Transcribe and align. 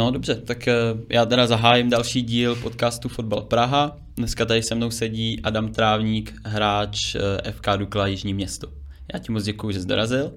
No 0.00 0.10
dobře, 0.10 0.34
tak 0.34 0.68
eh, 0.68 0.74
já 1.08 1.26
teda 1.26 1.46
zahájím 1.46 1.90
další 1.90 2.22
díl 2.22 2.56
podcastu 2.56 3.08
Fotbal 3.08 3.40
Praha. 3.40 3.96
Dneska 4.16 4.44
tady 4.44 4.62
se 4.62 4.74
mnou 4.74 4.90
sedí 4.90 5.40
Adam 5.42 5.68
Trávník, 5.68 6.34
hráč 6.44 7.14
eh, 7.14 7.52
FK 7.52 7.66
Dukla 7.76 8.06
Jižní 8.06 8.34
město. 8.34 8.66
Já 9.12 9.18
ti 9.18 9.32
moc 9.32 9.44
děkuji, 9.44 9.70
že 9.72 9.80
jsi 9.80 9.86
dorazil. 9.86 10.32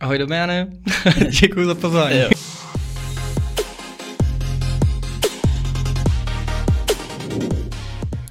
Ahoj 0.00 0.18
Domiane, 0.18 0.66
děkuji 1.40 1.66
za 1.66 1.74
pozvání. 1.74 2.18
Jo. 2.18 2.28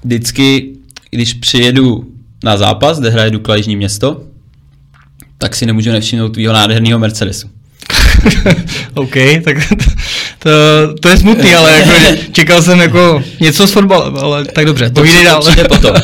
Vždycky, 0.04 0.78
když 1.10 1.34
přijedu 1.34 2.14
na 2.44 2.58
zápas, 2.58 3.00
kde 3.00 3.10
hraje 3.10 3.32
Dukla 3.32 3.56
Jižní 3.56 3.76
město, 3.76 4.24
tak 5.38 5.56
si 5.56 5.66
nemůžu 5.66 5.92
nevšimnout 5.92 6.34
tvýho 6.34 6.54
nádherného 6.54 7.00
Mercedesu. 7.00 7.50
OK, 8.94 9.14
tak 9.44 9.58
to, 10.48 10.94
to 10.94 11.10
je 11.10 11.18
smutný, 11.18 11.56
ale 11.56 11.72
jako, 11.80 11.92
čekal 12.32 12.62
jsem 12.62 12.80
jako 12.80 13.24
něco 13.40 13.68
s 13.68 13.72
fotbalem, 13.72 14.18
ale 14.18 14.46
tak 14.46 14.66
dobře, 14.66 14.90
to 14.90 14.94
povídej 14.94 15.24
dál. 15.24 15.44
To 15.44 15.52
potom. 15.68 15.92
Uh, 15.92 16.00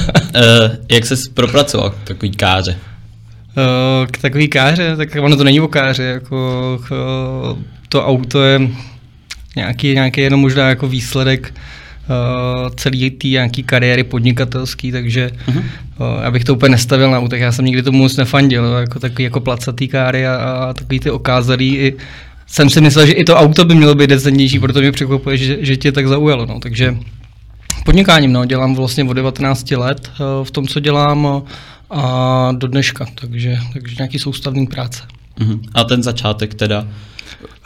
jak 0.91 1.05
se 1.05 1.15
propracoval 1.33 1.89
k 1.89 1.95
takový 2.03 2.31
káře? 2.31 2.77
Uh, 3.57 4.07
k 4.11 4.17
takový 4.17 4.47
káře, 4.47 4.95
tak 4.97 5.09
ono 5.21 5.35
to 5.35 5.43
není 5.43 5.61
o 5.61 5.67
káře, 5.67 6.03
jako 6.03 6.79
to 7.89 8.05
auto 8.05 8.43
je 8.43 8.61
nějaký, 9.55 9.93
nějaký 9.93 10.21
jenom 10.21 10.39
možná 10.39 10.69
jako 10.69 10.87
výsledek 10.87 11.53
uh, 11.53 12.69
celý 12.75 13.11
té 13.11 13.27
nějaký 13.27 13.63
kariéry 13.63 14.03
podnikatelský, 14.03 14.91
takže 14.91 15.29
uh-huh. 15.47 15.57
uh, 15.57 16.23
já 16.23 16.31
bych 16.31 16.43
to 16.43 16.55
úplně 16.55 16.71
nestavil 16.71 17.11
na 17.11 17.19
útek, 17.19 17.41
já 17.41 17.51
jsem 17.51 17.65
nikdy 17.65 17.83
tomu 17.83 17.97
moc 17.97 18.17
nefandil, 18.17 18.65
jako 18.65 18.99
takový 18.99 19.23
jako 19.23 19.39
placatý 19.39 19.87
káry 19.87 20.27
a, 20.27 20.35
a 20.35 20.73
takový 20.73 20.99
ty 20.99 21.11
okázalý 21.11 21.77
i 21.77 21.93
jsem 22.53 22.69
si 22.69 22.81
myslel, 22.81 23.05
že 23.05 23.13
i 23.13 23.23
to 23.23 23.35
auto 23.35 23.65
by 23.65 23.75
mělo 23.75 23.95
být 23.95 24.09
decentnější, 24.09 24.59
proto 24.59 24.79
mě 24.79 24.91
překvapuje, 24.91 25.37
že, 25.37 25.57
že 25.59 25.77
tě 25.77 25.91
tak 25.91 26.07
zaujalo. 26.07 26.45
No. 26.45 26.59
Takže 26.59 26.97
podnikáním, 27.85 28.33
no, 28.33 28.45
dělám 28.45 28.75
vlastně 28.75 29.03
od 29.03 29.13
19 29.13 29.71
let 29.71 30.11
uh, 30.19 30.45
v 30.45 30.51
tom, 30.51 30.67
co 30.67 30.79
dělám 30.79 31.25
uh, 31.25 31.41
a 31.89 32.51
do 32.51 32.67
dneška, 32.67 33.07
takže, 33.15 33.57
takže 33.73 33.95
nějaký 33.99 34.19
soustavný 34.19 34.67
práce. 34.67 35.03
Uh-huh. 35.39 35.59
A 35.73 35.83
ten 35.83 36.03
začátek 36.03 36.53
teda? 36.53 36.87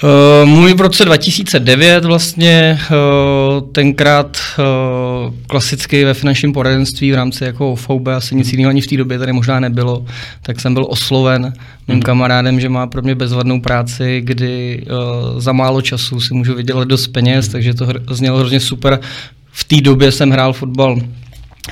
Uh, 0.03 0.49
můj 0.49 0.73
v 0.73 0.81
roce 0.81 1.05
2009 1.05 2.05
vlastně 2.05 2.79
uh, 2.89 3.69
tenkrát 3.71 4.37
uh, 4.59 5.33
klasicky 5.47 6.05
ve 6.05 6.13
finančním 6.13 6.53
poradenství 6.53 7.11
v 7.11 7.15
rámci 7.15 7.43
jako 7.43 7.75
FOB, 7.75 8.07
asi 8.07 8.35
nic 8.35 8.51
jiného 8.51 8.69
ani 8.69 8.81
v 8.81 8.87
té 8.87 8.97
době 8.97 9.19
tady 9.19 9.33
možná 9.33 9.59
nebylo, 9.59 10.05
tak 10.41 10.61
jsem 10.61 10.73
byl 10.73 10.85
osloven 10.89 11.53
mým 11.87 12.01
kamarádem, 12.01 12.59
že 12.59 12.69
má 12.69 12.87
pro 12.87 13.01
mě 13.01 13.15
bezvadnou 13.15 13.61
práci, 13.61 14.21
kdy 14.23 14.83
uh, 14.85 15.39
za 15.39 15.51
málo 15.51 15.81
času 15.81 16.21
si 16.21 16.33
můžu 16.33 16.55
vydělat 16.55 16.87
dost 16.87 17.07
peněz, 17.07 17.47
takže 17.47 17.73
to 17.73 17.85
hr- 17.85 18.13
znělo 18.13 18.39
hrozně 18.39 18.59
super. 18.59 18.99
V 19.51 19.63
té 19.63 19.81
době 19.81 20.11
jsem 20.11 20.31
hrál 20.31 20.53
fotbal 20.53 20.97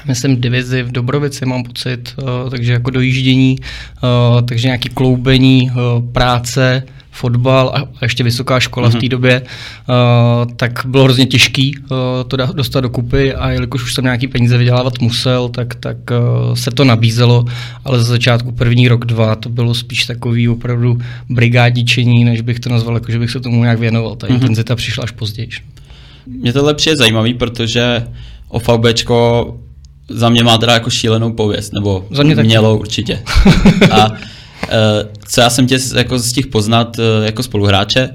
myslím 0.07 0.41
divizi 0.41 0.83
v 0.83 0.91
Dobrovici, 0.91 1.45
mám 1.45 1.63
pocit, 1.63 2.13
uh, 2.17 2.49
takže 2.49 2.73
jako 2.73 2.89
dojíždění, 2.89 3.59
uh, 3.59 4.41
takže 4.41 4.67
nějaký 4.67 4.89
kloubení, 4.89 5.71
uh, 5.71 6.11
práce, 6.11 6.83
fotbal 7.15 7.71
a 7.75 7.87
ještě 8.01 8.23
vysoká 8.23 8.59
škola 8.59 8.89
mm-hmm. 8.89 8.97
v 8.97 8.99
té 8.99 9.05
mhm. 9.05 9.09
době, 9.09 9.41
uh, 9.41 10.51
tak 10.55 10.85
bylo 10.85 11.03
hrozně 11.03 11.25
těžký 11.25 11.77
uh, 11.77 11.87
to 12.27 12.37
dostat 12.37 12.81
do 12.81 12.89
kupy 12.89 13.33
a 13.33 13.49
jelikož 13.49 13.83
už 13.83 13.93
jsem 13.93 14.03
nějaký 14.03 14.27
peníze 14.27 14.57
vydělávat 14.57 15.01
musel, 15.01 15.49
tak, 15.49 15.75
tak 15.75 15.97
uh, 16.11 16.55
se 16.55 16.71
to 16.71 16.83
nabízelo, 16.83 17.45
ale 17.85 17.97
za 17.97 18.03
začátku 18.03 18.51
první 18.51 18.87
rok, 18.87 19.05
dva 19.05 19.35
to 19.35 19.49
bylo 19.49 19.73
spíš 19.73 20.05
takový 20.05 20.49
opravdu 20.49 21.01
brigádičení, 21.29 22.23
než 22.23 22.41
bych 22.41 22.59
to 22.59 22.69
nazval, 22.69 22.95
jako 22.95 23.11
že 23.11 23.19
bych 23.19 23.31
se 23.31 23.39
tomu 23.39 23.61
nějak 23.61 23.79
věnoval. 23.79 24.15
Ta 24.15 24.27
mm-hmm. 24.27 24.33
intenzita 24.33 24.75
přišla 24.75 25.03
až 25.03 25.11
později. 25.11 25.49
Mě 26.27 26.53
tohle 26.53 26.73
přijde 26.73 26.97
zajímavý, 26.97 27.33
protože 27.33 28.07
OVBčko 28.49 29.57
za 30.09 30.29
mě 30.29 30.43
má 30.43 30.57
teda 30.57 30.73
jako 30.73 30.89
šílenou 30.89 31.33
pověst, 31.33 31.73
nebo 31.73 32.05
za 32.11 32.23
mě 32.23 32.35
mělo 32.35 32.77
určitě. 32.77 33.19
A 33.91 34.11
co 35.27 35.41
já 35.41 35.49
jsem 35.49 35.67
tě 35.67 35.79
jako 35.95 36.19
z 36.19 36.31
těch 36.31 36.47
poznat 36.47 36.99
eh, 36.99 37.25
jako 37.25 37.43
spoluhráče, 37.43 38.09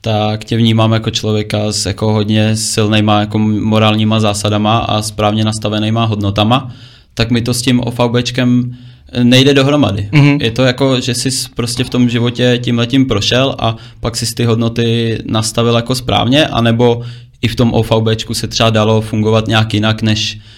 tak 0.00 0.44
tě 0.44 0.56
vnímám 0.56 0.92
jako 0.92 1.10
člověka 1.10 1.72
s 1.72 1.86
jako 1.86 2.12
hodně 2.12 2.56
silnýma 2.56 3.20
jako 3.20 3.38
morálníma 3.38 4.20
zásadama 4.20 4.78
a 4.78 5.02
správně 5.02 5.44
nastavenýma 5.44 6.04
hodnotama, 6.04 6.72
tak 7.14 7.30
mi 7.30 7.42
to 7.42 7.54
s 7.54 7.62
tím 7.62 7.80
OVBčkem 7.80 8.76
nejde 9.22 9.54
dohromady. 9.54 10.08
Mm-hmm. 10.12 10.42
Je 10.42 10.50
to 10.50 10.62
jako, 10.62 11.00
že 11.00 11.14
jsi 11.14 11.30
prostě 11.54 11.84
v 11.84 11.90
tom 11.90 12.08
životě 12.08 12.58
tím 12.62 12.78
letím 12.78 13.06
prošel 13.06 13.54
a 13.58 13.76
pak 14.00 14.16
si 14.16 14.34
ty 14.34 14.44
hodnoty 14.44 15.18
nastavil 15.26 15.74
jako 15.74 15.94
správně, 15.94 16.46
anebo 16.46 17.02
i 17.42 17.48
v 17.48 17.56
tom 17.56 17.72
OVBčku 17.72 18.34
se 18.34 18.48
třeba 18.48 18.70
dalo 18.70 19.00
fungovat 19.00 19.48
nějak 19.48 19.74
jinak, 19.74 20.02
než 20.02 20.38
Eh, 20.38 20.51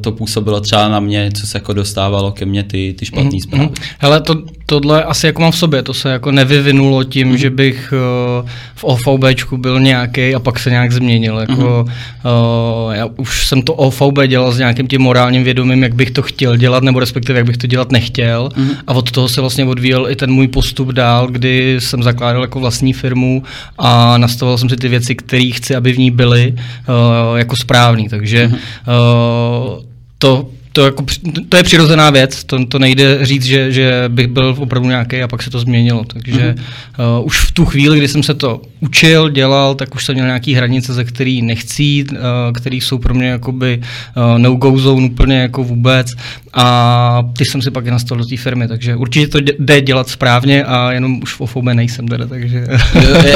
to 0.00 0.12
působilo 0.12 0.60
třeba 0.60 0.88
na 0.88 1.00
mě, 1.00 1.30
co 1.40 1.46
se 1.46 1.58
jako 1.58 1.72
dostávalo 1.72 2.32
ke 2.32 2.46
mně 2.46 2.62
ty, 2.62 2.94
ty 2.98 3.06
špatné 3.06 3.30
mm-hmm. 3.30 3.42
zprávy. 3.42 3.68
Hele, 3.98 4.20
to, 4.20 4.34
tohle 4.66 5.04
asi 5.04 5.26
jako 5.26 5.42
mám 5.42 5.52
v 5.52 5.56
sobě, 5.56 5.82
to 5.82 5.94
se 5.94 6.08
jako 6.08 6.32
nevyvinulo 6.32 7.04
tím, 7.04 7.32
mm-hmm. 7.32 7.36
že 7.36 7.50
bych 7.50 7.94
uh, 8.42 8.48
v 8.74 8.84
OVBčku 8.84 9.56
byl 9.56 9.80
nějaký 9.80 10.34
a 10.34 10.38
pak 10.38 10.58
se 10.58 10.70
nějak 10.70 10.92
změnil. 10.92 11.38
Jako, 11.38 11.52
mm-hmm. 11.52 12.86
uh, 12.86 12.92
já 12.92 13.06
už 13.16 13.46
jsem 13.46 13.62
to 13.62 13.74
OVB 13.74 14.18
dělal 14.26 14.52
s 14.52 14.58
nějakým 14.58 14.88
tím 14.88 15.02
morálním 15.02 15.44
vědomím, 15.44 15.82
jak 15.82 15.94
bych 15.94 16.10
to 16.10 16.22
chtěl 16.22 16.56
dělat, 16.56 16.82
nebo 16.82 17.00
respektive 17.00 17.38
jak 17.38 17.46
bych 17.46 17.56
to 17.56 17.66
dělat 17.66 17.92
nechtěl. 17.92 18.48
Mm-hmm. 18.48 18.76
A 18.86 18.94
od 18.94 19.10
toho 19.10 19.28
se 19.28 19.40
vlastně 19.40 19.64
odvíjel 19.64 20.10
i 20.10 20.16
ten 20.16 20.32
můj 20.32 20.48
postup 20.48 20.88
dál, 20.88 21.26
kdy 21.26 21.76
jsem 21.78 22.02
zakládal 22.02 22.42
jako 22.42 22.60
vlastní 22.60 22.92
firmu 22.92 23.42
a 23.78 24.18
nastavoval 24.18 24.58
jsem 24.58 24.68
si 24.68 24.76
ty 24.76 24.88
věci, 24.88 25.14
které 25.14 25.50
chci, 25.54 25.76
aby 25.76 25.92
v 25.92 25.98
ní 25.98 26.10
byly 26.10 26.54
uh, 26.54 27.38
jako 27.38 27.56
správný. 27.56 28.08
Takže 28.08 28.46
mm-hmm. 28.46 28.54
uh, 28.54 29.37
to 30.18 30.50
to, 30.78 30.84
jako, 30.84 31.04
to 31.48 31.56
je 31.56 31.62
přirozená 31.62 32.10
věc, 32.10 32.44
to, 32.44 32.66
to 32.66 32.78
nejde 32.78 33.26
říct, 33.26 33.44
že, 33.44 33.72
že 33.72 34.04
bych 34.08 34.26
byl 34.26 34.54
opravdu 34.58 34.88
nějaký 34.88 35.22
a 35.22 35.28
pak 35.28 35.42
se 35.42 35.50
to 35.50 35.60
změnilo. 35.60 36.04
Takže 36.04 36.54
mm-hmm. 36.54 37.18
uh, 37.18 37.26
už 37.26 37.40
v 37.40 37.52
tu 37.52 37.64
chvíli, 37.64 37.98
kdy 37.98 38.08
jsem 38.08 38.22
se 38.22 38.34
to 38.34 38.62
učil, 38.80 39.30
dělal, 39.30 39.74
tak 39.74 39.94
už 39.94 40.04
jsem 40.04 40.14
měl 40.14 40.26
nějaké 40.26 40.56
hranice, 40.56 40.94
ze 40.94 41.04
který 41.04 41.42
nechci 41.42 41.82
jít, 41.82 42.12
uh, 42.12 42.18
které 42.54 42.76
jsou 42.76 42.98
pro 42.98 43.14
mě 43.14 43.28
jakoby 43.28 43.80
uh, 44.16 44.38
no-go 44.38 44.78
zone 44.78 45.06
úplně 45.06 45.38
jako 45.40 45.64
vůbec 45.64 46.14
a 46.54 47.28
ty 47.38 47.44
jsem 47.44 47.62
si 47.62 47.70
pak 47.70 47.86
i 47.86 47.90
nastavil 47.90 48.24
do 48.24 48.28
té 48.28 48.36
firmy, 48.36 48.68
takže 48.68 48.96
určitě 48.96 49.28
to 49.28 49.38
jde 49.58 49.80
dělat 49.80 50.08
správně 50.08 50.64
a 50.64 50.92
jenom 50.92 51.20
už 51.22 51.34
v 51.34 51.40
OFOB 51.40 51.64
nejsem 51.64 52.08
teda, 52.08 52.26
takže... 52.26 52.66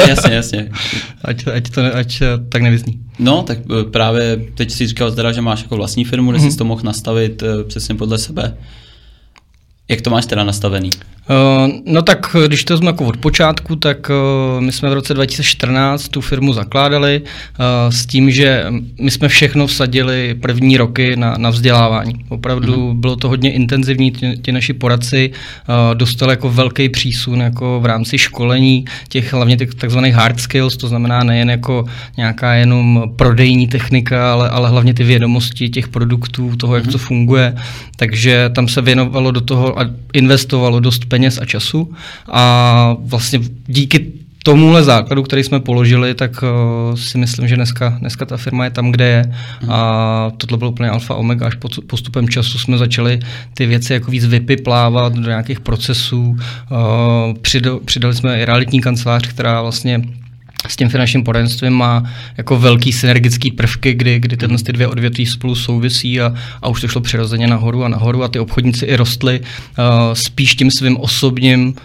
jasně, 0.07 0.35
jasně. 0.35 0.69
ať, 1.25 1.47
ať, 1.55 1.69
to, 1.69 1.95
ať 1.95 2.21
tak 2.49 2.61
nevyzní. 2.61 2.99
No, 3.19 3.43
tak 3.43 3.57
právě 3.91 4.45
teď 4.55 4.71
si 4.71 4.87
říkal 4.87 5.11
teda, 5.11 5.31
že 5.31 5.41
máš 5.41 5.61
jako 5.61 5.75
vlastní 5.75 6.05
firmu, 6.05 6.31
kde 6.31 6.39
mm-hmm. 6.39 6.51
jsi 6.51 6.57
to 6.57 6.65
mohl 6.65 6.81
nastavit 6.83 7.43
nastavit 7.43 7.43
eh, 7.43 7.63
přesně 7.63 7.95
podle 7.95 8.17
sebe. 8.17 8.57
Jak 9.89 10.01
to 10.01 10.09
máš 10.09 10.25
teda 10.25 10.43
nastavený? 10.43 10.89
Uh, 11.29 11.71
no 11.85 12.01
tak, 12.01 12.35
když 12.47 12.63
to 12.63 12.77
jsme 12.77 12.87
jako 12.87 13.05
od 13.05 13.17
počátku, 13.17 13.75
tak 13.75 14.09
uh, 14.09 14.61
my 14.61 14.71
jsme 14.71 14.89
v 14.89 14.93
roce 14.93 15.13
2014 15.13 16.07
tu 16.07 16.21
firmu 16.21 16.53
zakládali 16.53 17.21
s 17.89 18.05
tím, 18.05 18.31
že 18.31 18.65
my 19.01 19.11
jsme 19.11 19.27
všechno 19.27 19.67
vsadili 19.67 20.35
první 20.41 20.77
roky 20.77 21.15
na, 21.15 21.35
na 21.37 21.49
vzdělávání. 21.49 22.13
Opravdu 22.29 22.73
uh-huh. 22.73 22.95
bylo 22.95 23.15
to 23.15 23.29
hodně 23.29 23.51
intenzivní, 23.51 24.11
ti, 24.11 24.37
ti 24.37 24.51
naši 24.51 24.73
poradci 24.73 25.31
dostali 25.93 26.31
jako 26.31 26.49
velký 26.49 26.89
přísun 26.89 27.39
jako 27.41 27.79
v 27.79 27.85
rámci 27.85 28.17
školení 28.17 28.85
těch 29.09 29.33
hlavně 29.33 29.57
těch 29.57 29.73
takzvaných 29.73 30.13
hard 30.13 30.39
skills, 30.39 30.77
to 30.77 30.87
znamená 30.87 31.23
nejen 31.23 31.49
jako 31.49 31.85
nějaká 32.17 32.53
jenom 32.53 33.03
prodejní 33.15 33.67
technika, 33.67 34.33
ale, 34.33 34.49
ale 34.49 34.69
hlavně 34.69 34.93
ty 34.93 35.03
vědomosti 35.03 35.69
těch 35.69 35.87
produktů, 35.87 36.55
toho, 36.55 36.75
jak 36.75 36.85
uh-huh. 36.85 36.91
to 36.91 36.97
funguje. 36.97 37.55
Takže 37.95 38.49
tam 38.55 38.67
se 38.67 38.81
věnovalo 38.81 39.31
do 39.31 39.41
toho 39.41 39.79
a 39.79 39.85
investovalo 40.13 40.79
dost 40.79 41.05
peněz 41.13 41.37
a 41.41 41.45
času 41.45 41.93
a 42.31 42.95
vlastně 42.99 43.39
díky 43.67 44.11
tomuhle 44.43 44.83
základu, 44.83 45.23
který 45.23 45.43
jsme 45.43 45.59
položili, 45.59 46.13
tak 46.13 46.43
uh, 46.43 46.95
si 46.95 47.17
myslím, 47.17 47.47
že 47.47 47.55
dneska, 47.55 47.97
dneska 47.99 48.25
ta 48.25 48.37
firma 48.37 48.63
je 48.65 48.69
tam, 48.69 48.91
kde 48.91 49.05
je. 49.07 49.23
Mm. 49.63 49.69
A 49.71 50.31
tohle 50.37 50.57
bylo 50.57 50.71
úplně 50.71 50.89
alfa 50.89 51.15
omega. 51.15 51.47
Až 51.47 51.55
postupem 51.87 52.29
času 52.29 52.57
jsme 52.57 52.77
začali 52.77 53.19
ty 53.53 53.65
věci 53.65 53.93
jako 53.93 54.11
víc 54.11 54.25
vypiplávat 54.25 55.13
do 55.13 55.29
nějakých 55.29 55.59
procesů. 55.59 56.33
Uh, 56.33 57.33
přidali, 57.41 57.79
přidali 57.85 58.15
jsme 58.15 58.41
i 58.41 58.45
realitní 58.45 58.81
kancelář, 58.81 59.27
která 59.27 59.61
vlastně 59.61 60.01
s 60.67 60.75
tím 60.75 60.89
finančním 60.89 61.23
poradenstvím 61.23 61.73
má 61.73 62.03
jako 62.37 62.59
velký 62.59 62.91
synergický 62.91 63.51
prvky, 63.51 63.93
kdy, 63.93 64.19
kdy 64.19 64.37
tyhle 64.37 64.57
ty 64.57 64.73
dvě 64.73 64.87
odvětví 64.87 65.25
spolu 65.25 65.55
souvisí 65.55 66.21
a, 66.21 66.33
a 66.61 66.67
už 66.67 66.81
to 66.81 66.87
šlo 66.87 67.01
přirozeně 67.01 67.47
nahoru 67.47 67.83
a 67.83 67.87
nahoru 67.87 68.23
a 68.23 68.27
ty 68.27 68.39
obchodníci 68.39 68.85
i 68.85 68.95
rostly 68.95 69.39
uh, 69.39 69.45
spíš 70.13 70.55
tím 70.55 70.71
svým 70.71 70.97
osobním 70.97 71.75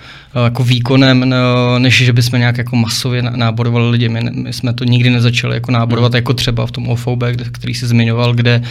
jako 0.45 0.65
výkonem, 0.65 1.23
uh, 1.23 1.79
než 1.79 2.05
že 2.05 2.13
bychom 2.13 2.39
nějak 2.39 2.59
jako 2.59 2.77
masově 2.77 3.23
náborovali 3.23 3.91
lidi. 3.91 4.09
My, 4.09 4.21
my 4.33 4.53
jsme 4.53 4.73
to 4.73 4.85
nikdy 4.85 5.11
nezačali 5.11 5.55
jako 5.55 5.73
náborovat, 5.73 6.13
mm. 6.13 6.17
jako 6.17 6.35
třeba 6.35 6.67
v 6.67 6.71
tom 6.71 6.89
OFOB, 6.89 7.25
který 7.53 7.75
si 7.75 7.87
zmiňoval, 7.87 8.35
kde 8.35 8.63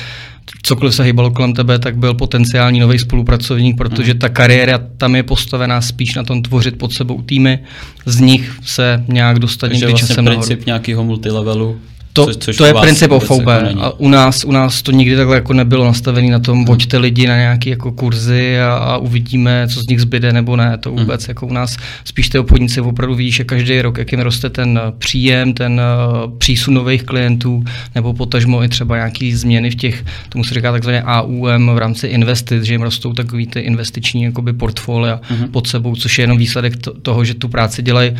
cokoliv 0.63 0.95
se 0.95 1.03
hýbalo 1.03 1.31
kolem 1.31 1.53
tebe, 1.53 1.79
tak 1.79 1.97
byl 1.97 2.13
potenciální 2.13 2.79
nový 2.79 2.99
spolupracovník, 2.99 3.77
protože 3.77 4.13
ta 4.13 4.29
kariéra 4.29 4.79
tam 4.97 5.15
je 5.15 5.23
postavená 5.23 5.81
spíš 5.81 6.15
na 6.15 6.23
tom 6.23 6.41
tvořit 6.41 6.77
pod 6.77 6.93
sebou 6.93 7.21
týmy, 7.21 7.59
z 8.05 8.19
nich 8.19 8.59
se 8.63 9.03
nějak 9.07 9.39
dostat 9.39 9.67
Takže 9.67 9.75
někdy 9.79 9.91
vlastně 9.91 10.07
časem 10.07 10.25
princip 10.25 10.49
nahoru. 10.49 10.65
nějakého 10.65 11.03
multilevelu 11.03 11.77
To, 12.17 12.25
což, 12.25 12.35
což 12.37 12.57
to 12.57 12.65
je 12.65 12.73
princip 12.73 13.11
OVB. 13.11 13.29
jako 13.29 13.81
a 13.81 13.99
u 13.99 14.09
nás, 14.09 14.43
u 14.43 14.51
nás 14.51 14.81
to 14.81 14.91
nikdy 14.91 15.15
takhle 15.15 15.35
jako 15.35 15.53
nebylo 15.53 15.85
nastavené 15.85 16.31
na 16.31 16.39
tom, 16.39 16.65
voďte 16.65 16.97
lidi 16.97 17.27
na 17.27 17.35
nějaké 17.35 17.69
jako 17.69 17.91
kurzy 17.91 18.59
a, 18.59 18.73
a, 18.73 18.97
uvidíme, 18.97 19.67
co 19.73 19.79
z 19.81 19.87
nich 19.87 20.01
zbyde 20.01 20.33
nebo 20.33 20.55
ne. 20.55 20.77
To 20.77 20.91
vůbec 20.91 21.23
hmm. 21.23 21.29
jako 21.31 21.47
u 21.47 21.53
nás 21.53 21.77
spíš 22.05 22.29
ty 22.29 22.39
obchodníci 22.39 22.81
opravdu 22.81 23.15
vidíš, 23.15 23.35
že 23.35 23.43
každý 23.43 23.81
rok, 23.81 23.97
jak 23.97 24.11
jim 24.11 24.21
roste 24.21 24.49
ten 24.49 24.79
eh, 24.83 24.91
příjem, 24.97 25.53
ten 25.53 25.81
uh, 26.25 26.37
přísun 26.37 26.73
nových 26.73 27.03
klientů, 27.03 27.63
nebo 27.95 28.13
potažmo 28.13 28.63
i 28.63 28.69
třeba 28.69 28.95
nějaký 28.95 29.35
změny 29.35 29.71
v 29.71 29.75
těch, 29.75 30.05
tomu 30.29 30.43
se 30.43 30.53
říká 30.53 30.71
takzvaně 30.71 31.03
AUM 31.03 31.69
v 31.75 31.77
rámci 31.77 32.07
investic, 32.07 32.63
že 32.63 32.73
jim 32.73 32.81
rostou 32.81 33.13
takový 33.13 33.47
ty 33.47 33.59
investiční 33.59 34.23
jakoby 34.23 34.53
portfolia 34.53 35.19
hmm. 35.23 35.47
pod 35.47 35.67
sebou, 35.67 35.95
což 35.95 36.17
je 36.17 36.23
jenom 36.23 36.37
výsledek 36.37 36.77
to, 36.77 36.93
toho, 36.93 37.25
že 37.25 37.33
tu 37.33 37.47
práci 37.47 37.81
dělají 37.81 38.11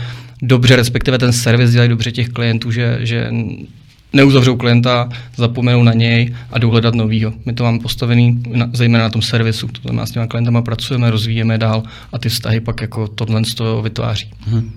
dobře, 0.42 0.76
respektive 0.76 1.18
ten 1.18 1.34
servis 1.34 1.72
dělají 1.72 1.90
dobře 1.90 2.12
těch 2.12 2.30
klientů, 2.30 2.72
že, 2.72 2.98
že 3.02 3.32
neuzavřou 4.14 4.56
klienta, 4.56 5.10
zapomenou 5.38 5.84
na 5.84 5.94
něj 5.94 6.36
a 6.52 6.60
jdou 6.60 6.70
hledat 6.70 6.96
novýho. 6.96 7.34
My 7.46 7.54
to 7.54 7.64
máme 7.64 7.80
postavený 7.80 8.44
na, 8.54 8.70
zejména 8.74 9.04
na 9.04 9.10
tom 9.10 9.22
servisu, 9.22 9.68
to 9.68 9.82
znamená 9.82 10.06
s 10.06 10.12
těma 10.12 10.28
klientama 10.28 10.62
pracujeme, 10.62 11.12
rozvíjeme 11.12 11.58
dál 11.58 11.84
a 12.14 12.18
ty 12.18 12.30
vztahy 12.30 12.60
pak 12.60 12.82
jako 12.82 13.08
tohle 13.08 13.46
z 13.46 13.54
toho 13.54 13.82
vytváří. 13.82 14.30
Hmm. 14.40 14.72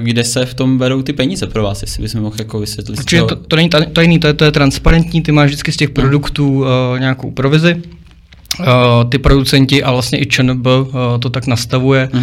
Kde 0.00 0.24
se 0.24 0.46
v 0.46 0.54
tom 0.54 0.78
berou 0.78 1.02
ty 1.02 1.12
peníze 1.12 1.46
pro 1.46 1.62
vás, 1.62 1.82
jestli 1.82 2.02
bychom 2.02 2.20
mohl 2.20 2.36
jako 2.38 2.60
vysvětlit? 2.60 2.98
Určitě 2.98 3.22
to, 3.22 3.36
to 3.36 3.56
není 3.56 3.68
tajný, 3.92 4.18
to 4.18 4.26
je, 4.26 4.34
to 4.34 4.44
je 4.44 4.52
transparentní, 4.52 5.22
ty 5.22 5.32
máš 5.32 5.46
vždycky 5.46 5.72
z 5.72 5.76
těch 5.76 5.90
produktů 5.90 6.60
uh, 6.60 6.66
nějakou 6.98 7.30
provizi, 7.30 7.82
ty 9.08 9.18
producenti 9.18 9.82
a 9.82 9.92
vlastně 9.92 10.22
i 10.22 10.26
ČNB 10.26 10.66
uh, 10.66 10.94
to 11.20 11.30
tak 11.30 11.46
nastavuje, 11.46 12.08
uh, 12.12 12.18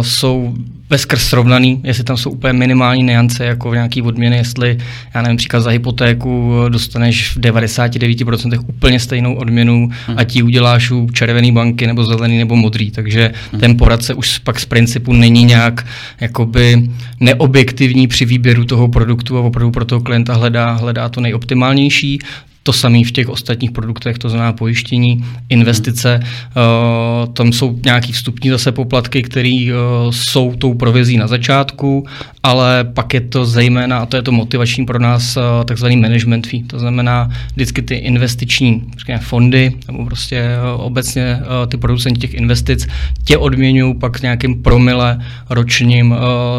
jsou 0.00 0.54
veskrz 0.92 1.22
srovnaný, 1.22 1.80
jestli 1.84 2.04
tam 2.04 2.16
jsou 2.16 2.30
úplně 2.30 2.52
minimální 2.52 3.02
niance, 3.02 3.44
jako 3.44 3.70
v 3.70 3.74
nějaký 3.74 4.02
odměny, 4.02 4.36
jestli, 4.36 4.78
já 5.14 5.22
nevím, 5.22 5.36
příklad 5.36 5.60
za 5.60 5.70
hypotéku 5.70 6.52
dostaneš 6.68 7.36
v 7.36 7.40
99% 7.40 8.64
úplně 8.68 9.00
stejnou 9.00 9.34
odměnu 9.34 9.88
uh-huh. 9.88 10.14
a 10.16 10.24
ti 10.24 10.42
uděláš 10.42 10.90
u 10.90 11.08
červený 11.12 11.52
banky 11.52 11.86
nebo 11.86 12.04
zelený 12.04 12.38
nebo 12.38 12.56
modrý, 12.56 12.90
takže 12.90 13.32
uh-huh. 13.32 13.60
ten 13.60 13.76
poradce 13.76 14.14
už 14.14 14.38
pak 14.38 14.60
z 14.60 14.64
principu 14.64 15.12
není 15.12 15.44
nějak 15.44 15.86
jakoby 16.20 16.90
neobjektivní 17.20 18.06
při 18.06 18.24
výběru 18.24 18.64
toho 18.64 18.88
produktu 18.88 19.38
a 19.38 19.40
opravdu 19.40 19.70
pro 19.70 19.84
toho 19.84 20.00
klienta 20.00 20.34
hledá, 20.34 20.72
hledá 20.72 21.08
to 21.08 21.20
nejoptimálnější. 21.20 22.18
To 22.62 22.72
samé 22.72 23.04
v 23.04 23.12
těch 23.12 23.28
ostatních 23.28 23.70
produktech, 23.70 24.18
to 24.18 24.28
znamená 24.28 24.52
pojištění, 24.52 25.24
investice, 25.48 26.20
uh, 26.22 27.32
tam 27.34 27.52
jsou 27.52 27.78
nějaký 27.84 28.12
vstupní 28.12 28.50
zase 28.50 28.72
poplatky, 28.72 29.22
které 29.22 29.68
uh, 29.68 30.10
jsou 30.10 30.54
tou 30.54 30.74
provizí 30.74 31.16
na 31.16 31.26
začátku, 31.26 32.06
ale 32.42 32.84
pak 32.84 33.14
je 33.14 33.20
to 33.20 33.44
zejména, 33.46 33.98
a 33.98 34.06
to 34.06 34.16
je 34.16 34.22
to 34.22 34.32
motivační 34.32 34.86
pro 34.86 34.98
nás, 34.98 35.36
uh, 35.36 35.42
takzvaný 35.64 35.96
management 35.96 36.46
fee, 36.46 36.64
to 36.64 36.78
znamená 36.78 37.30
vždycky 37.54 37.82
ty 37.82 37.94
investiční 37.94 38.84
fondy, 39.20 39.72
nebo 39.86 40.06
prostě 40.06 40.50
obecně 40.76 41.38
ty 41.68 41.76
producenti 41.76 42.20
těch 42.20 42.34
investic 42.34 42.86
tě 43.24 43.38
odměňují 43.38 43.94
pak 43.94 44.22
nějakým 44.22 44.62
promile 44.62 45.18
ročním 45.50 46.14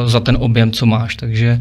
za 0.05 0.19
ten 0.19 0.37
objem, 0.39 0.71
co 0.71 0.85
máš. 0.85 1.15
Takže 1.15 1.59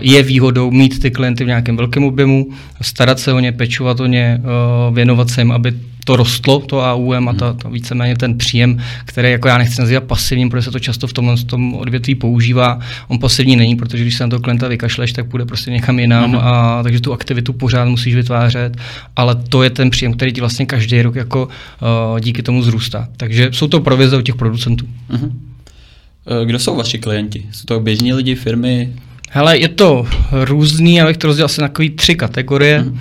je 0.00 0.22
výhodou 0.22 0.70
mít 0.70 1.02
ty 1.02 1.10
klienty 1.10 1.44
v 1.44 1.46
nějakém 1.46 1.76
velkém 1.76 2.04
objemu, 2.04 2.46
starat 2.80 3.18
se 3.18 3.32
o 3.32 3.38
ně, 3.40 3.52
o 3.80 4.06
ně, 4.06 4.40
uh, 4.88 4.94
věnovat 4.94 5.30
se 5.30 5.40
jim, 5.40 5.52
aby 5.52 5.72
to 6.04 6.16
rostlo, 6.16 6.60
to 6.60 6.80
AUM 6.80 7.28
a 7.28 7.32
ta, 7.32 7.52
ta 7.52 7.68
víceméně 7.68 8.16
ten 8.16 8.38
příjem, 8.38 8.78
který 9.04 9.30
jako 9.30 9.48
já 9.48 9.58
nechci 9.58 9.80
nazývat 9.80 10.04
pasivním, 10.04 10.50
protože 10.50 10.64
se 10.64 10.70
to 10.70 10.78
často 10.78 11.06
v 11.06 11.12
tom, 11.12 11.36
v 11.36 11.44
tom 11.44 11.74
odvětví 11.74 12.14
používá. 12.14 12.78
On 13.08 13.18
pasivní 13.18 13.56
není, 13.56 13.76
protože 13.76 14.02
když 14.02 14.14
se 14.14 14.24
na 14.24 14.30
toho 14.30 14.40
klienta 14.40 14.68
vykašleš, 14.68 15.12
tak 15.12 15.26
půjde 15.26 15.44
prostě 15.44 15.70
někam 15.70 15.98
jinam, 15.98 16.32
uh-huh. 16.32 16.40
a, 16.42 16.82
takže 16.82 17.00
tu 17.00 17.12
aktivitu 17.12 17.52
pořád 17.52 17.84
musíš 17.84 18.14
vytvářet, 18.14 18.76
ale 19.16 19.34
to 19.34 19.62
je 19.62 19.70
ten 19.70 19.90
příjem, 19.90 20.14
který 20.14 20.32
ti 20.32 20.40
vlastně 20.40 20.66
každý 20.66 21.02
rok 21.02 21.14
jako 21.14 21.48
uh, 22.12 22.20
díky 22.20 22.42
tomu 22.42 22.62
zrůstá. 22.62 23.08
Takže 23.16 23.48
jsou 23.52 23.68
to 23.68 23.80
provize 23.80 24.16
od 24.16 24.22
těch 24.22 24.36
producentů. 24.36 24.86
Uh-huh. 25.10 25.32
Kdo 26.44 26.58
jsou 26.58 26.76
vaši 26.76 26.98
klienti? 26.98 27.46
Jsou 27.52 27.64
to 27.64 27.80
běžní 27.80 28.12
lidi, 28.12 28.34
firmy? 28.34 28.92
Hele, 29.30 29.58
je 29.58 29.68
to 29.68 30.06
různý, 30.30 31.00
abych 31.00 31.16
to 31.16 31.26
rozdělil 31.26 31.44
asi 31.44 31.60
na 31.60 31.68
takový 31.68 31.90
tři 31.90 32.14
kategorie. 32.14 32.82
Uh-huh. 32.82 32.98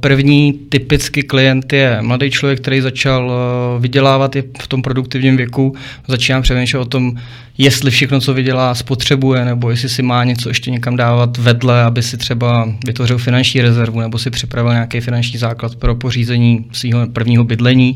První 0.00 0.52
typický 0.52 1.22
klient 1.22 1.72
je 1.72 1.98
mladý 2.00 2.30
člověk, 2.30 2.60
který 2.60 2.80
začal 2.80 3.32
vydělávat 3.80 4.36
i 4.36 4.44
v 4.60 4.66
tom 4.66 4.82
produktivním 4.82 5.36
věku. 5.36 5.74
Začíná 6.08 6.40
přemýšlet 6.40 6.80
o 6.80 6.84
tom, 6.84 7.12
jestli 7.58 7.90
všechno, 7.90 8.20
co 8.20 8.34
vydělá, 8.34 8.74
spotřebuje, 8.74 9.44
nebo 9.44 9.70
jestli 9.70 9.88
si 9.88 10.02
má 10.02 10.24
něco 10.24 10.48
ještě 10.48 10.70
někam 10.70 10.96
dávat 10.96 11.38
vedle, 11.38 11.82
aby 11.82 12.02
si 12.02 12.16
třeba 12.16 12.68
vytvořil 12.86 13.18
finanční 13.18 13.60
rezervu, 13.60 14.00
nebo 14.00 14.18
si 14.18 14.30
připravil 14.30 14.72
nějaký 14.72 15.00
finanční 15.00 15.38
základ 15.38 15.76
pro 15.76 15.94
pořízení 15.94 16.64
svého 16.72 17.06
prvního 17.06 17.44
bydlení. 17.44 17.94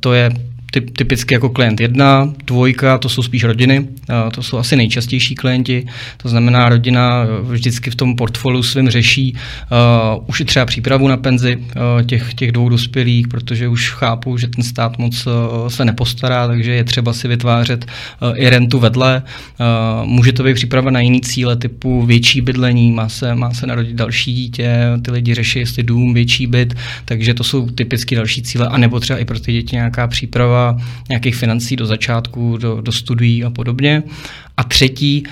To 0.00 0.12
je 0.12 0.30
typ, 0.70 0.96
typicky 0.96 1.34
jako 1.34 1.48
klient 1.48 1.80
jedna, 1.80 2.32
dvojka, 2.46 2.98
to 2.98 3.08
jsou 3.08 3.22
spíš 3.22 3.44
rodiny, 3.44 3.88
to 4.34 4.42
jsou 4.42 4.58
asi 4.58 4.76
nejčastější 4.76 5.34
klienti, 5.34 5.86
to 6.16 6.28
znamená 6.28 6.68
rodina 6.68 7.26
vždycky 7.42 7.90
v 7.90 7.94
tom 7.94 8.16
portfoliu 8.16 8.62
svým 8.62 8.90
řeší 8.90 9.34
uh, 9.34 10.24
už 10.26 10.40
i 10.40 10.44
třeba 10.44 10.66
přípravu 10.66 11.08
na 11.08 11.16
penzi 11.16 11.56
uh, 11.56 12.06
těch, 12.06 12.34
těch 12.34 12.52
dvou 12.52 12.68
dospělých, 12.68 13.28
protože 13.28 13.68
už 13.68 13.90
chápou, 13.90 14.36
že 14.36 14.48
ten 14.48 14.64
stát 14.64 14.98
moc 14.98 15.26
uh, 15.26 15.32
se 15.68 15.84
nepostará, 15.84 16.46
takže 16.46 16.72
je 16.72 16.84
třeba 16.84 17.12
si 17.12 17.28
vytvářet 17.28 17.84
uh, 17.84 18.32
i 18.34 18.50
rentu 18.50 18.78
vedle. 18.78 19.22
Uh, 19.60 20.06
může 20.06 20.32
to 20.32 20.42
být 20.42 20.54
příprava 20.54 20.90
na 20.90 21.00
jiný 21.00 21.20
cíle 21.20 21.56
typu 21.56 22.06
větší 22.06 22.40
bydlení, 22.40 22.92
má 22.92 23.08
se, 23.08 23.34
má 23.34 23.54
se 23.54 23.66
narodit 23.66 23.96
další 23.96 24.34
dítě, 24.34 24.76
ty 25.02 25.10
lidi 25.10 25.34
řeší, 25.34 25.58
jestli 25.58 25.82
dům, 25.82 26.14
větší 26.14 26.46
byt, 26.46 26.74
takže 27.04 27.34
to 27.34 27.44
jsou 27.44 27.70
typicky 27.70 28.16
další 28.16 28.42
cíle, 28.42 28.68
anebo 28.68 29.00
třeba 29.00 29.18
i 29.18 29.24
pro 29.24 29.40
ty 29.40 29.52
děti 29.52 29.76
nějaká 29.76 30.06
příprava 30.06 30.59
nějakých 31.08 31.36
financí 31.36 31.76
do 31.76 31.86
začátku, 31.86 32.56
do, 32.56 32.80
do 32.80 32.92
studií 32.92 33.44
a 33.44 33.50
podobně. 33.50 34.02
A 34.56 34.64
třetí, 34.64 35.24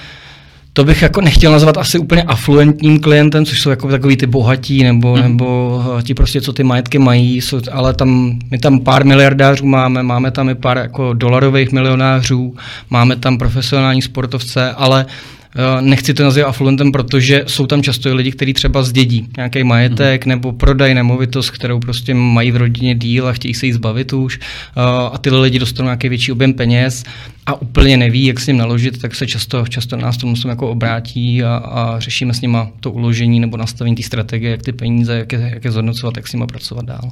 to 0.73 0.85
bych 0.85 1.03
jako 1.03 1.21
nechtěl 1.21 1.53
nazvat 1.53 1.77
asi 1.77 1.99
úplně 1.99 2.23
afluentním 2.23 3.01
klientem, 3.01 3.45
což 3.45 3.61
jsou 3.61 3.71
jako 3.71 3.89
takový 3.89 4.17
ty 4.17 4.27
bohatí, 4.27 4.83
nebo, 4.83 5.17
mm. 5.17 5.23
nebo 5.23 5.81
eh, 5.99 6.03
ti 6.03 6.15
prostě, 6.15 6.41
co 6.41 6.53
ty 6.53 6.65
majetky 6.65 6.99
mají, 6.99 7.41
jsou, 7.41 7.61
ale 7.73 7.95
tam, 7.95 8.39
my 8.51 8.59
tam 8.59 8.81
pár 8.81 9.05
miliardářů 9.05 9.67
máme, 9.67 10.03
máme 10.03 10.31
tam 10.31 10.49
i 10.49 10.55
pár 10.55 10.79
jako 10.79 11.13
dolarových 11.13 11.73
milionářů, 11.73 12.55
máme 12.91 13.17
tam 13.17 13.39
profesionální 13.39 14.03
sportovce, 14.03 14.73
ale 14.73 15.07
Eh, 15.07 15.38
nechci 15.81 16.15
to 16.15 16.23
nazývat 16.23 16.49
afluentem, 16.49 16.93
protože 16.93 17.45
jsou 17.47 17.67
tam 17.67 17.83
často 17.83 18.09
i 18.09 18.12
lidi, 18.12 18.33
kteří 18.33 18.53
třeba 18.55 18.83
zdědí 18.83 19.28
nějaký 19.37 19.64
majetek 19.64 20.25
hmm. 20.25 20.28
nebo 20.28 20.52
prodají 20.52 20.95
nemovitost, 20.95 21.50
kterou 21.50 21.81
prostě 21.81 22.14
mají 22.14 22.50
v 22.50 22.57
rodině 22.57 22.95
díl 22.95 23.28
a 23.28 23.33
chtějí 23.33 23.55
se 23.55 23.67
jí 23.67 23.73
zbavit 23.73 24.12
už 24.12 24.38
eh, 24.43 24.81
a 25.12 25.19
tyhle 25.19 25.40
lidi 25.40 25.59
dostanou 25.59 25.87
nějaký 25.87 26.09
větší 26.09 26.33
objem 26.33 26.55
peněz 26.55 27.05
a 27.47 27.62
úplně 27.62 27.97
neví, 27.97 28.25
jak 28.25 28.40
s 28.40 28.47
ním 28.47 28.57
naložit, 28.57 29.00
tak 29.00 29.14
se 29.14 29.26
často, 29.26 29.67
často 29.67 29.97
nás 29.97 30.17
to 30.17 30.26
musím 30.26 30.50
jako 30.50 30.71
obrátí 30.71 31.43
a, 31.43 31.57
a 31.57 32.00
řešíme 32.00 32.35
s 32.35 32.40
nima 32.40 32.71
to 32.81 32.90
uložení 32.90 33.40
nebo 33.40 33.57
nastavení 33.57 33.97
té 33.97 34.02
strategie, 34.02 34.50
jak 34.50 34.62
ty 34.62 34.73
peníze, 34.73 35.19
jak 35.19 35.33
je, 35.33 35.50
jak 35.55 35.64
je 35.64 35.71
zhodnocovat, 35.71 36.17
jak 36.17 36.28
s 36.28 36.33
nimi 36.33 36.47
pracovat 36.47 36.85
dál. 36.85 37.11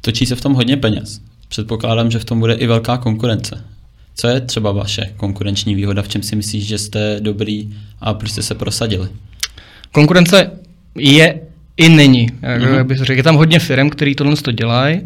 Točí 0.00 0.26
se 0.26 0.36
v 0.36 0.40
tom 0.40 0.54
hodně 0.54 0.76
peněz. 0.76 1.20
Předpokládám, 1.48 2.10
že 2.10 2.18
v 2.18 2.24
tom 2.24 2.40
bude 2.40 2.54
i 2.54 2.66
velká 2.66 2.96
konkurence. 2.96 3.73
Co 4.14 4.28
je 4.28 4.40
třeba 4.40 4.72
vaše 4.72 5.02
konkurenční 5.16 5.74
výhoda, 5.74 6.02
v 6.02 6.08
čem 6.08 6.22
si 6.22 6.36
myslíš, 6.36 6.66
že 6.66 6.78
jste 6.78 7.20
dobrý 7.20 7.76
a 8.00 8.14
proč 8.14 8.30
jste 8.30 8.42
se 8.42 8.54
prosadili? 8.54 9.08
Konkurence 9.92 10.50
je 10.94 11.40
i 11.76 11.88
není. 11.88 12.28
Jak, 12.42 12.62
jak 12.62 12.86
bych 12.86 12.98
řekl. 12.98 13.12
Je 13.12 13.22
tam 13.22 13.36
hodně 13.36 13.58
firm, 13.58 13.90
který 13.90 14.14
tohle 14.14 14.36
to 14.36 14.52
dělají. 14.52 15.00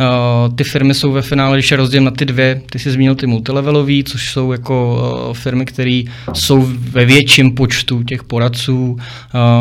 Uh, 0.00 0.54
ty 0.54 0.64
firmy 0.64 0.94
jsou 0.94 1.12
ve 1.12 1.22
finále, 1.22 1.56
když 1.56 1.70
je 1.70 1.76
rozdíl 1.76 2.02
na 2.02 2.10
ty 2.10 2.24
dvě, 2.24 2.62
ty 2.70 2.78
jsi 2.78 2.90
zmínil 2.90 3.14
ty 3.14 3.26
multilevelový, 3.26 4.04
což 4.04 4.32
jsou 4.32 4.52
jako 4.52 5.02
uh, 5.28 5.34
firmy, 5.34 5.66
které 5.66 6.02
jsou 6.32 6.68
ve 6.78 7.04
větším 7.04 7.50
počtu 7.54 8.02
těch 8.02 8.24
poradců, 8.24 8.90
uh, 8.92 8.98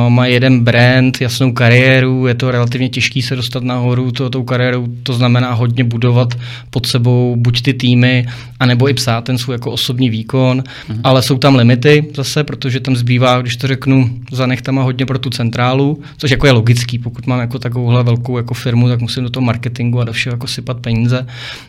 mají 0.09 0.33
jeden 0.33 0.63
brand, 0.63 1.21
jasnou 1.21 1.51
kariéru, 1.51 2.27
je 2.27 2.33
to 2.33 2.51
relativně 2.51 2.89
těžké 2.89 3.21
se 3.21 3.35
dostat 3.35 3.63
nahoru 3.63 4.11
to, 4.11 4.29
tou 4.29 4.43
kariérou, 4.43 4.87
to 5.03 5.13
znamená 5.13 5.53
hodně 5.53 5.83
budovat 5.83 6.33
pod 6.69 6.85
sebou 6.85 7.35
buď 7.37 7.61
ty 7.61 7.73
týmy, 7.73 8.25
anebo 8.59 8.89
i 8.89 8.93
psát 8.93 9.23
ten 9.23 9.37
svůj 9.37 9.53
jako 9.53 9.71
osobní 9.71 10.09
výkon, 10.09 10.59
uh-huh. 10.59 10.99
ale 11.03 11.21
jsou 11.21 11.37
tam 11.37 11.55
limity 11.55 12.05
zase, 12.15 12.43
protože 12.43 12.79
tam 12.79 12.95
zbývá, 12.95 13.41
když 13.41 13.55
to 13.55 13.67
řeknu, 13.67 14.09
za 14.31 14.45
nechtama 14.45 14.83
hodně 14.83 15.05
pro 15.05 15.19
tu 15.19 15.29
centrálu, 15.29 16.01
což 16.17 16.31
jako 16.31 16.45
je 16.47 16.51
logický, 16.51 16.99
pokud 16.99 17.27
mám 17.27 17.39
jako 17.39 17.59
takovouhle 17.59 18.03
velkou 18.03 18.37
jako 18.37 18.53
firmu, 18.53 18.87
tak 18.87 19.01
musím 19.01 19.23
do 19.23 19.29
toho 19.29 19.45
marketingu 19.45 19.99
a 19.99 20.03
do 20.03 20.13
všeho 20.13 20.28
čeho 20.29 20.35
jako 20.35 20.47
sypat 20.47 20.79
peníze. 20.79 21.25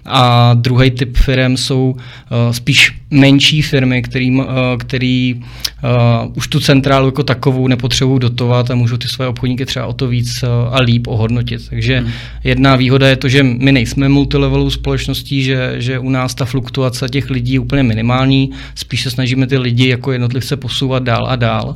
A 0.06 0.54
druhý 0.54 0.90
typ 0.90 1.16
firm 1.16 1.56
jsou 1.56 1.90
uh, 1.90 2.52
spíš 2.52 2.92
menší 3.10 3.62
firmy, 3.62 4.02
který, 4.02 4.30
uh, 4.30 4.46
který 4.78 5.34
uh, 5.34 6.32
už 6.34 6.48
tu 6.48 6.60
centrálu 6.60 7.06
jako 7.06 7.22
takovou 7.22 7.68
nepotřebují 7.68 8.20
dotovat 8.20 8.70
a 8.70 8.74
můžou 8.74 8.96
ty 8.96 9.08
své 9.08 9.28
obchodníky 9.28 9.66
třeba 9.66 9.86
o 9.86 9.92
to 9.92 10.08
víc 10.08 10.42
uh, 10.42 10.74
a 10.74 10.80
líp 10.80 11.06
ohodnotit. 11.06 11.68
Takže 11.68 11.98
hmm. 11.98 12.10
jedna 12.44 12.76
výhoda 12.76 13.08
je 13.08 13.16
to, 13.16 13.28
že 13.28 13.42
my 13.42 13.72
nejsme 13.72 14.08
multilevelovou 14.08 14.70
společností, 14.70 15.42
že, 15.42 15.74
že 15.78 15.98
u 15.98 16.10
nás 16.10 16.34
ta 16.34 16.44
fluktuace 16.44 17.08
těch 17.08 17.30
lidí 17.30 17.52
je 17.52 17.60
úplně 17.60 17.82
minimální, 17.82 18.50
spíš 18.74 19.02
se 19.02 19.10
snažíme 19.10 19.46
ty 19.46 19.58
lidi 19.58 19.88
jako 19.88 20.12
jednotlivce 20.12 20.56
posouvat 20.56 21.02
dál 21.02 21.26
a 21.28 21.36
dál. 21.36 21.74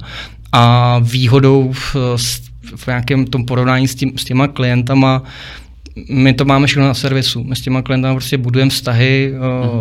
A 0.52 0.98
výhodou 1.02 1.72
v, 1.72 1.96
v 2.76 2.86
nějakém 2.86 3.26
tom 3.26 3.44
porovnání 3.46 3.88
s, 3.88 3.94
tím, 3.94 4.12
s 4.16 4.24
těma 4.24 4.48
klientama 4.48 5.22
my 6.08 6.32
to 6.32 6.44
máme 6.44 6.66
všechno 6.66 6.86
na 6.86 6.94
servisu. 6.94 7.44
My 7.44 7.56
s 7.56 7.60
těma 7.60 7.82
klientama 7.82 8.14
prostě 8.14 8.38
budujeme 8.38 8.70
vztahy, 8.70 9.32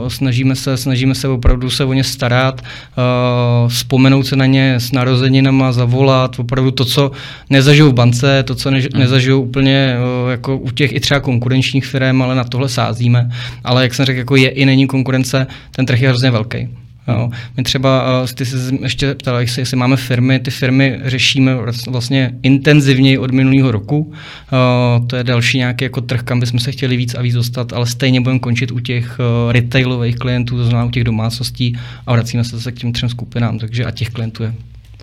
uh, 0.01 0.07
snažíme, 0.07 0.55
se, 0.55 0.77
snažíme 0.77 1.15
se 1.15 1.27
opravdu 1.27 1.69
se 1.69 1.85
o 1.85 1.93
ně 1.93 2.03
starat, 2.03 2.61
uh, 2.61 3.69
vzpomenout 3.69 4.23
se 4.23 4.35
na 4.35 4.45
ně 4.45 4.75
s 4.75 4.91
narozeninama, 4.91 5.71
zavolat, 5.71 6.39
opravdu 6.39 6.71
to, 6.71 6.85
co 6.85 7.11
nezažijou 7.49 7.89
v 7.89 7.93
bance, 7.93 8.43
to, 8.43 8.55
co 8.55 8.71
ne, 8.71 8.77
uh 8.77 8.99
nezažijou 8.99 9.41
úplně 9.41 9.95
uh, 10.23 10.31
jako 10.31 10.57
u 10.57 10.71
těch 10.71 10.93
i 10.93 10.99
třeba 10.99 11.19
konkurenčních 11.19 11.85
firm, 11.85 12.21
ale 12.21 12.35
na 12.35 12.43
tohle 12.43 12.69
sázíme. 12.69 13.29
Ale 13.63 13.83
jak 13.83 13.93
jsem 13.93 14.05
řekl, 14.05 14.19
jako 14.19 14.35
je 14.35 14.49
i 14.49 14.65
není 14.65 14.87
konkurence, 14.87 15.47
ten 15.75 15.85
trh 15.85 16.01
je 16.01 16.09
hrozně 16.09 16.31
velký. 16.31 16.69
Jo. 17.07 17.29
My 17.57 17.63
třeba, 17.63 18.21
uh, 18.21 18.27
ty 18.27 18.45
se 18.45 18.57
ještě 18.81 19.13
ptala, 19.13 19.41
jestli, 19.41 19.61
jestli 19.61 19.77
máme 19.77 19.97
firmy, 19.97 20.39
ty 20.39 20.51
firmy 20.51 20.99
řešíme 21.05 21.55
vlastně 21.87 22.31
intenzivněji 22.43 23.17
od 23.17 23.31
minulého 23.31 23.71
roku. 23.71 23.99
Uh, 23.99 25.07
to 25.07 25.15
je 25.15 25.23
další 25.23 25.57
nějaký 25.57 25.85
jako 25.85 26.01
trh, 26.01 26.23
kam 26.23 26.39
bychom 26.39 26.59
se 26.59 26.71
chtěli 26.71 26.97
víc 26.97 27.15
a 27.15 27.21
víc 27.21 27.33
dostat, 27.33 27.73
ale 27.73 27.87
stejně 27.87 28.21
budeme 28.21 28.39
končit 28.39 28.71
u 28.71 28.79
těch 28.79 29.19
uh, 29.19 29.51
retailových 29.51 30.15
klientů, 30.15 30.57
to 30.57 30.63
znamená 30.63 30.85
u 30.85 30.91
těch 30.91 31.03
domácností 31.03 31.77
a 32.07 32.13
vracíme 32.13 32.43
se 32.43 32.55
zase 32.55 32.71
k 32.71 32.75
těm 32.75 32.93
třem 32.93 33.09
skupinám, 33.09 33.59
takže 33.59 33.85
a 33.85 33.91
těch 33.91 34.09
klientů 34.09 34.43
je 34.43 34.53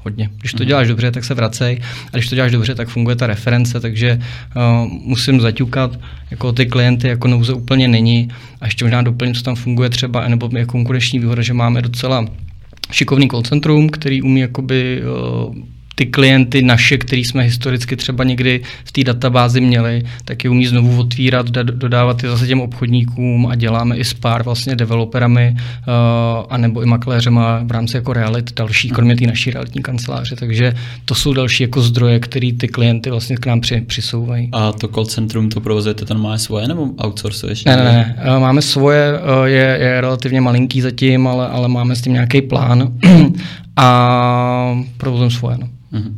hodně. 0.03 0.31
Když 0.39 0.53
to 0.53 0.63
mhm. 0.63 0.69
děláš 0.69 0.89
dobře, 0.89 1.11
tak 1.11 1.25
se 1.25 1.35
vracej, 1.35 1.81
a 2.13 2.17
když 2.17 2.29
to 2.29 2.35
děláš 2.35 2.53
dobře, 2.53 2.75
tak 2.75 2.89
funguje 2.89 3.17
ta 3.17 3.27
reference, 3.27 3.81
takže 3.81 4.21
uh, 4.57 4.93
musím 5.05 5.41
zaťukat, 5.41 5.99
jako 6.31 6.53
ty 6.53 6.67
klienty 6.67 7.09
jako 7.09 7.29
nouze 7.29 7.53
úplně 7.53 7.89
není. 7.89 8.29
A 8.61 8.65
ještě 8.65 8.85
možná 8.85 9.03
doplnit, 9.03 9.37
co 9.37 9.43
tam 9.43 9.55
funguje 9.55 9.91
třeba, 9.91 10.29
nebo 10.29 10.51
je 10.57 10.67
konkurenční 10.67 11.19
výhoda, 11.19 11.43
že 11.43 11.53
máme 11.53 11.83
docela 11.83 12.27
šikovný 12.93 13.29
call 13.29 13.43
centrum, 13.43 13.89
který 13.89 14.23
umí 14.23 14.41
jakoby 14.41 15.03
uh, 15.49 15.55
ty 16.01 16.07
klienty 16.07 16.63
naše, 16.63 16.99
který 16.99 17.25
jsme 17.25 17.43
historicky 17.43 17.97
třeba 17.97 18.25
někdy 18.25 18.61
v 18.85 18.93
té 18.93 19.05
databázi 19.05 19.61
měli, 19.61 20.03
tak 20.25 20.45
je 20.45 20.51
umí 20.51 20.67
znovu 20.67 21.01
otvírat, 21.01 21.47
dodávat 21.51 22.23
je 22.23 22.29
zase 22.31 22.47
těm 22.47 22.61
obchodníkům 22.61 23.47
a 23.47 23.55
děláme 23.55 23.97
i 23.97 24.05
s 24.05 24.15
pár 24.15 24.43
vlastně 24.43 24.77
developerami 24.77 25.57
uh, 25.57 26.47
a 26.49 26.57
nebo 26.57 26.83
i 26.83 26.87
makléřema 26.87 27.61
v 27.65 27.71
rámci 27.71 27.97
jako 27.97 28.13
realit 28.13 28.53
další, 28.57 28.89
kromě 28.89 29.17
té 29.17 29.27
naší 29.27 29.51
realitní 29.51 29.83
kanceláře. 29.83 30.37
Takže 30.37 30.75
to 31.05 31.15
jsou 31.15 31.33
další 31.33 31.63
jako 31.63 31.81
zdroje, 31.83 32.21
které 32.21 32.51
ty 32.53 32.69
klienty 32.69 33.11
vlastně 33.11 33.37
k 33.37 33.47
nám 33.47 33.61
při, 33.61 33.81
přisouvají. 33.81 34.49
A 34.53 34.73
to 34.73 34.89
call 34.89 35.07
centrum 35.07 35.49
to 35.49 35.61
provozujete, 35.61 36.05
ten 36.05 36.19
má 36.19 36.39
svoje 36.39 36.69
nebo 36.69 36.89
outsourcuješ? 37.05 37.65
Ne, 37.65 37.77
ne, 37.77 37.85
ne, 37.85 38.17
uh, 38.35 38.41
máme 38.41 38.63
svoje, 38.63 39.13
uh, 39.13 39.45
je, 39.45 39.79
je 39.81 40.01
relativně 40.01 40.41
malinký 40.41 40.81
zatím, 40.81 41.27
ale, 41.27 41.49
ale 41.49 41.69
máme 41.69 41.97
s 41.97 42.03
tím 42.03 42.13
nějaký 42.13 42.43
plán 42.43 42.93
a 43.77 43.87
provozujeme 45.01 45.35
svoje. 45.35 45.57
No. 45.65 45.69
Uh-huh. 45.93 46.13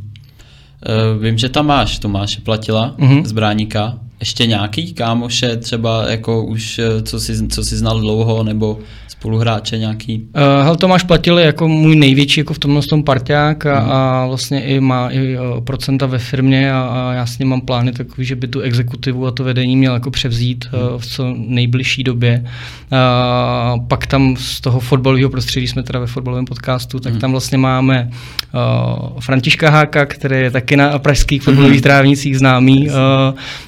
Uh, 0.82 1.22
vím, 1.22 1.38
že 1.38 1.48
tam 1.48 1.70
máš 1.70 2.02
Tomáše 2.02 2.42
Platila 2.42 2.98
uh-huh. 2.98 3.22
z 3.22 3.32
Bráníka. 3.32 4.01
Ještě 4.22 4.46
nějaký 4.46 4.94
kámoše 4.94 5.56
třeba 5.56 6.10
jako 6.10 6.44
už, 6.44 6.78
eh, 6.78 7.02
co 7.02 7.20
si, 7.20 7.48
co 7.48 7.64
si 7.64 7.76
znal 7.76 8.00
dlouho, 8.00 8.42
nebo 8.42 8.78
spoluhráče 9.22 9.78
nějaký? 9.78 10.18
Uh, 10.18 10.64
Hel 10.64 10.76
Tomáš 10.76 11.02
Platil 11.02 11.38
jako 11.38 11.68
můj 11.68 11.96
největší 11.96 12.40
jako 12.40 12.54
v 12.54 12.58
tomhle 12.58 12.82
tom 12.82 13.04
parťák 13.04 13.66
a, 13.66 13.74
uh-huh. 13.74 13.92
a 13.92 14.26
vlastně 14.26 14.64
i 14.64 14.80
má 14.80 15.08
i 15.08 15.38
uh, 15.38 15.60
procenta 15.60 16.06
ve 16.06 16.18
firmě 16.18 16.72
a, 16.72 16.80
a 16.80 17.12
já 17.12 17.26
s 17.26 17.38
ním 17.38 17.48
mám 17.48 17.60
plány 17.60 17.92
takový, 17.92 18.24
že 18.26 18.36
by 18.36 18.48
tu 18.48 18.60
exekutivu 18.60 19.26
a 19.26 19.30
to 19.30 19.44
vedení 19.44 19.76
měl 19.76 19.94
jako 19.94 20.10
převzít 20.10 20.64
uh, 20.72 20.98
v 21.00 21.06
co 21.06 21.34
nejbližší 21.36 22.04
době. 22.04 22.44
Uh, 22.44 23.86
pak 23.86 24.06
tam 24.06 24.36
z 24.36 24.60
toho 24.60 24.80
fotbalového 24.80 25.30
prostředí, 25.30 25.68
jsme 25.68 25.82
teda 25.82 25.98
ve 25.98 26.06
fotbalovém 26.06 26.44
podcastu, 26.44 27.00
tak 27.00 27.14
uh-huh. 27.14 27.20
tam 27.20 27.30
vlastně 27.30 27.58
máme 27.58 28.10
uh, 28.10 29.20
Františka 29.20 29.70
Háka, 29.70 30.06
který 30.06 30.36
je 30.36 30.50
taky 30.50 30.76
na 30.76 30.98
pražských 30.98 31.42
fotbalových 31.42 31.80
uh-huh. 31.80 31.82
trávnicích 31.82 32.38
známý, 32.38 32.90
uh, 32.90 32.94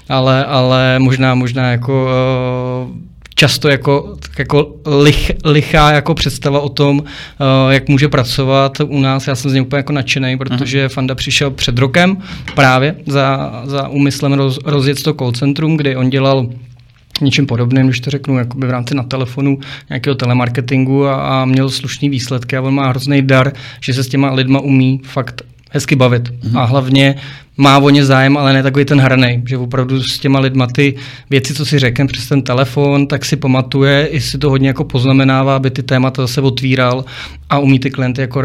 ale, 0.08 0.43
ale 0.44 0.98
možná, 0.98 1.34
možná 1.34 1.70
jako 1.70 2.08
uh, 2.86 2.96
často 3.34 3.68
jako, 3.68 4.16
jako 4.38 4.74
lich, 5.02 5.32
lichá 5.44 5.92
jako 5.92 6.14
představa 6.14 6.60
o 6.60 6.68
tom, 6.68 6.98
uh, 6.98 7.04
jak 7.70 7.88
může 7.88 8.08
pracovat 8.08 8.80
u 8.80 9.00
nás. 9.00 9.26
Já 9.26 9.34
jsem 9.34 9.50
z 9.50 9.54
něj 9.54 9.62
úplně 9.62 9.78
jako 9.78 9.92
nadšený, 9.92 10.38
protože 10.38 10.86
uh-huh. 10.86 10.88
Fanda 10.92 11.14
přišel 11.14 11.50
před 11.50 11.78
rokem 11.78 12.16
právě 12.54 12.96
za, 13.06 13.62
za 13.64 13.88
úmyslem 13.88 14.32
roz, 14.32 14.58
rozjet 14.64 15.02
to 15.02 15.14
call 15.14 15.32
centrum, 15.32 15.76
kdy 15.76 15.96
on 15.96 16.10
dělal 16.10 16.46
něčím 17.20 17.46
podobným, 17.46 17.86
když 17.86 18.00
to 18.00 18.10
řeknu, 18.10 18.38
jakoby 18.38 18.66
v 18.66 18.70
rámci 18.70 18.94
na 18.94 19.02
telefonu 19.02 19.58
nějakého 19.88 20.14
telemarketingu 20.14 21.06
a, 21.06 21.14
a 21.14 21.44
měl 21.44 21.70
slušný 21.70 22.08
výsledky 22.08 22.56
a 22.56 22.60
on 22.60 22.74
má 22.74 22.88
hrozný 22.88 23.22
dar, 23.22 23.52
že 23.80 23.94
se 23.94 24.04
s 24.04 24.08
těma 24.08 24.32
lidma 24.32 24.60
umí 24.60 25.00
fakt 25.04 25.42
hezky 25.70 25.96
bavit. 25.96 26.28
Mm-hmm. 26.28 26.58
A 26.58 26.64
hlavně 26.64 27.14
má 27.56 27.78
o 27.78 27.90
ně 27.90 28.04
zájem, 28.04 28.36
ale 28.36 28.52
ne 28.52 28.62
takový 28.62 28.84
ten 28.84 29.00
hranej, 29.00 29.42
že 29.46 29.58
opravdu 29.58 30.02
s 30.02 30.18
těma 30.18 30.40
lidma 30.40 30.66
ty 30.66 30.94
věci, 31.30 31.54
co 31.54 31.66
si 31.66 31.78
řekne 31.78 32.06
přes 32.06 32.28
ten 32.28 32.42
telefon, 32.42 33.06
tak 33.06 33.24
si 33.24 33.36
pamatuje, 33.36 34.06
i 34.06 34.20
si 34.20 34.38
to 34.38 34.50
hodně 34.50 34.68
jako 34.68 34.84
poznamenává, 34.84 35.56
aby 35.56 35.70
ty 35.70 35.82
témata 35.82 36.22
zase 36.22 36.40
otvíral 36.40 37.04
a 37.50 37.58
umí 37.58 37.78
ty 37.78 37.90
klienty 37.90 38.20
jako 38.20 38.40
uh, 38.40 38.44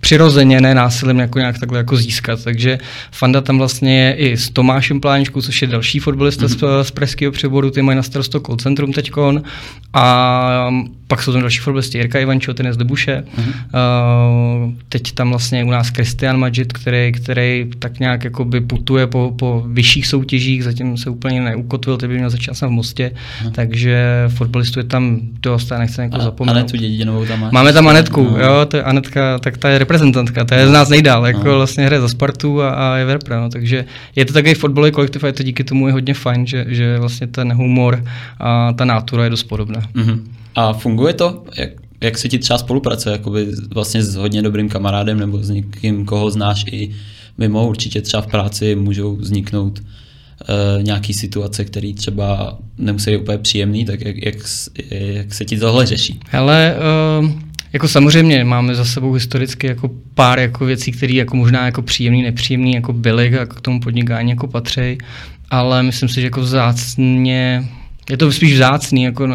přirozeně, 0.00 0.60
ne 0.60 0.74
násilím 0.74 1.18
jako 1.18 1.38
nějak 1.38 1.58
takhle 1.58 1.78
jako 1.78 1.96
získat. 1.96 2.44
Takže 2.44 2.78
Fanda 3.12 3.40
tam 3.40 3.58
vlastně 3.58 4.00
je 4.00 4.14
i 4.14 4.36
s 4.36 4.50
Tomášem 4.50 5.00
Pláničkou, 5.00 5.42
což 5.42 5.62
je 5.62 5.68
další 5.68 5.98
fotbalista 5.98 6.46
mm-hmm. 6.46 6.82
z, 6.82 6.88
z 6.88 6.90
pražského 6.90 7.32
přeboru, 7.32 7.70
ty 7.70 7.82
mají 7.82 7.96
na 7.96 8.02
starost 8.02 8.32
call 8.46 8.56
centrum 8.56 8.92
teďkon. 8.92 9.42
A 9.94 10.70
pak 11.06 11.22
jsou 11.22 11.32
tam 11.32 11.40
další 11.40 11.58
fotbalisti, 11.58 11.98
Jirka 11.98 12.18
Ivančo, 12.18 12.54
ten 12.54 12.66
je 12.66 12.72
z 12.72 12.76
Debuše. 12.76 13.24
Mm-hmm. 13.38 13.52
Uh, 14.66 14.72
teď 14.88 15.12
tam 15.12 15.30
vlastně 15.30 15.64
u 15.64 15.70
nás 15.70 15.88
Christian 15.88 16.38
Majid, 16.38 16.72
který, 16.72 17.12
který 17.12 17.66
tak 17.78 18.00
nějak 18.00 18.11
jakoby 18.24 18.60
putuje 18.60 19.06
po, 19.06 19.34
po 19.38 19.64
vyšších 19.66 20.06
soutěžích, 20.06 20.64
zatím 20.64 20.96
se 20.96 21.10
úplně 21.10 21.40
neukotvil, 21.40 21.96
teď 21.96 22.08
by 22.08 22.16
měl 22.16 22.30
začít 22.30 22.50
v 22.60 22.68
Mostě, 22.68 23.12
mm-hmm. 23.12 23.50
takže 23.50 24.24
fotbalistů 24.28 24.78
je 24.80 24.84
tam 24.84 25.20
dost 25.42 25.72
a 25.72 25.78
nechci 25.78 26.00
jako 26.00 26.20
zapomenout. 26.20 26.58
Anetu 26.58 26.76
Dědinovou 26.76 27.26
tam 27.26 27.40
máš. 27.40 27.52
Máme 27.52 27.72
tam 27.72 27.88
Anetku, 27.88 28.24
no. 28.24 28.38
jo, 28.38 28.66
to 28.68 28.76
je 28.76 28.82
Anetka, 28.82 29.38
tak 29.38 29.58
ta 29.58 29.68
je 29.68 29.78
reprezentantka, 29.78 30.44
ta 30.44 30.56
je 30.56 30.68
z 30.68 30.70
nás 30.70 30.88
nejdál, 30.88 31.26
jako 31.26 31.48
no. 31.48 31.56
vlastně 31.56 31.86
hraje 31.86 32.00
za 32.00 32.08
Spartu 32.08 32.62
a, 32.62 32.70
a 32.70 32.96
je 32.96 33.04
verpra, 33.04 33.40
no, 33.40 33.48
takže 33.48 33.84
je 34.16 34.24
to 34.24 34.32
takový 34.32 34.54
fotbalový 34.54 34.92
kolektiv 34.92 35.24
a 35.24 35.26
je 35.26 35.32
to 35.32 35.42
díky 35.42 35.64
tomu 35.64 35.86
je 35.86 35.92
hodně 35.92 36.14
fajn, 36.14 36.46
že, 36.46 36.64
že 36.68 36.98
vlastně 36.98 37.26
ten 37.26 37.52
humor 37.52 38.04
a 38.40 38.72
ta 38.72 38.84
nátura 38.84 39.24
je 39.24 39.30
dost 39.30 39.42
podobná. 39.42 39.80
Mm-hmm. 39.80 40.20
A 40.54 40.72
funguje 40.72 41.14
to? 41.14 41.44
Jak, 41.58 41.70
jak 42.00 42.18
se 42.18 42.28
ti 42.28 42.38
třeba 42.38 42.58
spolupracuje 42.58 43.12
jakoby 43.12 43.46
vlastně 43.74 44.02
s 44.02 44.14
hodně 44.14 44.42
dobrým 44.42 44.68
kamarádem 44.68 45.18
nebo 45.18 45.38
s 45.38 45.50
někým, 45.50 46.04
koho 46.04 46.30
znáš 46.30 46.64
i 46.72 46.90
mimo? 47.38 47.68
Určitě 47.68 48.02
třeba 48.02 48.22
v 48.22 48.26
práci 48.26 48.74
můžou 48.74 49.16
vzniknout 49.16 49.80
uh, 49.80 50.82
nějaký 50.82 51.14
situace, 51.14 51.64
které 51.64 51.92
třeba 51.96 52.58
nemusí 52.78 53.10
být 53.10 53.16
úplně 53.16 53.38
příjemný, 53.38 53.84
tak 53.84 54.00
jak, 54.00 54.24
jak, 54.24 54.34
jak 54.90 55.34
se 55.34 55.44
ti 55.44 55.58
tohle 55.58 55.86
řeší? 55.86 56.20
Hele, 56.28 56.76
uh, 57.20 57.30
jako 57.72 57.88
samozřejmě 57.88 58.44
máme 58.44 58.74
za 58.74 58.84
sebou 58.84 59.12
historicky 59.12 59.66
jako 59.66 59.90
pár 60.14 60.38
jako 60.38 60.64
věcí, 60.64 60.92
které 60.92 61.12
jako 61.12 61.36
možná 61.36 61.66
jako 61.66 61.82
příjemný, 61.82 62.22
nepříjemný 62.22 62.74
jako 62.74 62.92
byly 62.92 63.38
a 63.38 63.46
k 63.46 63.60
tomu 63.60 63.80
podnikání 63.80 64.30
jako 64.30 64.46
patří, 64.46 64.98
ale 65.50 65.82
myslím 65.82 66.08
si, 66.08 66.20
že 66.20 66.26
jako 66.26 66.40
vzácně, 66.40 67.68
je 68.10 68.16
to 68.16 68.32
spíš 68.32 68.54
vzácný, 68.54 69.02
jako 69.02 69.24
uh, 69.24 69.30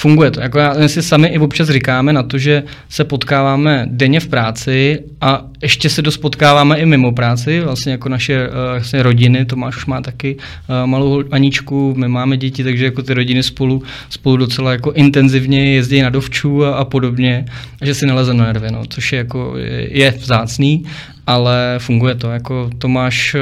funguje 0.00 0.30
to. 0.30 0.40
Jako 0.40 0.58
já, 0.58 0.88
si 0.88 1.02
sami 1.02 1.28
i 1.28 1.38
občas 1.38 1.68
říkáme 1.68 2.12
na 2.12 2.22
to, 2.22 2.38
že 2.38 2.62
se 2.88 3.04
potkáváme 3.04 3.86
denně 3.90 4.20
v 4.20 4.28
práci 4.28 4.98
a 5.20 5.44
ještě 5.62 5.90
se 5.90 6.02
dost 6.02 6.16
potkáváme 6.16 6.78
i 6.78 6.86
mimo 6.86 7.12
práci, 7.12 7.60
vlastně 7.60 7.92
jako 7.92 8.08
naše 8.08 8.48
uh, 8.48 8.54
vlastně 8.70 9.02
rodiny, 9.02 9.44
Tomáš 9.44 9.76
už 9.76 9.86
má 9.86 10.00
taky 10.00 10.36
uh, 10.36 10.86
malou 10.86 11.22
Aničku, 11.30 11.94
my 11.96 12.08
máme 12.08 12.36
děti, 12.36 12.64
takže 12.64 12.84
jako 12.84 13.02
ty 13.02 13.14
rodiny 13.14 13.42
spolu, 13.42 13.82
spolu 14.10 14.36
docela 14.36 14.72
jako 14.72 14.92
intenzivně 14.92 15.74
jezdí 15.74 16.02
na 16.02 16.10
dovčů 16.10 16.64
a, 16.64 16.74
a 16.74 16.84
podobně, 16.84 17.44
a 17.80 17.86
že 17.86 17.94
si 17.94 18.06
nalezeme 18.06 18.38
na 18.38 18.46
nervy, 18.46 18.68
no, 18.70 18.82
což 18.88 19.12
je 19.12 19.18
jako 19.18 19.54
je 19.88 20.10
vzácný, 20.10 20.84
ale 21.26 21.74
funguje 21.78 22.14
to. 22.14 22.30
Jako 22.30 22.70
Tomáš, 22.78 23.34
eh, 23.34 23.40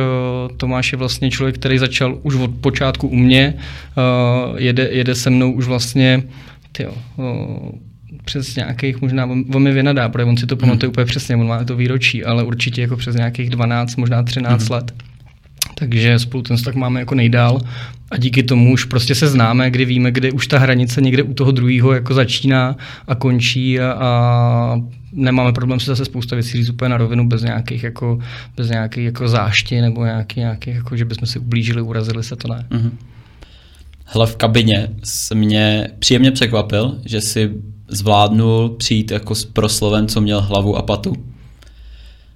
Tomáš 0.57 0.93
je 0.93 0.99
vlastně 0.99 1.31
člověk, 1.31 1.55
který 1.55 1.79
začal 1.79 2.19
už 2.23 2.35
od 2.35 2.51
počátku 2.61 3.09
u 3.09 3.17
mě, 3.17 3.55
jede, 4.57 4.89
jede 4.93 5.15
se 5.15 5.31
mnou 5.31 5.53
už 5.53 5.67
vlastně 5.67 6.23
tyjo, 6.73 6.95
přes 8.25 8.57
nějakých, 8.57 9.01
možná 9.01 9.25
on 9.25 9.63
mi 9.63 9.73
vynadá, 9.73 10.09
protože 10.09 10.25
on 10.25 10.37
si 10.37 10.47
to 10.47 10.57
pamatuje 10.57 10.89
mm. 10.89 10.91
úplně 10.91 11.05
přesně, 11.05 11.37
on 11.37 11.47
má 11.47 11.65
to 11.65 11.77
výročí, 11.77 12.25
ale 12.25 12.43
určitě 12.43 12.81
jako 12.81 12.97
přes 12.97 13.17
nějakých 13.17 13.51
12, 13.51 13.97
možná 13.97 14.23
13 14.23 14.69
mm. 14.69 14.75
let 14.75 14.93
takže 15.75 16.19
spolu 16.19 16.43
ten 16.43 16.57
tak 16.57 16.75
máme 16.75 17.01
jako 17.01 17.15
nejdál 17.15 17.61
a 18.11 18.17
díky 18.17 18.43
tomu 18.43 18.73
už 18.73 18.85
prostě 18.85 19.15
se 19.15 19.29
známe, 19.29 19.71
kdy 19.71 19.85
víme, 19.85 20.13
kde 20.13 20.33
už 20.33 20.47
ta 20.47 20.59
hranice 20.59 21.01
někde 21.01 21.23
u 21.23 21.35
toho 21.35 21.53
druhého 21.53 21.93
jako 21.93 22.15
začíná 22.15 22.77
a 23.09 23.15
končí 23.15 23.81
a, 23.81 23.93
a 23.93 24.81
nemáme 25.13 25.53
problém 25.53 25.81
si 25.81 25.87
zase 25.87 26.05
spousta 26.05 26.37
věcí 26.37 26.53
říct 26.53 26.69
úplně 26.69 26.89
na 26.89 26.97
rovinu 26.97 27.29
bez 27.29 27.43
nějakých 27.43 27.83
jako, 27.83 28.19
bez 28.57 28.71
nějakých 28.71 29.05
jako 29.05 29.29
zášti 29.29 29.81
nebo 29.81 30.05
nějaký, 30.05 30.41
nějaký 30.41 30.71
jako, 30.71 30.97
že 30.97 31.05
bychom 31.05 31.27
si 31.27 31.39
ublížili, 31.39 31.83
urazili 31.83 32.25
se, 32.25 32.37
to 32.37 32.49
ne. 32.49 32.67
Mm-hmm. 32.71 32.91
Hele, 34.05 34.27
v 34.27 34.37
kabině 34.37 34.89
se 35.05 35.35
mě 35.35 35.89
příjemně 35.99 36.31
překvapil, 36.31 36.99
že 37.05 37.21
si 37.21 37.51
zvládnul 37.89 38.69
přijít 38.69 39.11
jako 39.11 39.35
s 39.35 39.45
proslovem, 39.45 40.07
co 40.07 40.21
měl 40.21 40.41
hlavu 40.41 40.77
a 40.77 40.83
patu, 40.83 41.17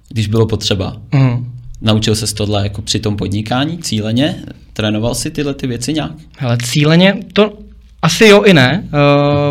když 0.09 0.27
bylo 0.27 0.45
potřeba. 0.45 0.97
Mm. 1.13 1.58
Naučil 1.81 2.15
se 2.15 2.35
tohle 2.35 2.63
jako 2.63 2.81
při 2.81 2.99
tom 2.99 3.17
podnikání 3.17 3.77
cíleně? 3.77 4.43
Trénoval 4.73 5.15
si 5.15 5.31
tyhle 5.31 5.53
ty 5.53 5.67
věci 5.67 5.93
nějak? 5.93 6.11
Ale 6.39 6.57
cíleně 6.57 7.17
to 7.33 7.53
asi 8.01 8.25
jo 8.25 8.43
i 8.43 8.53
ne. 8.53 8.89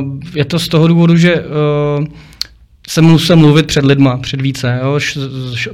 Uh, 0.00 0.18
je 0.34 0.44
to 0.44 0.58
z 0.58 0.68
toho 0.68 0.88
důvodu, 0.88 1.16
že 1.16 1.34
uh, 1.40 2.06
jsem 2.88 3.04
musel 3.04 3.36
mluvit 3.36 3.66
před 3.66 3.84
lidma, 3.84 4.16
před 4.16 4.40
více, 4.40 4.80
jo, 4.82 4.98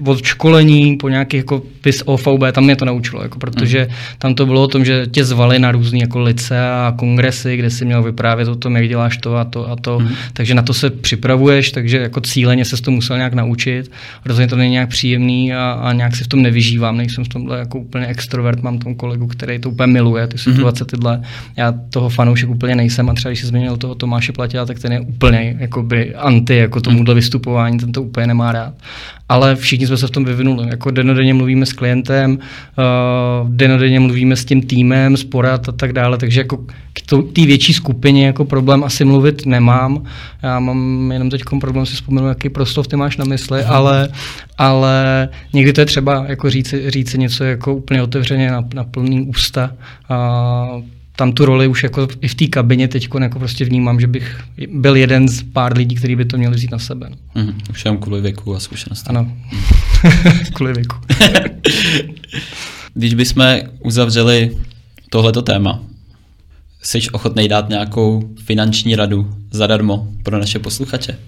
od 0.06 0.22
školení 0.22 0.96
po 0.96 1.08
nějakých 1.08 1.38
jako 1.38 1.62
PIS 1.80 2.02
OVB, 2.04 2.42
tam 2.52 2.64
mě 2.64 2.76
to 2.76 2.84
naučilo, 2.84 3.22
jako, 3.22 3.38
protože 3.38 3.86
mm. 3.90 3.94
tam 4.18 4.34
to 4.34 4.46
bylo 4.46 4.62
o 4.62 4.68
tom, 4.68 4.84
že 4.84 5.06
tě 5.06 5.24
zvali 5.24 5.58
na 5.58 5.72
různé 5.72 5.98
jako 5.98 6.20
lice 6.20 6.60
a 6.60 6.94
kongresy, 6.96 7.56
kde 7.56 7.70
si 7.70 7.84
měl 7.84 8.02
vyprávět 8.02 8.48
o 8.48 8.54
tom, 8.54 8.76
jak 8.76 8.88
děláš 8.88 9.16
to 9.16 9.36
a 9.36 9.44
to 9.44 9.70
a 9.70 9.76
to, 9.76 10.00
mm. 10.00 10.08
takže 10.32 10.54
na 10.54 10.62
to 10.62 10.74
se 10.74 10.90
připravuješ, 10.90 11.70
takže 11.70 11.98
jako 11.98 12.20
cíleně 12.20 12.64
se 12.64 12.82
to 12.82 12.90
musel 12.90 13.16
nějak 13.16 13.34
naučit, 13.34 13.90
rozhodně 14.24 14.48
to 14.48 14.56
není 14.56 14.72
nějak 14.72 14.88
příjemný 14.88 15.54
a, 15.54 15.72
a 15.72 15.92
nějak 15.92 16.16
si 16.16 16.24
v 16.24 16.28
tom 16.28 16.42
nevyžívám, 16.42 16.96
nejsem 16.96 17.24
v 17.24 17.28
tomhle 17.28 17.58
jako 17.58 17.78
úplně 17.78 18.06
extrovert, 18.06 18.62
mám 18.62 18.78
tom 18.78 18.94
kolegu, 18.94 19.26
který 19.26 19.58
to 19.58 19.70
úplně 19.70 19.86
miluje, 19.86 20.26
ty 20.26 20.36
mhm. 20.46 20.54
situace 20.54 20.84
tyhle, 20.84 21.22
já 21.56 21.74
toho 21.90 22.08
fanoušek 22.08 22.48
úplně 22.50 22.74
nejsem 22.74 23.10
a 23.10 23.14
třeba 23.14 23.30
když 23.30 23.40
si 23.40 23.46
změnil 23.46 23.76
toho 23.76 23.94
Tomáše 23.94 24.32
Platila, 24.32 24.66
tak 24.66 24.78
ten 24.78 24.92
je 24.92 25.00
úplně 25.00 25.56
jakoby 25.58 26.14
anti 26.14 26.56
jako 26.56 26.80
tomu 26.80 27.03
tomuhle 27.04 27.14
vystupování, 27.14 27.78
ten 27.78 27.92
to 27.92 28.02
úplně 28.02 28.26
nemá 28.26 28.52
rád. 28.52 28.74
Ale 29.28 29.56
všichni 29.56 29.86
jsme 29.86 29.96
se 29.96 30.06
v 30.06 30.10
tom 30.10 30.24
vyvinuli. 30.24 30.68
Jako 30.70 30.90
denodenně 30.90 31.34
mluvíme 31.34 31.66
s 31.66 31.72
klientem, 31.72 32.38
uh, 32.38 33.50
denodenně 33.50 34.00
mluvíme 34.00 34.36
s 34.36 34.44
tím 34.44 34.62
týmem, 34.62 35.16
s 35.16 35.24
porad 35.24 35.68
a 35.68 35.72
tak 35.72 35.92
dále, 35.92 36.18
takže 36.18 36.40
jako 36.40 36.56
k 36.92 37.00
té 37.32 37.46
větší 37.46 37.72
skupině 37.72 38.26
jako 38.26 38.44
problém 38.44 38.84
asi 38.84 39.04
mluvit 39.04 39.46
nemám. 39.46 40.02
Já 40.42 40.60
mám 40.60 41.12
jenom 41.12 41.30
teď 41.30 41.42
problém 41.60 41.86
si 41.86 41.94
vzpomenout, 41.94 42.28
jaký 42.28 42.48
proslov 42.48 42.88
ty 42.88 42.96
máš 42.96 43.16
na 43.16 43.24
mysli, 43.24 43.60
mhm. 43.60 43.70
ale, 43.72 44.08
ale 44.58 45.28
někdy 45.52 45.72
to 45.72 45.80
je 45.80 45.86
třeba 45.86 46.24
jako 46.28 46.50
říci, 46.50 46.90
říci 46.90 47.18
něco 47.18 47.44
jako 47.44 47.74
úplně 47.74 48.02
otevřeně 48.02 48.50
na, 48.50 48.64
na 48.74 48.84
plný 48.84 49.20
ústa. 49.20 49.70
Uh, 50.10 50.84
tam 51.16 51.32
tu 51.32 51.44
roli 51.44 51.66
už 51.66 51.82
jako 51.82 52.08
i 52.20 52.28
v 52.28 52.34
té 52.34 52.46
kabině 52.46 52.88
teď 52.88 53.08
jako 53.20 53.38
prostě 53.38 53.64
vnímám, 53.64 54.00
že 54.00 54.06
bych 54.06 54.40
byl 54.68 54.96
jeden 54.96 55.28
z 55.28 55.42
pár 55.42 55.76
lidí, 55.76 55.94
kteří 55.94 56.16
by 56.16 56.24
to 56.24 56.38
měli 56.38 56.56
vzít 56.56 56.70
na 56.70 56.78
sebe. 56.78 57.10
No. 57.10 57.42
Mm, 57.42 57.60
už 57.70 57.84
jenom 57.84 57.98
kvůli 57.98 58.20
věku 58.20 58.54
a 58.54 58.60
zkušenosti. 58.60 59.08
Ano, 59.08 59.32
kvůli 60.54 60.72
věku. 60.72 60.96
Když 62.94 63.14
bychom 63.14 63.56
uzavřeli 63.80 64.56
tohleto 65.10 65.42
téma, 65.42 65.80
jsi 66.82 67.10
ochotný 67.12 67.48
dát 67.48 67.68
nějakou 67.68 68.30
finanční 68.44 68.96
radu 68.96 69.34
zadarmo 69.50 70.08
pro 70.22 70.38
naše 70.38 70.58
posluchače? 70.58 71.18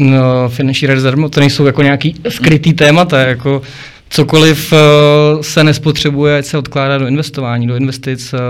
No, 0.00 0.48
finanční 0.48 0.88
rady 0.88 1.00
zadarmo, 1.00 1.28
to 1.28 1.40
nejsou 1.40 1.66
jako 1.66 1.82
nějaký 1.82 2.14
skrytý 2.28 2.72
témata, 2.72 3.20
jako 3.20 3.62
cokoliv 4.08 4.72
uh, 4.72 5.40
se 5.40 5.64
nespotřebuje, 5.64 6.38
ať 6.38 6.44
se 6.44 6.58
odkládá 6.58 6.98
do 6.98 7.06
investování, 7.06 7.66
do 7.66 7.76
investic, 7.76 8.32
uh, 8.32 8.40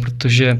protože 0.00 0.58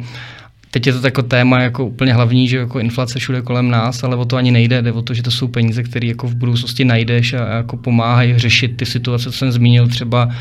teď 0.71 0.87
je 0.87 0.93
to 0.93 1.07
jako 1.07 1.23
téma 1.23 1.61
jako 1.61 1.87
úplně 1.87 2.15
hlavní, 2.15 2.49
že 2.49 2.57
jako 2.57 2.79
inflace 2.81 3.19
všude 3.19 3.43
kolem 3.43 3.71
nás, 3.71 4.05
ale 4.05 4.17
o 4.17 4.25
to 4.25 4.37
ani 4.37 4.51
nejde, 4.51 4.83
jde 4.83 4.93
o 4.93 5.03
to, 5.03 5.15
že 5.15 5.23
to 5.23 5.31
jsou 5.31 5.49
peníze, 5.49 5.83
které 5.83 6.07
jako 6.07 6.27
v 6.27 6.35
budoucnosti 6.35 6.85
najdeš 6.85 7.33
a, 7.33 7.57
jako 7.57 7.77
pomáhají 7.77 8.39
řešit 8.39 8.77
ty 8.77 8.87
situace, 8.87 9.25
co 9.25 9.33
jsem 9.33 9.53
zmínil 9.53 9.89
třeba 9.89 10.25
uh, 10.27 10.33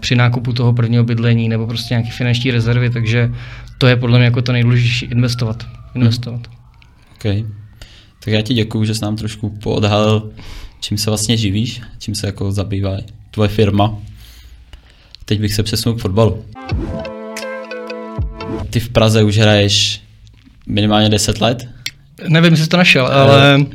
při 0.00 0.14
nákupu 0.14 0.52
toho 0.52 0.72
prvního 0.72 1.04
bydlení 1.04 1.48
nebo 1.48 1.66
prostě 1.66 1.94
nějaké 1.94 2.10
finanční 2.10 2.50
rezervy, 2.50 2.90
takže 2.90 3.30
to 3.78 3.86
je 3.86 3.96
podle 3.96 4.18
mě 4.18 4.24
jako 4.24 4.42
to 4.42 4.52
nejdůležitější 4.52 5.06
investovat. 5.06 5.66
investovat. 5.94 6.40
Hmm. 7.24 7.36
OK. 7.42 7.46
Tak 8.24 8.34
já 8.34 8.42
ti 8.42 8.54
děkuji, 8.54 8.84
že 8.84 8.94
jsi 8.94 9.02
nám 9.02 9.16
trošku 9.16 9.50
poodhalil, 9.50 10.30
čím 10.80 10.98
se 10.98 11.10
vlastně 11.10 11.36
živíš, 11.36 11.80
čím 11.98 12.14
se 12.14 12.26
jako 12.26 12.52
zabývá 12.52 12.96
tvoje 13.32 13.48
firma. 13.48 13.98
Teď 15.24 15.40
bych 15.40 15.54
se 15.54 15.62
přesunul 15.62 15.98
k 15.98 16.02
fotbalu. 16.02 16.44
Ty 18.70 18.80
v 18.80 18.88
Praze 18.88 19.22
už 19.22 19.38
hraješ 19.38 20.02
minimálně 20.66 21.08
10 21.08 21.40
let? 21.40 21.68
Nevím, 22.28 22.52
jestli 22.52 22.66
to 22.66 22.76
našel, 22.76 23.06
ale 23.06 23.66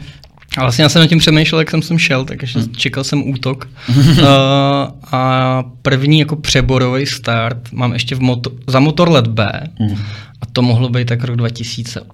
a 0.57 0.61
vlastně 0.61 0.83
já 0.83 0.89
jsem 0.89 1.01
nad 1.01 1.07
tím 1.07 1.19
přemýšlel, 1.19 1.61
jak 1.61 1.71
jsem 1.71 1.81
sem 1.81 1.97
šel, 1.97 2.25
takže 2.25 2.59
hmm. 2.59 2.75
čekal 2.75 3.03
jsem 3.03 3.29
útok. 3.29 3.67
uh, 3.89 4.25
a 5.11 5.63
první 5.81 6.19
jako 6.19 6.35
přeborový 6.35 7.05
start 7.05 7.71
mám 7.71 7.93
ještě 7.93 8.15
v 8.15 8.19
moto- 8.19 8.51
za 8.67 8.79
motor 8.79 9.09
let 9.09 9.27
B 9.27 9.63
hmm. 9.79 9.97
a 10.41 10.45
to 10.53 10.61
mohlo 10.61 10.89
být 10.89 11.07
tak 11.07 11.23
rok 11.23 11.37
2008-2009, 11.37 12.05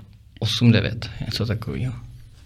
něco 1.26 1.46
takového. 1.46 1.94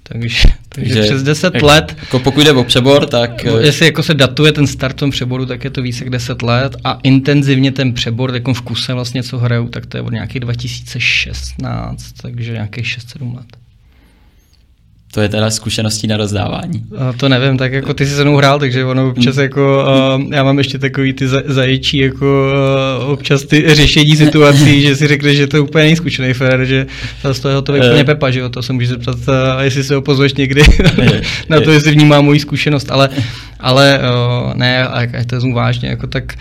Takže, 0.09 0.49
takže, 0.69 0.93
takže 0.93 1.09
přes 1.09 1.23
10 1.23 1.53
jak, 1.53 1.63
let. 1.63 1.95
Jako 1.99 2.19
pokud 2.19 2.43
jde 2.43 2.51
o 2.51 2.63
přebor, 2.63 3.05
tak... 3.05 3.45
Eh, 3.45 3.65
jestli 3.65 3.85
jako 3.85 4.03
se 4.03 4.13
datuje 4.13 4.51
ten 4.51 4.67
start 4.67 4.95
v 4.95 4.99
tom 4.99 5.11
přeboru, 5.11 5.45
tak 5.45 5.63
je 5.63 5.69
to 5.69 5.81
více 5.81 6.03
jak 6.03 6.09
10 6.09 6.41
let 6.41 6.75
a 6.83 6.99
intenzivně 7.03 7.71
ten 7.71 7.93
přebor, 7.93 8.33
jako 8.33 8.53
v 8.53 8.61
kuse 8.61 8.93
vlastně, 8.93 9.23
co 9.23 9.37
hraju, 9.37 9.67
tak 9.67 9.85
to 9.85 9.97
je 9.97 10.01
od 10.01 10.13
nějakých 10.13 10.39
2016, 10.39 12.11
takže 12.21 12.51
nějakých 12.51 12.85
6-7 12.85 13.35
let. 13.35 13.66
To 15.11 15.21
je 15.21 15.29
teda 15.29 15.49
zkušeností 15.49 16.07
na 16.07 16.17
rozdávání. 16.17 16.83
A 16.97 17.13
to 17.13 17.29
nevím, 17.29 17.57
tak 17.57 17.73
jako 17.73 17.93
ty 17.93 18.05
jsi 18.05 18.15
se 18.15 18.23
mnou 18.23 18.35
hrál, 18.35 18.59
takže 18.59 18.85
ono 18.85 19.09
občas 19.09 19.35
hmm. 19.35 19.43
jako, 19.43 19.85
uh, 20.17 20.33
já 20.33 20.43
mám 20.43 20.57
ještě 20.57 20.79
takový 20.79 21.13
ty 21.13 21.27
zaječí, 21.27 21.97
jako 21.97 22.51
uh, 23.03 23.09
občas 23.09 23.43
ty 23.43 23.75
řešení 23.75 24.15
situací, 24.15 24.81
že 24.81 24.95
si 24.95 25.07
řekne, 25.07 25.35
že 25.35 25.47
to 25.47 25.57
je 25.57 25.61
úplně 25.61 25.83
nejzkušený 25.83 26.33
fér, 26.33 26.65
že 26.65 26.87
z 27.31 27.39
toho 27.39 27.55
je 27.55 27.61
to 27.61 27.73
úplně 27.73 28.03
pepa, 28.03 28.31
že 28.31 28.39
jo, 28.39 28.49
to 28.49 28.63
se 28.63 28.73
můžeš 28.73 28.89
zeptat, 28.89 29.15
uh, 29.15 29.61
jestli 29.61 29.83
se 29.83 29.95
ho 29.95 30.01
pozveš 30.01 30.33
někdy 30.33 30.61
na 31.49 31.61
to, 31.61 31.71
jestli 31.71 31.91
vnímá 31.91 32.21
moji 32.21 32.39
zkušenost, 32.39 32.91
ale, 32.91 33.09
ale 33.59 33.99
uh, 33.99 34.53
ne, 34.53 34.87
ať 34.87 35.27
to 35.27 35.35
vezmu 35.35 35.53
vážně, 35.53 35.89
jako 35.89 36.07
tak 36.07 36.33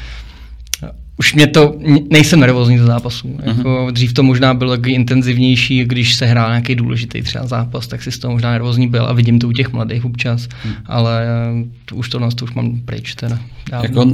už 1.18 1.34
mě 1.34 1.46
to, 1.46 1.74
nejsem 2.10 2.40
nervózní 2.40 2.78
za 2.78 2.86
zápasů. 2.86 3.28
Uh-huh. 3.28 3.56
Jako 3.56 3.88
dřív 3.90 4.12
to 4.12 4.22
možná 4.22 4.54
bylo 4.54 4.76
taky 4.76 4.92
intenzivnější, 4.92 5.84
když 5.84 6.14
se 6.14 6.26
hrál 6.26 6.48
nějaký 6.48 6.74
důležitý 6.74 7.22
třeba 7.22 7.46
zápas, 7.46 7.86
tak 7.86 8.02
si 8.02 8.12
z 8.12 8.18
toho 8.18 8.32
možná 8.32 8.52
nervózní 8.52 8.88
byl 8.88 9.06
a 9.06 9.12
vidím 9.12 9.38
to 9.38 9.48
u 9.48 9.52
těch 9.52 9.72
mladých 9.72 10.04
občas, 10.04 10.42
uh-huh. 10.42 10.74
ale 10.86 11.26
to 11.84 11.96
už 11.96 12.08
to, 12.08 12.28
to 12.34 12.44
už 12.44 12.54
mám 12.54 12.80
pryč 12.84 13.14
teda. 13.14 13.38
Jako, 13.82 14.06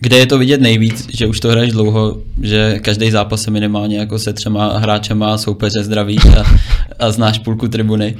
kde 0.00 0.16
je 0.16 0.26
to 0.26 0.38
vidět 0.38 0.60
nejvíc, 0.60 1.08
že 1.14 1.26
už 1.26 1.40
to 1.40 1.48
hraješ 1.48 1.72
dlouho, 1.72 2.18
že 2.42 2.78
každý 2.82 3.10
zápas 3.10 3.42
se 3.42 3.50
minimálně 3.50 3.98
jako 3.98 4.18
se 4.18 4.32
třema 4.32 4.78
hráčema 4.78 5.38
soupeře 5.38 5.84
zdraví 5.84 6.18
a, 6.18 6.44
a 6.98 7.10
znáš 7.10 7.38
půlku 7.38 7.68
tribuny. 7.68 8.16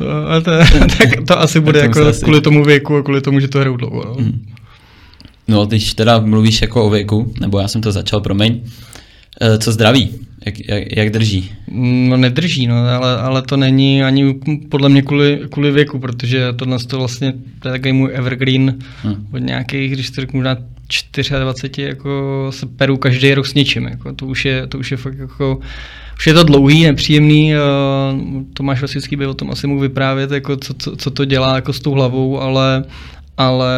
No, 0.00 0.40
to, 0.42 0.50
tak 0.98 1.26
to 1.26 1.40
asi 1.40 1.60
bude 1.60 1.80
jako 1.80 2.12
kvůli 2.22 2.40
tomu 2.40 2.64
věku 2.64 2.96
a 2.96 3.02
kvůli 3.02 3.20
tomu, 3.20 3.40
že 3.40 3.48
to 3.48 3.58
hrajou 3.58 3.76
dlouho. 3.76 4.04
No. 4.04 4.14
Hmm. 4.14 4.46
No, 5.48 5.66
když 5.66 5.94
teda 5.94 6.20
mluvíš 6.20 6.62
jako 6.62 6.84
o 6.84 6.90
věku, 6.90 7.32
nebo 7.40 7.58
já 7.58 7.68
jsem 7.68 7.80
to 7.80 7.92
začal, 7.92 8.20
promiň, 8.20 8.60
eh, 9.40 9.58
co 9.58 9.72
zdraví, 9.72 10.10
jak, 10.46 10.68
jak, 10.68 10.96
jak 10.96 11.10
drží? 11.10 11.50
No 12.08 12.16
nedrží, 12.16 12.66
no, 12.66 12.76
ale, 12.76 13.18
ale 13.18 13.42
to 13.42 13.56
není 13.56 14.02
ani 14.02 14.34
podle 14.68 14.88
mě 14.88 15.02
kvůli, 15.02 15.40
kvůli 15.50 15.70
věku, 15.70 15.98
protože 15.98 16.52
tohle 16.52 16.78
to 16.78 16.98
vlastně 16.98 17.32
to 17.58 17.68
je 17.68 17.72
takový 17.72 17.92
můj 17.92 18.10
evergreen 18.14 18.78
hmm. 19.02 19.26
od 19.32 19.38
nějakých, 19.38 19.92
když 19.92 20.10
to 20.10 20.20
řeknu, 20.20 20.38
možná 20.38 20.56
24 21.40 21.88
jako 21.88 22.46
se 22.50 22.66
peru 22.66 22.96
každý 22.96 23.34
rok 23.34 23.46
s 23.46 23.54
něčím. 23.54 23.84
Jako, 23.84 24.12
to, 24.12 24.26
už 24.26 24.44
je, 24.44 24.66
to 24.66 24.78
už 24.78 24.90
je 24.90 24.96
fakt 24.96 25.18
jako 25.18 25.60
už 26.18 26.26
je 26.26 26.34
to 26.34 26.42
dlouhý, 26.42 26.84
nepříjemný, 26.84 27.52
uh, 27.54 28.42
Tomáš 28.52 28.82
Vasický 28.82 29.16
by 29.16 29.26
o 29.26 29.34
tom 29.34 29.50
asi 29.50 29.66
mohl 29.66 29.80
vyprávět, 29.80 30.30
jako 30.30 30.56
co, 30.56 30.74
co, 30.74 30.96
co, 30.96 31.10
to 31.10 31.24
dělá 31.24 31.54
jako 31.54 31.72
s 31.72 31.80
tou 31.80 31.92
hlavou, 31.92 32.40
ale 32.40 32.84
ale 33.38 33.74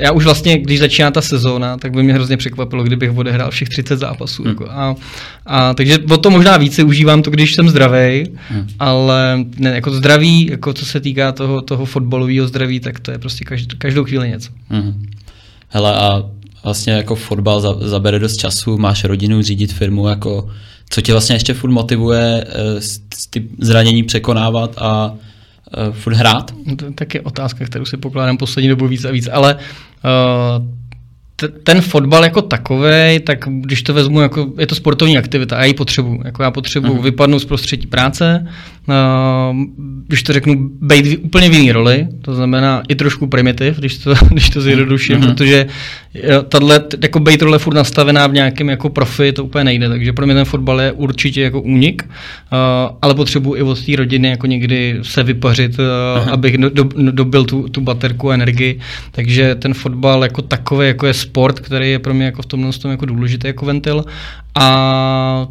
já 0.00 0.12
už 0.12 0.24
vlastně, 0.24 0.58
když 0.58 0.78
začíná 0.78 1.10
ta 1.10 1.22
sezóna, 1.22 1.76
tak 1.76 1.92
by 1.92 2.02
mě 2.02 2.14
hrozně 2.14 2.36
překvapilo, 2.36 2.82
kdybych 2.82 3.16
odehrál 3.16 3.50
všech 3.50 3.68
30 3.68 3.98
zápasů. 3.98 4.42
Hmm. 4.42 4.50
Jako 4.50 4.66
a, 4.70 4.94
a, 5.46 5.74
takže 5.74 5.98
o 6.10 6.16
to 6.16 6.30
možná 6.30 6.56
více 6.56 6.82
užívám 6.84 7.22
to, 7.22 7.30
když 7.30 7.54
jsem 7.54 7.68
zdravý, 7.68 8.24
hmm. 8.48 8.68
ale 8.78 9.44
ne, 9.56 9.70
jako 9.70 9.90
zdraví, 9.90 10.46
jako 10.50 10.72
co 10.72 10.86
se 10.86 11.00
týká 11.00 11.32
toho, 11.32 11.62
toho 11.62 11.84
fotbalového 11.84 12.48
zdraví, 12.48 12.80
tak 12.80 13.00
to 13.00 13.10
je 13.10 13.18
prostě 13.18 13.44
každou, 13.44 13.76
každou 13.78 14.04
chvíli 14.04 14.28
něco. 14.28 14.50
Hmm. 14.68 15.06
Hele 15.68 15.94
a 15.94 16.22
vlastně 16.64 16.92
jako 16.92 17.14
fotbal 17.14 17.60
za, 17.60 17.74
zabere 17.80 18.18
dost 18.18 18.36
času, 18.36 18.78
máš 18.78 19.04
rodinu, 19.04 19.42
řídit 19.42 19.72
firmu, 19.72 20.08
jako 20.08 20.48
co 20.90 21.00
tě 21.00 21.12
vlastně 21.12 21.36
ještě 21.36 21.54
furt 21.54 21.70
motivuje 21.70 22.44
uh, 22.76 22.82
ty 23.30 23.48
zranění 23.60 24.02
překonávat 24.02 24.74
a 24.78 25.14
uh, 25.88 25.94
furt 25.94 26.14
hrát? 26.14 26.54
No 26.66 26.76
to 26.76 26.84
je 26.84 26.92
taky 26.92 27.20
otázka, 27.20 27.64
kterou 27.64 27.84
si 27.84 27.96
pokládám 27.96 28.36
poslední 28.36 28.68
dobu 28.68 28.88
víc 28.88 29.04
a 29.04 29.10
víc, 29.10 29.28
ale 29.32 29.54
uh, 29.54 30.66
ten 31.64 31.80
fotbal 31.80 32.24
jako 32.24 32.42
takový, 32.42 33.20
tak 33.26 33.38
když 33.48 33.82
to 33.82 33.94
vezmu, 33.94 34.20
jako, 34.20 34.52
je 34.58 34.66
to 34.66 34.74
sportovní 34.74 35.18
aktivita 35.18 35.56
a 35.56 35.58
já 35.58 35.64
ji 35.64 35.74
potřebuji. 35.74 36.20
Jako 36.24 36.42
já 36.42 36.50
potřebuji 36.50 36.94
uh-huh. 36.94 37.02
vypadnout 37.02 37.38
z 37.38 37.44
prostředí 37.44 37.86
práce, 37.86 38.46
když 40.06 40.22
to 40.22 40.32
řeknu, 40.32 40.70
být 40.80 41.18
úplně 41.22 41.48
v 41.48 41.52
jiný 41.52 41.72
roli, 41.72 42.08
to 42.22 42.34
znamená 42.34 42.82
i 42.88 42.94
trošku 42.94 43.26
primitiv, 43.26 43.78
když 43.78 43.98
to, 43.98 44.14
když 44.30 44.50
to 44.50 44.60
zjednoduším, 44.60 45.20
uh-huh. 45.20 45.34
protože 45.34 45.66
tahle, 46.48 46.84
jako 47.02 47.20
být 47.20 47.42
role 47.42 47.58
furt 47.58 47.74
nastavená 47.74 48.26
v 48.26 48.32
nějakém 48.32 48.68
jako 48.68 48.88
profi, 48.88 49.32
to 49.32 49.44
úplně 49.44 49.64
nejde, 49.64 49.88
takže 49.88 50.12
pro 50.12 50.26
mě 50.26 50.34
ten 50.34 50.44
fotbal 50.44 50.80
je 50.80 50.92
určitě 50.92 51.42
jako 51.42 51.60
únik, 51.60 52.02
uh, 52.02 52.96
ale 53.02 53.14
potřebuji 53.14 53.54
i 53.54 53.62
od 53.62 53.86
té 53.86 53.96
rodiny 53.96 54.28
jako 54.28 54.46
někdy 54.46 54.98
se 55.02 55.22
vypařit, 55.22 55.78
uh, 55.78 56.32
abych 56.32 56.58
do, 56.58 56.70
do, 56.70 56.84
dobil 57.10 57.44
tu, 57.44 57.68
tu 57.68 57.80
baterku 57.80 58.30
energii, 58.30 58.80
takže 59.10 59.54
ten 59.54 59.74
fotbal 59.74 60.22
jako 60.22 60.42
takový, 60.42 60.86
jako 60.86 61.06
je 61.06 61.14
sport, 61.14 61.60
který 61.60 61.90
je 61.90 61.98
pro 61.98 62.14
mě 62.14 62.24
jako 62.24 62.42
v 62.42 62.46
tomhle 62.46 62.72
tom 62.72 62.90
jako 62.90 63.06
důležitý 63.06 63.46
jako 63.46 63.66
ventil 63.66 64.04
a 64.54 65.48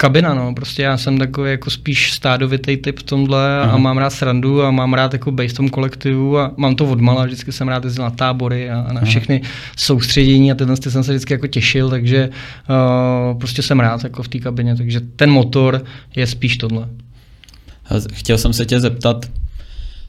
kabina, 0.00 0.34
no, 0.34 0.54
prostě 0.54 0.82
já 0.82 0.96
jsem 0.96 1.18
takový 1.18 1.50
jako 1.50 1.70
spíš 1.70 2.12
stádovitý 2.12 2.76
typ 2.76 2.98
v 2.98 3.02
tomhle 3.02 3.60
Aha. 3.60 3.72
a 3.72 3.76
mám 3.76 3.98
rád 3.98 4.10
srandu 4.10 4.62
a 4.62 4.70
mám 4.70 4.94
rád 4.94 5.12
jako 5.12 5.30
base 5.30 5.48
v 5.48 5.52
tom 5.52 5.68
kolektivu 5.68 6.38
a 6.38 6.52
mám 6.56 6.74
to 6.74 6.86
odmala, 6.86 7.24
vždycky 7.24 7.52
jsem 7.52 7.68
rád 7.68 7.84
jezdil 7.84 8.04
na 8.04 8.10
tábory 8.10 8.70
a, 8.70 8.92
na 8.92 9.00
všechny 9.00 9.40
Aha. 9.44 9.52
soustředění 9.76 10.52
a 10.52 10.54
tyhle 10.54 10.76
jsem 10.76 11.04
se 11.04 11.12
vždycky 11.12 11.32
jako 11.32 11.46
těšil, 11.46 11.90
takže 11.90 12.28
uh, 12.30 13.38
prostě 13.38 13.62
jsem 13.62 13.80
rád 13.80 14.04
jako 14.04 14.22
v 14.22 14.28
té 14.28 14.38
kabině, 14.38 14.76
takže 14.76 15.00
ten 15.00 15.30
motor 15.30 15.84
je 16.16 16.26
spíš 16.26 16.56
tohle. 16.56 16.88
Chtěl 18.12 18.38
jsem 18.38 18.52
se 18.52 18.66
tě 18.66 18.80
zeptat, 18.80 19.26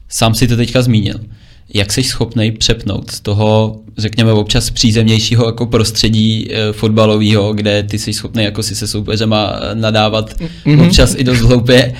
sám 0.08 0.34
si 0.34 0.48
to 0.48 0.56
teďka 0.56 0.82
zmínil, 0.82 1.20
jak 1.74 1.92
jsi 1.92 2.02
schopný 2.02 2.52
přepnout 2.52 3.10
z 3.10 3.20
toho, 3.20 3.80
řekněme, 3.98 4.32
občas 4.32 4.70
přízemnějšího 4.70 5.46
jako 5.46 5.66
prostředí 5.66 6.48
e, 6.52 6.72
fotbalového, 6.72 7.52
kde 7.52 7.82
ty 7.82 7.98
jsi 7.98 8.12
schopný 8.12 8.44
jako 8.44 8.62
si 8.62 8.74
se 8.74 8.86
soupeřema 8.86 9.52
eh, 9.52 9.74
nadávat 9.74 10.40
mm-hmm. 10.40 10.86
občas 10.86 11.14
i 11.18 11.24
dost 11.24 11.40
hloupě, 11.40 11.82
e, 11.84 11.94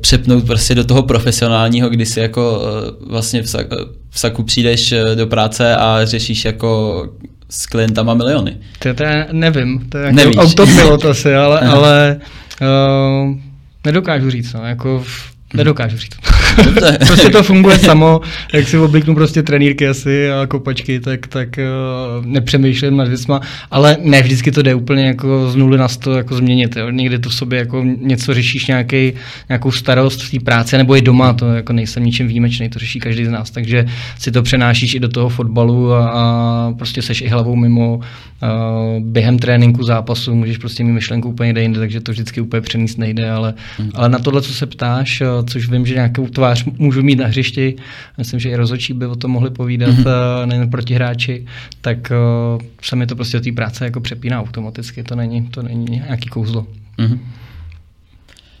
přepnout 0.00 0.46
prostě 0.46 0.74
do 0.74 0.84
toho 0.84 1.02
profesionálního, 1.02 1.88
kdy 1.88 2.06
si 2.06 2.20
jako 2.20 2.62
vlastně 3.06 3.42
v, 3.42 3.48
sak, 3.48 3.66
v 4.10 4.18
saku 4.18 4.42
přijdeš 4.42 4.94
do 5.14 5.26
práce 5.26 5.76
a 5.76 6.04
řešíš 6.04 6.44
jako 6.44 7.02
s 7.50 7.66
klientama 7.66 8.14
miliony. 8.14 8.56
To, 8.78 8.94
to 8.94 9.02
já 9.02 9.26
nevím, 9.32 9.88
to 9.88 9.98
je 9.98 10.14
jako 10.18 10.40
autopilot 10.40 11.04
asi, 11.04 11.34
ale, 11.34 11.60
ale 11.68 12.20
uh, 12.60 13.36
nedokážu 13.84 14.30
říct, 14.30 14.52
no, 14.52 14.66
jako 14.66 15.04
v, 15.06 15.38
Nedokážu 15.54 15.96
říct. 15.96 16.16
prostě 17.06 17.28
to 17.28 17.42
funguje 17.42 17.78
samo, 17.78 18.20
jak 18.54 18.68
si 18.68 18.78
obliknu 18.78 19.14
prostě 19.14 19.42
trenýrky 19.42 19.88
asi 19.88 20.30
a 20.30 20.46
kopačky, 20.46 21.00
tak, 21.00 21.26
tak 21.26 21.48
uh, 21.58 22.26
nepřemýšlím 22.26 22.96
nad 22.96 23.08
věcma, 23.08 23.40
ale 23.70 23.96
ne 24.02 24.22
vždycky 24.22 24.52
to 24.52 24.62
jde 24.62 24.74
úplně 24.74 25.06
jako 25.06 25.50
z 25.50 25.56
nuly 25.56 25.78
na 25.78 25.88
sto 25.88 26.12
jako 26.12 26.34
změnit. 26.34 26.76
Jo. 26.76 26.90
Někdy 26.90 27.18
to 27.18 27.28
v 27.28 27.34
sobě 27.34 27.58
jako 27.58 27.84
něco 28.00 28.34
řešíš, 28.34 28.66
nějaký, 28.66 29.12
nějakou 29.48 29.70
starost 29.70 30.22
v 30.22 30.30
té 30.30 30.44
práci, 30.44 30.76
nebo 30.76 30.96
i 30.96 31.02
doma, 31.02 31.32
to 31.32 31.46
jako 31.46 31.72
nejsem 31.72 32.04
ničím 32.04 32.28
výjimečný, 32.28 32.68
to 32.68 32.78
řeší 32.78 33.00
každý 33.00 33.24
z 33.24 33.30
nás, 33.30 33.50
takže 33.50 33.86
si 34.18 34.30
to 34.30 34.42
přenášíš 34.42 34.94
i 34.94 35.00
do 35.00 35.08
toho 35.08 35.28
fotbalu 35.28 35.92
a, 35.92 36.08
a 36.08 36.72
prostě 36.78 37.02
seš 37.02 37.20
i 37.20 37.28
hlavou 37.28 37.56
mimo. 37.56 38.00
Uh, 38.42 39.02
během 39.02 39.38
tréninku 39.38 39.82
zápasu 39.82 40.34
můžeš 40.34 40.58
prostě 40.58 40.84
mít 40.84 40.92
myšlenku 40.92 41.28
úplně 41.28 41.60
jinde, 41.60 41.80
takže 41.80 42.00
to 42.00 42.12
vždycky 42.12 42.40
úplně 42.40 42.60
přenést 42.60 42.96
nejde, 42.96 43.30
ale, 43.30 43.54
hmm. 43.78 43.90
ale 43.94 44.08
na 44.08 44.18
tohle, 44.18 44.42
co 44.42 44.52
se 44.52 44.66
ptáš, 44.66 45.22
což 45.46 45.70
vím, 45.70 45.86
že 45.86 45.94
nějakou 45.94 46.28
tvář 46.28 46.47
můžu 46.78 47.02
mít 47.02 47.16
na 47.16 47.26
hřišti, 47.26 47.76
myslím, 48.18 48.40
že 48.40 48.50
i 48.50 48.56
rozočí 48.56 48.92
by 48.92 49.06
o 49.06 49.16
tom 49.16 49.30
mohli 49.30 49.50
povídat, 49.50 49.90
mm-hmm. 49.90 50.46
nejen 50.46 50.70
protihráči, 50.70 51.46
tak 51.80 52.12
uh, 52.54 52.62
se 52.82 52.96
mi 52.96 53.06
to 53.06 53.16
prostě 53.16 53.36
do 53.36 53.44
té 53.44 53.52
práce 53.52 53.84
jako 53.84 54.00
přepíná 54.00 54.40
automaticky, 54.40 55.02
to 55.02 55.14
není, 55.14 55.46
to 55.46 55.62
není 55.62 55.84
nějaký 55.84 56.28
kouzlo. 56.28 56.66
Mm-hmm. 56.98 57.18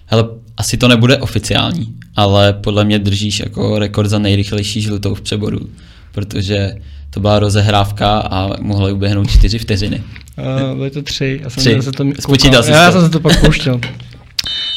Hele, 0.06 0.28
asi 0.56 0.76
to 0.76 0.88
nebude 0.88 1.18
oficiální, 1.18 1.94
ale 2.16 2.52
podle 2.52 2.84
mě 2.84 2.98
držíš 2.98 3.40
jako 3.40 3.78
rekord 3.78 4.10
za 4.10 4.18
nejrychlejší 4.18 4.80
žlutou 4.80 5.14
v 5.14 5.20
přeboru, 5.20 5.60
protože 6.12 6.74
to 7.10 7.20
byla 7.20 7.38
rozehrávka 7.38 8.18
a 8.18 8.60
mohla 8.60 8.92
uběhnout 8.92 9.30
čtyři 9.30 9.58
vteřiny. 9.58 10.02
Uh, 10.38 10.76
byly 10.76 10.90
to 10.90 11.02
tři. 11.02 11.40
Já 11.42 11.50
jsem 11.50 11.60
tři. 11.60 11.82
Se 11.82 11.92
to 11.92 12.04
Spočítal 12.20 12.64
já, 12.64 12.82
já 12.82 12.92
jsem 12.92 13.00
se 13.00 13.10
to 13.10 13.20
pak 13.20 13.40
pouštěl. 13.40 13.80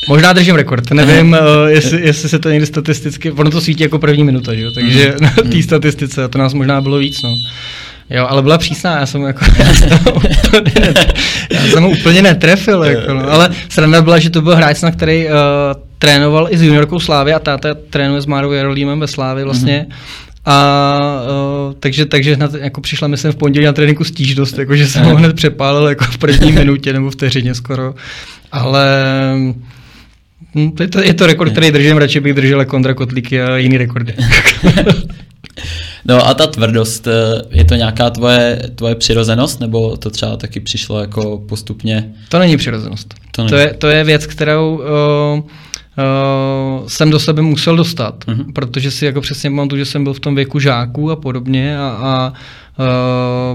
Možná 0.10 0.34
držím 0.34 0.56
rekord, 0.56 0.92
nevím, 0.92 1.32
uh, 1.32 1.40
jestli, 1.68 2.06
jestli 2.06 2.30
se 2.30 2.40
to 2.40 2.50
někdy 2.50 2.66
statisticky, 2.66 3.32
ono 3.32 3.52
to 3.52 3.62
svítí 3.62 3.84
jako 3.84 4.00
první 4.00 4.24
minuta, 4.24 4.56
že? 4.56 4.72
takže 4.76 5.16
mm. 5.20 5.26
na 5.26 5.30
té 5.30 5.44
mhm. 5.44 5.64
statistice 5.64 6.28
to 6.28 6.38
nás 6.38 6.54
možná 6.54 6.82
bylo 6.82 6.98
víc, 6.98 7.22
no. 7.24 7.30
Jo, 8.10 8.28
ale 8.30 8.42
byla 8.42 8.58
přísná, 8.58 9.00
já 9.00 9.06
jsem 9.06 9.22
jako, 9.22 9.46
já 9.60 9.74
jsem, 9.74 10.00
úplně, 10.16 10.94
já 11.52 11.62
jsem 11.62 11.84
ho 11.84 11.90
úplně 11.90 12.22
netrefil, 12.22 12.84
jako, 12.84 13.14
no. 13.14 13.32
ale 13.32 13.50
sranda 13.70 14.02
byla, 14.02 14.20
že 14.20 14.30
to 14.30 14.42
byl 14.42 14.56
hráč, 14.56 14.82
na 14.82 14.92
který 14.92 15.26
uh, 15.26 15.32
trénoval 15.98 16.48
i 16.50 16.58
s 16.58 16.62
juniorkou 16.62 17.00
Slávy 17.00 17.34
a 17.34 17.40
táta 17.40 17.70
trénuje 17.90 18.22
s 18.22 18.26
Márou 18.26 18.52
Jarolímem 18.52 19.00
ve 19.00 19.08
Slávy 19.08 19.44
vlastně. 19.44 19.86
Mm. 19.90 19.96
A 20.46 21.00
uh, 21.68 21.74
takže, 21.80 22.06
takže 22.06 22.36
hned, 22.36 22.54
jako 22.54 22.82
přišla 22.82 23.08
myslím 23.08 23.32
v 23.32 23.36
pondělí 23.36 23.66
na 23.66 23.74
tréninku 23.74 24.04
stížnost, 24.04 24.58
jako, 24.58 24.76
že 24.76 24.88
jsem 24.88 25.04
ho 25.06 25.16
hned 25.16 25.36
přepálil 25.36 25.88
jako 25.88 26.06
v 26.06 26.18
první 26.18 26.52
minutě 26.62 26.94
nebo 26.94 27.12
vteřině 27.12 27.56
skoro. 27.56 27.94
Ale 28.52 28.96
Hm, 30.56 30.72
to 30.72 30.84
je, 30.84 30.90
to, 30.90 31.00
je 31.02 31.14
to 31.14 31.28
rekord, 31.28 31.52
který 31.52 31.72
držím, 31.72 31.98
radši 31.98 32.20
bych 32.20 32.34
držel 32.34 32.66
kontra 32.66 32.94
kotlíky 32.94 33.42
a 33.42 33.58
jiný 33.58 33.78
rekordy. 33.78 34.14
no 36.06 36.28
a 36.28 36.34
ta 36.34 36.48
tvrdost, 36.48 37.08
eh, 37.08 37.12
je 37.52 37.64
to 37.64 37.76
nějaká 37.76 38.10
tvoje, 38.10 38.70
tvoje 38.76 38.96
přirozenost, 38.96 39.60
nebo 39.60 39.98
to 39.98 40.10
třeba 40.10 40.38
taky 40.38 40.60
přišlo 40.60 41.00
jako 41.00 41.44
postupně? 41.50 42.14
To 42.30 42.40
není 42.40 42.58
přirozenost. 42.58 43.14
To, 43.32 43.42
není. 43.42 43.50
to, 43.50 43.56
je, 43.56 43.74
to 43.74 43.88
je 43.88 44.04
věc, 44.04 44.26
kterou 44.26 44.76
uh, 44.76 44.84
uh, 45.40 46.88
jsem 46.88 47.10
do 47.12 47.20
sebe 47.20 47.42
musel 47.42 47.76
dostat, 47.76 48.26
uh-huh. 48.26 48.54
protože 48.54 48.92
si 48.92 49.06
jako 49.06 49.22
přesně 49.22 49.50
pamatuju, 49.50 49.80
že 49.80 49.86
jsem 49.86 50.04
byl 50.04 50.14
v 50.14 50.20
tom 50.20 50.36
věku 50.36 50.60
žáků 50.60 51.12
a 51.12 51.16
podobně 51.16 51.78
a, 51.80 51.82
a 51.82 52.34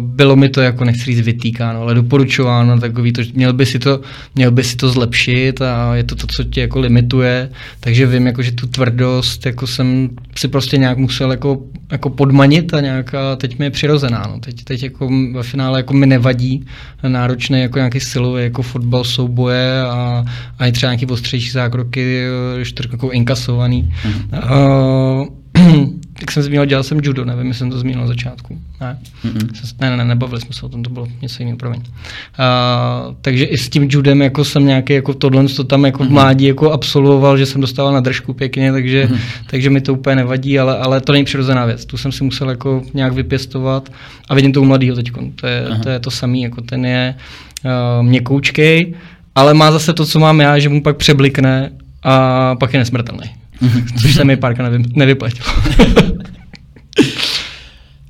bylo 0.00 0.36
mi 0.36 0.48
to 0.48 0.60
jako 0.60 0.84
nechci 0.84 1.04
říct 1.04 1.20
vytýkáno, 1.20 1.80
ale 1.80 1.94
doporučováno 1.94 2.80
takový 2.80 3.12
to, 3.12 3.22
měl 3.34 3.52
by 3.52 3.66
si 3.66 3.78
to, 3.78 4.00
měl 4.34 4.50
by 4.50 4.64
si 4.64 4.76
to 4.76 4.88
zlepšit 4.88 5.62
a 5.62 5.94
je 5.94 6.04
to 6.04 6.14
to, 6.14 6.26
co 6.26 6.44
tě 6.44 6.60
jako 6.60 6.80
limituje, 6.80 7.50
takže 7.80 8.06
vím, 8.06 8.26
jako, 8.26 8.42
že 8.42 8.52
tu 8.52 8.66
tvrdost 8.66 9.46
jako 9.46 9.66
jsem 9.66 10.08
si 10.36 10.48
prostě 10.48 10.78
nějak 10.78 10.98
musel 10.98 11.30
jako, 11.30 11.62
jako 11.92 12.10
podmanit 12.10 12.74
a 12.74 12.80
nějaká, 12.80 13.36
teď 13.36 13.58
mi 13.58 13.64
je 13.64 13.70
přirozená, 13.70 14.24
no. 14.32 14.40
teď, 14.40 14.64
teď 14.64 14.82
jako 14.82 15.08
ve 15.34 15.42
finále 15.42 15.78
jako 15.78 15.94
mi 15.94 16.06
nevadí 16.06 16.66
náročné 17.08 17.60
jako 17.60 17.78
nějaký 17.78 18.00
silový 18.00 18.42
jako 18.42 18.62
fotbal, 18.62 19.04
souboje 19.04 19.80
a, 19.80 20.24
a 20.58 20.66
i 20.66 20.72
třeba 20.72 20.92
nějaký 20.92 21.06
ostřejší 21.06 21.50
zákroky, 21.50 22.26
když 22.56 22.72
to 22.72 22.82
jako 22.92 23.10
inkasovaný. 23.10 23.94
Mm-hmm. 24.04 25.20
Uh, 25.20 25.26
jak 26.20 26.30
jsem 26.30 26.42
zmínil, 26.42 26.64
dělal 26.64 26.82
jsem 26.82 27.00
judo, 27.02 27.24
nevím, 27.24 27.46
jestli 27.46 27.58
jsem 27.58 27.70
to 27.70 27.78
zmínil 27.78 28.00
na 28.00 28.06
začátku. 28.06 28.58
Ne, 28.80 28.98
mm-hmm. 29.24 29.74
ne, 29.80 29.90
ne, 29.90 29.96
ne, 29.96 30.04
nebavili 30.04 30.40
jsme 30.40 30.54
se 30.54 30.66
o 30.66 30.68
tom, 30.68 30.82
to 30.82 30.90
bylo 30.90 31.06
něco 31.22 31.42
jiného, 31.42 31.58
promiň. 31.58 31.80
Uh, 31.80 33.14
takže 33.20 33.44
i 33.44 33.58
s 33.58 33.68
tím 33.68 33.88
judem 33.90 34.22
jako 34.22 34.44
jsem 34.44 34.66
nějaký 34.66 34.92
jako 34.92 35.14
tohle, 35.14 35.48
to 35.48 35.64
tam 35.64 35.84
jako 35.84 36.02
mm-hmm. 36.02 36.08
v 36.08 36.10
mládí 36.10 36.44
jako 36.44 36.72
absolvoval, 36.72 37.38
že 37.38 37.46
jsem 37.46 37.60
dostával 37.60 37.92
na 37.92 38.00
držku 38.00 38.32
pěkně, 38.32 38.72
takže, 38.72 39.04
mm-hmm. 39.04 39.18
takže 39.50 39.70
mi 39.70 39.80
to 39.80 39.94
úplně 39.94 40.16
nevadí, 40.16 40.58
ale, 40.58 40.78
ale 40.78 41.00
to 41.00 41.12
není 41.12 41.24
přirozená 41.24 41.64
věc. 41.66 41.84
Tu 41.84 41.96
jsem 41.96 42.12
si 42.12 42.24
musel 42.24 42.50
jako 42.50 42.82
nějak 42.94 43.12
vypěstovat 43.12 43.92
a 44.28 44.34
vidím 44.34 44.52
to 44.52 44.62
u 44.62 44.64
mladého 44.64 44.96
teď. 44.96 45.12
To 45.40 45.46
je, 45.46 45.66
to 45.82 45.88
je 45.88 45.98
to 45.98 46.10
samé, 46.10 46.38
jako 46.38 46.60
ten 46.60 46.86
je 46.86 47.14
uh, 47.64 48.06
měkoučkej, 48.06 48.94
ale 49.34 49.54
má 49.54 49.72
zase 49.72 49.92
to, 49.92 50.06
co 50.06 50.18
mám 50.18 50.40
já, 50.40 50.58
že 50.58 50.68
mu 50.68 50.82
pak 50.82 50.96
přeblikne 50.96 51.70
a 52.02 52.54
pak 52.54 52.72
je 52.72 52.78
nesmrtelný. 52.78 53.30
Což 54.00 54.14
se 54.14 54.24
mi 54.24 54.36
párka 54.36 54.62
nevy, 54.62 54.84
nevyplatilo. 54.94 55.46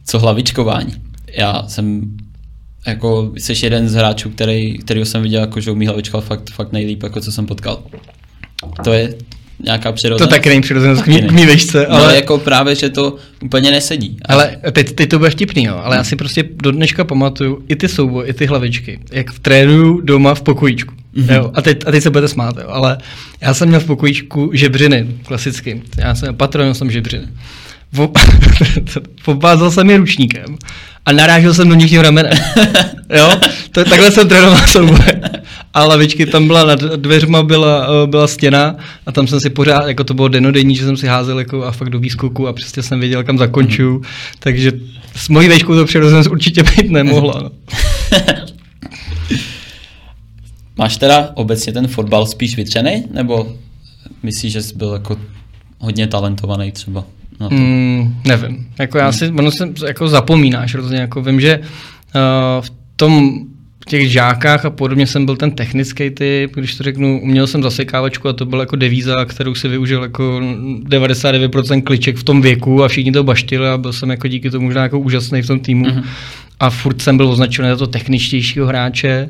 Co 0.05 0.19
hlavičkování? 0.19 0.93
Já 1.39 1.65
jsem 1.69 2.17
jako 2.87 3.33
jsi 3.37 3.67
jeden 3.67 3.89
z 3.89 3.95
hráčů, 3.95 4.31
který, 4.31 4.79
který 4.79 5.05
jsem 5.05 5.23
viděl, 5.23 5.41
jako, 5.41 5.61
že 5.61 5.71
umí 5.71 5.87
hlavičkovat 5.87 6.25
fakt, 6.25 6.51
fakt 6.51 6.73
nejlíp, 6.73 7.03
jako 7.03 7.21
co 7.21 7.33
jsem 7.33 7.47
potkal. 7.47 7.83
To 8.85 8.93
je 8.93 9.15
nějaká 9.65 9.93
přirozenost. 9.93 10.31
To 10.31 10.37
taky 10.37 10.49
není 10.49 10.61
přirozenost 10.61 11.03
k, 11.03 11.07
mý, 11.07 11.23
k 11.23 11.33
mý 11.33 11.47
vešce, 11.47 11.87
no, 11.91 11.97
ale... 11.97 12.07
No, 12.07 12.11
jako 12.11 12.39
právě, 12.39 12.75
že 12.75 12.89
to 12.89 13.17
úplně 13.43 13.71
nesedí. 13.71 14.17
Ale 14.25 14.57
teď, 14.73 14.93
teď 14.93 15.11
to 15.11 15.19
bude 15.19 15.31
vtipný, 15.31 15.65
jo. 15.65 15.81
ale 15.85 15.97
já 15.97 16.05
si 16.05 16.17
prostě 16.17 16.45
do 16.63 16.71
dneška 16.71 17.05
pamatuju 17.05 17.65
i 17.69 17.77
ty 17.77 17.89
souboje, 17.89 18.29
i 18.29 18.33
ty 18.33 18.47
hlavičky, 18.47 19.01
jak 19.13 19.31
v 19.31 19.39
trénuju 19.39 20.01
doma 20.01 20.35
v 20.35 20.43
pokojíčku. 20.43 20.95
Mm-hmm. 21.17 21.35
Jo, 21.35 21.51
a, 21.55 21.63
teď, 21.63 21.83
a 21.87 21.91
teď 21.91 22.03
se 22.03 22.11
budete 22.11 22.29
smát, 22.29 22.57
jo, 22.59 22.67
ale 22.69 22.99
já 23.41 23.55
jsem 23.55 23.69
měl 23.69 23.81
v 23.81 23.85
pokojíčku 23.85 24.51
žebřiny, 24.55 25.07
klasicky. 25.25 25.83
Já 25.99 26.15
jsem 26.15 26.35
patron, 26.35 26.75
jsem 26.75 26.91
žebřiny. 26.91 27.27
Popázal 29.25 29.71
jsem 29.71 29.91
je 29.91 29.97
ručníkem 29.97 30.57
a 31.07 31.13
narážel 31.13 31.55
jsem 31.55 31.69
do 31.69 31.75
nich 31.75 31.91
tím 31.91 32.01
ramenem. 32.01 32.33
jo, 33.17 33.41
to, 33.73 33.85
takhle 33.85 34.11
jsem 34.11 34.29
trénoval 34.29 34.67
souboje. 34.67 35.23
A 35.75 35.85
lavičky 35.85 36.27
tam 36.27 36.47
byla 36.47 36.65
nad 36.65 36.81
dveřma 36.81 37.43
byla, 37.43 37.87
eh, 37.87 38.07
byla 38.07 38.27
stěna 38.27 38.77
a 39.07 39.13
tam 39.13 39.27
jsem 39.27 39.41
si 39.41 39.51
pořád, 39.51 39.89
jako 39.89 40.05
to 40.05 40.15
bylo 40.15 40.29
denodenní, 40.29 40.77
že 40.77 40.85
jsem 40.85 40.97
si 40.97 41.07
házel 41.07 41.39
jako 41.39 41.65
a 41.65 41.73
fakt 41.73 41.91
do 41.91 41.99
výskoku 41.99 42.49
a 42.49 42.53
přesně 42.53 42.83
jsem 42.83 43.01
věděl, 43.01 43.25
kam 43.25 43.39
zakonču. 43.39 43.93
Mm. 43.93 44.03
Takže 44.39 44.73
s 45.17 45.29
mojí 45.29 45.49
vejškou 45.49 45.75
to 45.75 45.85
přirozenost 45.85 46.31
určitě 46.31 46.63
být 46.63 46.91
nemohla. 46.91 47.43
No. 47.43 47.51
Máš 50.79 50.97
teda 50.97 51.31
obecně 51.35 51.73
ten 51.73 51.89
fotbal 51.89 52.27
spíš 52.27 52.57
vytřený, 52.57 53.05
nebo 53.11 53.53
myslíš, 54.23 54.53
že 54.53 54.63
jsi 54.63 54.77
byl 54.77 54.93
jako 54.93 55.17
hodně 55.79 56.07
talentovaný 56.07 56.73
třeba? 56.73 57.05
Na 57.41 57.49
to? 57.49 57.55
Mm, 57.55 58.17
nevím. 58.25 58.67
Jako 58.79 58.99
já 58.99 59.05
hmm. 59.05 59.13
si, 59.13 59.29
ono 59.29 59.51
se 59.51 59.69
jako 59.87 60.09
zapomínáš 60.09 60.75
rozhodně. 60.75 61.01
Jako 61.01 61.23
vím, 61.23 61.41
že 61.41 61.59
uh, 61.59 62.65
v 62.65 62.73
tom 62.97 63.41
v 63.87 63.89
těch 63.89 64.13
žákách 64.13 64.65
a 64.65 64.71
podobně 64.71 65.07
jsem 65.07 65.27
byl 65.27 65.37
ten 65.37 65.51
technický 65.51 66.11
typ, 66.11 66.55
když 66.55 66.75
to 66.75 66.83
řeknu, 66.83 67.21
uměl 67.23 67.47
jsem 67.47 67.63
zasekávačku 67.63 68.29
a 68.29 68.33
to 68.33 68.47
byla 68.47 68.63
jako 68.63 68.77
devíza, 68.77 69.25
kterou 69.25 69.55
si 69.55 69.69
využil 69.69 70.03
jako 70.03 70.41
99% 70.43 71.83
kliček 71.83 72.17
v 72.17 72.25
tom 72.25 72.43
věku 72.43 72.85
a 72.85 72.89
všichni 72.89 73.13
to 73.13 73.25
baštili 73.25 73.69
a 73.69 73.79
byl 73.79 73.93
jsem 73.93 74.11
jako 74.11 74.29
díky 74.29 74.51
tomu 74.51 74.65
možná 74.65 74.83
jako 74.83 74.99
úžasný 74.99 75.43
v 75.43 75.47
tom 75.47 75.61
týmu. 75.61 75.85
Mm-hmm. 75.85 76.05
A 76.61 76.71
furt 76.71 77.03
jsem 77.03 77.17
byl 77.17 77.29
označený 77.29 77.69
za 77.69 77.77
to 77.77 77.87
techničtějšího 77.87 78.67
hráče 78.67 79.29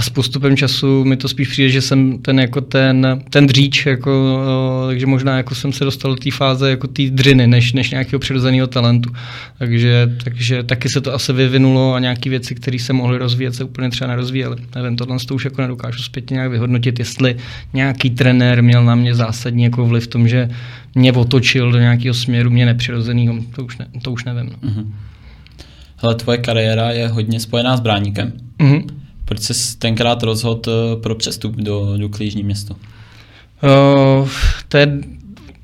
a 0.00 0.02
s 0.02 0.08
postupem 0.08 0.56
času 0.56 1.04
mi 1.04 1.16
to 1.16 1.28
spíš 1.28 1.48
přijde, 1.48 1.68
že 1.68 1.80
jsem 1.80 2.18
ten 2.18 2.40
jako 2.40 2.60
ten, 2.60 3.22
ten 3.30 3.46
dříč, 3.46 3.86
jako, 3.86 4.40
takže 4.86 5.06
možná 5.06 5.36
jako 5.36 5.54
jsem 5.54 5.72
se 5.72 5.84
dostal 5.84 6.10
do 6.10 6.16
té 6.16 6.30
fáze 6.30 6.70
jako 6.70 6.86
té 6.86 7.02
dřiny, 7.10 7.46
než, 7.46 7.72
než 7.72 7.90
nějakého 7.90 8.20
přirozeného 8.20 8.66
talentu. 8.66 9.10
Takže, 9.58 10.16
takže 10.24 10.62
taky 10.62 10.88
se 10.88 11.00
to 11.00 11.14
asi 11.14 11.32
vyvinulo 11.32 11.94
a 11.94 11.98
nějaké 11.98 12.30
věci, 12.30 12.54
které 12.54 12.78
se 12.78 12.92
mohly 12.92 13.18
rozvíjet, 13.18 13.54
se 13.54 13.64
úplně 13.64 13.90
třeba 13.90 14.08
nerozvíjely. 14.08 14.56
Nevím, 14.74 14.96
tohle 14.96 15.18
to 15.26 15.34
už 15.34 15.44
jako 15.44 15.62
nedokážu 15.62 16.02
zpětně 16.02 16.34
nějak 16.34 16.50
vyhodnotit, 16.50 16.98
jestli 16.98 17.36
nějaký 17.72 18.10
trenér 18.10 18.62
měl 18.62 18.84
na 18.84 18.94
mě 18.94 19.14
zásadní 19.14 19.64
jako 19.64 19.86
vliv 19.86 20.04
v 20.04 20.06
tom, 20.06 20.28
že 20.28 20.48
mě 20.94 21.12
otočil 21.12 21.72
do 21.72 21.78
nějakého 21.78 22.14
směru 22.14 22.50
mě 22.50 22.66
nepřirozeného, 22.66 23.34
to 23.56 23.64
už, 23.64 23.78
ne, 23.78 23.86
to 24.02 24.12
už 24.12 24.24
nevím. 24.24 24.50
No. 24.62 24.70
Mm-hmm. 24.70 24.86
Hele, 25.96 26.14
tvoje 26.14 26.38
kariéra 26.38 26.90
je 26.90 27.08
hodně 27.08 27.40
spojená 27.40 27.76
s 27.76 27.80
bráníkem. 27.80 28.32
Mm-hmm. 28.58 28.99
Proč 29.30 29.40
jsi 29.40 29.78
tenkrát 29.78 30.22
rozhodl 30.22 30.70
eh, 30.70 30.96
pro 30.96 31.14
přestup 31.14 31.56
do, 31.56 31.96
do 31.96 32.08
Klížní 32.08 32.42
město? 32.42 32.74
Uh, 32.74 34.28
to 34.68 34.76
je 34.76 34.98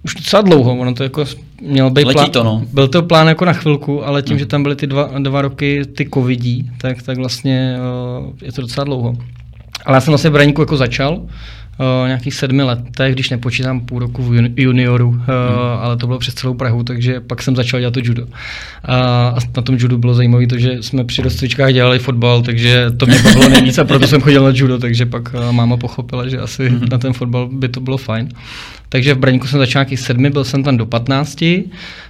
už 0.05 0.14
docela 0.14 0.42
dlouho, 0.42 0.76
ono 0.76 0.94
to 0.94 1.02
jako 1.02 1.24
měl 1.62 1.90
být 1.90 2.12
plán, 2.12 2.31
to, 2.31 2.44
no. 2.44 2.62
byl 2.72 2.88
to 2.88 3.02
plán 3.02 3.29
jako 3.29 3.44
na 3.44 3.52
chvilku, 3.52 4.07
ale 4.07 4.22
tím, 4.22 4.33
hmm. 4.33 4.38
že 4.38 4.46
tam 4.46 4.62
byly 4.62 4.76
ty 4.76 4.87
dva, 4.87 5.11
dva 5.18 5.42
roky 5.42 5.85
ty 5.96 6.09
covidí, 6.14 6.70
tak, 6.81 7.02
tak 7.02 7.16
vlastně 7.16 7.76
uh, 8.18 8.33
je 8.42 8.52
to 8.52 8.61
docela 8.61 8.85
dlouho. 8.85 9.14
Ale 9.85 9.96
já 9.96 10.00
jsem 10.00 10.11
vlastně 10.12 10.31
v 10.31 10.33
Braníku 10.33 10.62
jako 10.62 10.76
začal, 10.76 11.26
uh, 11.79 12.07
nějakých 12.07 12.35
sedmi 12.35 12.62
letech, 12.62 13.15
když 13.15 13.31
nepočítám 13.31 13.81
půl 13.81 13.99
roku 13.99 14.23
v 14.23 14.53
junioru, 14.57 15.09
uh, 15.09 15.17
hmm. 15.17 15.29
ale 15.81 15.97
to 15.97 16.07
bylo 16.07 16.19
přes 16.19 16.35
celou 16.35 16.55
Prahu, 16.55 16.83
takže 16.83 17.21
pak 17.21 17.43
jsem 17.43 17.57
začal 17.57 17.81
dělat 17.81 17.95
to 17.95 18.01
judo. 18.05 18.27
A, 18.85 18.97
a 19.29 19.39
na 19.57 19.62
tom 19.62 19.77
judu 19.79 19.99
bylo 19.99 20.15
zajímavé 20.15 20.47
to, 20.47 20.59
že 20.59 20.83
jsme 20.83 21.05
při 21.05 21.23
rozcvičkách 21.23 21.73
dělali 21.73 21.99
fotbal, 21.99 22.43
takže 22.43 22.87
to 22.97 23.07
mě 23.07 23.19
bavilo 23.19 23.49
nejvíc 23.49 23.79
a 23.79 23.85
proto 23.85 24.07
jsem 24.07 24.21
chodil 24.21 24.45
na 24.45 24.51
judo, 24.55 24.79
takže 24.79 25.07
pak 25.07 25.35
uh, 25.35 25.53
máma 25.53 25.77
pochopila, 25.77 26.29
že 26.29 26.39
asi 26.39 26.69
hmm. 26.69 26.89
na 26.91 26.99
ten 26.99 27.12
fotbal 27.12 27.49
by 27.53 27.69
to 27.69 27.81
bylo 27.81 27.97
fajn. 27.97 28.29
Takže 28.89 29.15
v 29.15 29.19
Braníku 29.19 29.47
jsem 29.47 29.59
začal 29.59 29.81
nějakých 29.81 30.01
sedmi, 30.01 30.31
byl 30.31 30.45
jsem 30.45 30.62
tam 30.62 30.77
do 30.77 30.87
15. 30.87 31.45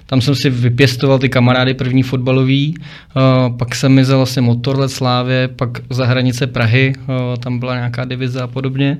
Tam 0.05 0.21
jsem 0.21 0.35
si 0.35 0.49
vypěstoval 0.49 1.19
ty 1.19 1.29
kamarády 1.29 1.73
první 1.73 2.03
fotbalový, 2.03 2.75
uh, 2.77 3.57
pak 3.57 3.75
jsem 3.75 3.91
mizel 3.91 4.17
vlastně 4.17 4.41
motorlet 4.41 4.91
Slávě, 4.91 5.47
pak 5.47 5.69
za 5.89 6.05
hranice 6.05 6.47
Prahy, 6.47 6.93
uh, 6.97 7.35
tam 7.39 7.59
byla 7.59 7.75
nějaká 7.75 8.05
divize 8.05 8.41
a 8.41 8.47
podobně. 8.47 8.97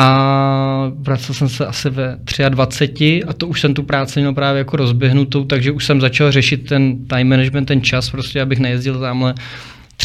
A 0.00 0.92
vracel 0.98 1.34
jsem 1.34 1.48
se 1.48 1.66
asi 1.66 1.90
ve 1.90 2.18
23 2.48 3.24
a 3.24 3.32
to 3.32 3.46
už 3.46 3.60
jsem 3.60 3.74
tu 3.74 3.82
práci 3.82 4.20
měl 4.20 4.34
právě 4.34 4.58
jako 4.58 4.76
rozběhnutou, 4.76 5.44
takže 5.44 5.72
už 5.72 5.86
jsem 5.86 6.00
začal 6.00 6.32
řešit 6.32 6.68
ten 6.68 7.06
time 7.06 7.28
management, 7.28 7.64
ten 7.64 7.82
čas, 7.82 8.10
prostě 8.10 8.42
abych 8.42 8.58
nejezdil 8.58 9.00
tamhle 9.00 9.34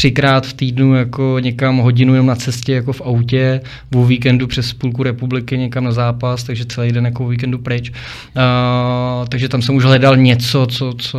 třikrát 0.04 0.46
v 0.46 0.52
týdnu 0.52 0.94
jako 0.94 1.36
někam 1.40 1.78
hodinu 1.78 2.14
jenom 2.14 2.26
na 2.26 2.34
cestě 2.34 2.72
jako 2.72 2.92
v 2.92 3.00
autě, 3.00 3.60
v 3.90 4.06
víkendu 4.06 4.46
přes 4.46 4.72
půlku 4.72 5.02
republiky 5.02 5.58
někam 5.58 5.84
na 5.84 5.92
zápas, 5.92 6.44
takže 6.44 6.64
celý 6.64 6.92
den 6.92 7.04
jako 7.04 7.28
víkendu 7.28 7.58
pryč. 7.58 7.90
Uh, 7.90 9.28
takže 9.28 9.48
tam 9.48 9.62
jsem 9.62 9.74
už 9.74 9.84
hledal 9.84 10.16
něco, 10.16 10.66
co, 10.66 10.94
co 10.98 11.18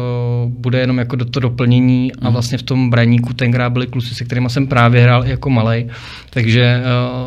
bude 0.50 0.80
jenom 0.80 0.98
jako 0.98 1.16
do 1.16 1.26
to 1.26 1.40
doplnění 1.40 2.12
a 2.14 2.24
mhm. 2.24 2.34
vlastně 2.34 2.58
v 2.58 2.64
tom 2.64 2.90
braníku 2.90 3.34
tenkrát 3.34 3.70
byli 3.70 3.88
kluci, 3.88 4.16
se 4.16 4.26
kterými 4.26 4.50
jsem 4.50 4.68
právě 4.68 5.04
hrál 5.04 5.26
jako 5.26 5.50
malej, 5.50 5.90
takže 6.30 6.82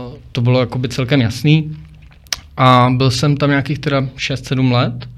uh, 0.09 0.15
to 0.33 0.41
bylo 0.41 0.61
jako 0.61 0.79
by 0.79 0.89
celkem 0.89 1.21
jasný. 1.21 1.77
A 2.57 2.91
byl 2.97 3.11
jsem 3.11 3.37
tam 3.37 3.51
nějakých 3.51 3.79
teda 3.79 4.01
6-7 4.01 4.73
let 4.73 5.09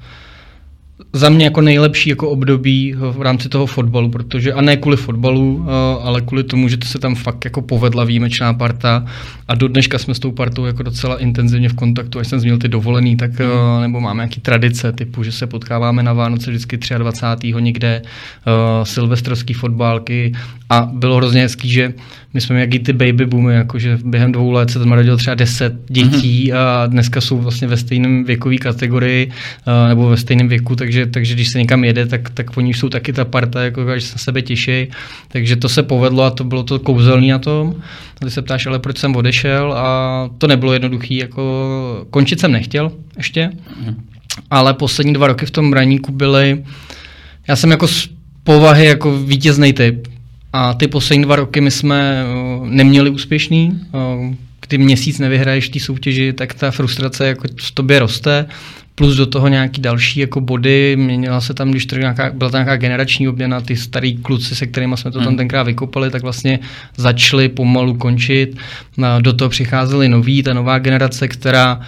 za 1.13 1.29
mě 1.29 1.45
jako 1.45 1.61
nejlepší 1.61 2.11
jako 2.11 2.31
období 2.31 2.95
v 2.99 3.23
rámci 3.23 3.49
toho 3.49 3.67
fotbalu, 3.67 4.11
protože 4.11 4.53
a 4.53 4.61
ne 4.61 4.77
kvůli 4.77 4.97
fotbalu, 4.97 5.67
eh, 5.67 6.03
ale 6.03 6.21
kvůli 6.21 6.45
tomu, 6.45 6.69
že 6.69 6.77
to 6.77 6.87
se 6.87 6.99
tam 6.99 7.15
fakt 7.15 7.45
jako 7.45 7.63
povedla 7.63 8.05
výjimečná 8.05 8.55
parta 8.55 9.05
a 9.49 9.55
do 9.55 9.69
dneška 9.69 9.99
jsme 9.99 10.15
s 10.15 10.19
tou 10.19 10.33
partou 10.33 10.65
jako 10.65 10.83
docela 10.83 11.19
intenzivně 11.19 11.69
v 11.69 11.75
kontaktu, 11.75 12.19
až 12.19 12.29
jsem 12.29 12.41
zmínil 12.41 12.59
ty 12.59 12.69
dovolený, 12.69 13.17
tak 13.17 13.31
mm. 13.31 13.81
nebo 13.81 14.01
máme 14.01 14.21
nějaký 14.21 14.41
tradice 14.41 14.93
typu, 14.93 15.23
že 15.23 15.33
se 15.33 15.47
potkáváme 15.47 16.03
na 16.03 16.13
Vánoce 16.13 16.51
vždycky 16.51 16.79
23. 16.99 17.55
někde, 17.61 18.03
uh, 18.03 18.85
silvestrovský 18.85 19.55
fotbálky 19.55 20.33
a 20.71 20.91
bylo 20.93 21.17
hrozně 21.17 21.41
hezký, 21.41 21.71
že 21.71 21.93
my 22.35 22.41
jsme 22.41 22.61
jaký 22.61 22.79
ty 22.79 22.93
baby 22.93 23.27
boomy, 23.27 23.55
jakože 23.55 23.99
během 24.05 24.33
dvou 24.33 24.51
let 24.51 24.71
se 24.71 24.79
tam 24.79 24.89
narodilo 24.89 25.17
třeba 25.17 25.35
deset 25.35 25.73
dětí 25.87 26.51
mm-hmm. 26.51 26.57
a 26.57 26.87
dneska 26.87 27.21
jsou 27.21 27.39
vlastně 27.39 27.69
ve 27.69 27.77
stejném 27.77 28.25
věkové 28.25 28.57
kategorii 28.57 29.27
uh, 29.27 29.89
nebo 29.89 30.09
ve 30.09 30.17
stejném 30.17 30.49
věku, 30.49 30.77
takže, 30.77 31.07
takže 31.07 31.35
když 31.35 31.49
se 31.49 31.59
někam 31.59 31.85
jede, 31.85 32.07
tak, 32.07 32.31
tak 32.31 32.57
oni 32.57 32.75
jsou 32.75 32.89
taky 32.89 33.13
ta 33.13 33.25
parta, 33.25 33.63
jako 33.63 33.95
že 33.95 34.01
se 34.01 34.15
na 34.15 34.19
sebe 34.19 34.43
těší. 34.43 34.89
Takže 35.29 35.57
to 35.57 35.69
se 35.69 35.83
povedlo 35.83 36.23
a 36.23 36.31
to 36.31 36.45
bylo 36.45 36.63
to 36.63 36.79
kouzelný 36.79 37.29
na 37.29 37.39
tom. 37.39 37.75
A 38.23 38.25
ty 38.25 38.31
se 38.31 38.43
ptáš, 38.43 38.67
ale 38.67 38.79
proč 38.79 38.99
jsem 38.99 39.17
odešel 39.17 39.73
a 39.73 40.31
to 40.39 40.47
nebylo 40.47 40.73
jednoduché, 40.73 41.15
jako 41.15 42.07
končit 42.11 42.41
jsem 42.41 42.53
nechtěl 42.53 42.93
ještě, 43.17 43.51
mm-hmm. 43.51 43.95
ale 44.51 44.75
poslední 44.75 45.13
dva 45.13 45.27
roky 45.27 45.47
v 45.47 45.51
tom 45.51 45.73
raníku 45.73 46.13
byly, 46.13 46.65
já 47.49 47.57
jsem 47.57 47.71
jako 47.71 47.89
z 47.89 48.09
povahy 48.45 48.87
jako 48.87 49.19
vítězný 49.19 49.73
typ, 49.73 50.09
a 50.53 50.75
ty 50.75 50.89
poslední 50.89 51.25
dva 51.25 51.37
roky 51.37 51.61
my 51.61 51.71
jsme 51.71 52.25
uh, 52.25 52.69
neměli 52.69 53.11
úspěšný. 53.11 53.81
Uh, 53.93 54.35
kdy 54.69 54.79
měsíc 54.79 55.19
nevyhraješ 55.19 55.69
té 55.69 55.81
soutěži, 55.81 56.33
tak 56.33 56.55
ta 56.55 56.71
frustrace 56.71 57.27
jako 57.27 57.49
v 57.61 57.71
tobě 57.71 57.99
roste. 57.99 58.47
Plus 58.95 59.17
do 59.17 59.27
toho 59.27 59.49
nějaký 59.49 59.81
další 59.83 60.21
jako 60.21 60.41
body, 60.41 60.97
měnila 60.97 61.41
se 61.41 61.55
tam, 61.55 61.71
když 61.71 61.87
to 61.87 61.97
nějaká, 61.97 62.31
byla 62.31 62.51
tam 62.51 62.59
nějaká 62.59 62.77
generační 62.77 63.29
obměna, 63.29 63.61
ty 63.61 63.77
starý 63.77 64.17
kluci, 64.17 64.55
se 64.55 64.67
kterými 64.67 64.97
jsme 64.97 65.11
to 65.11 65.19
tam 65.19 65.27
hmm. 65.27 65.37
tenkrát 65.37 65.63
vykopali, 65.63 66.11
tak 66.11 66.23
vlastně 66.23 66.59
začali 66.97 67.49
pomalu 67.49 67.95
končit. 67.95 68.57
Do 69.21 69.33
toho 69.33 69.49
přicházeli 69.49 70.09
noví, 70.09 70.43
ta 70.43 70.55
nová 70.55 70.79
generace, 70.79 71.29
která 71.29 71.81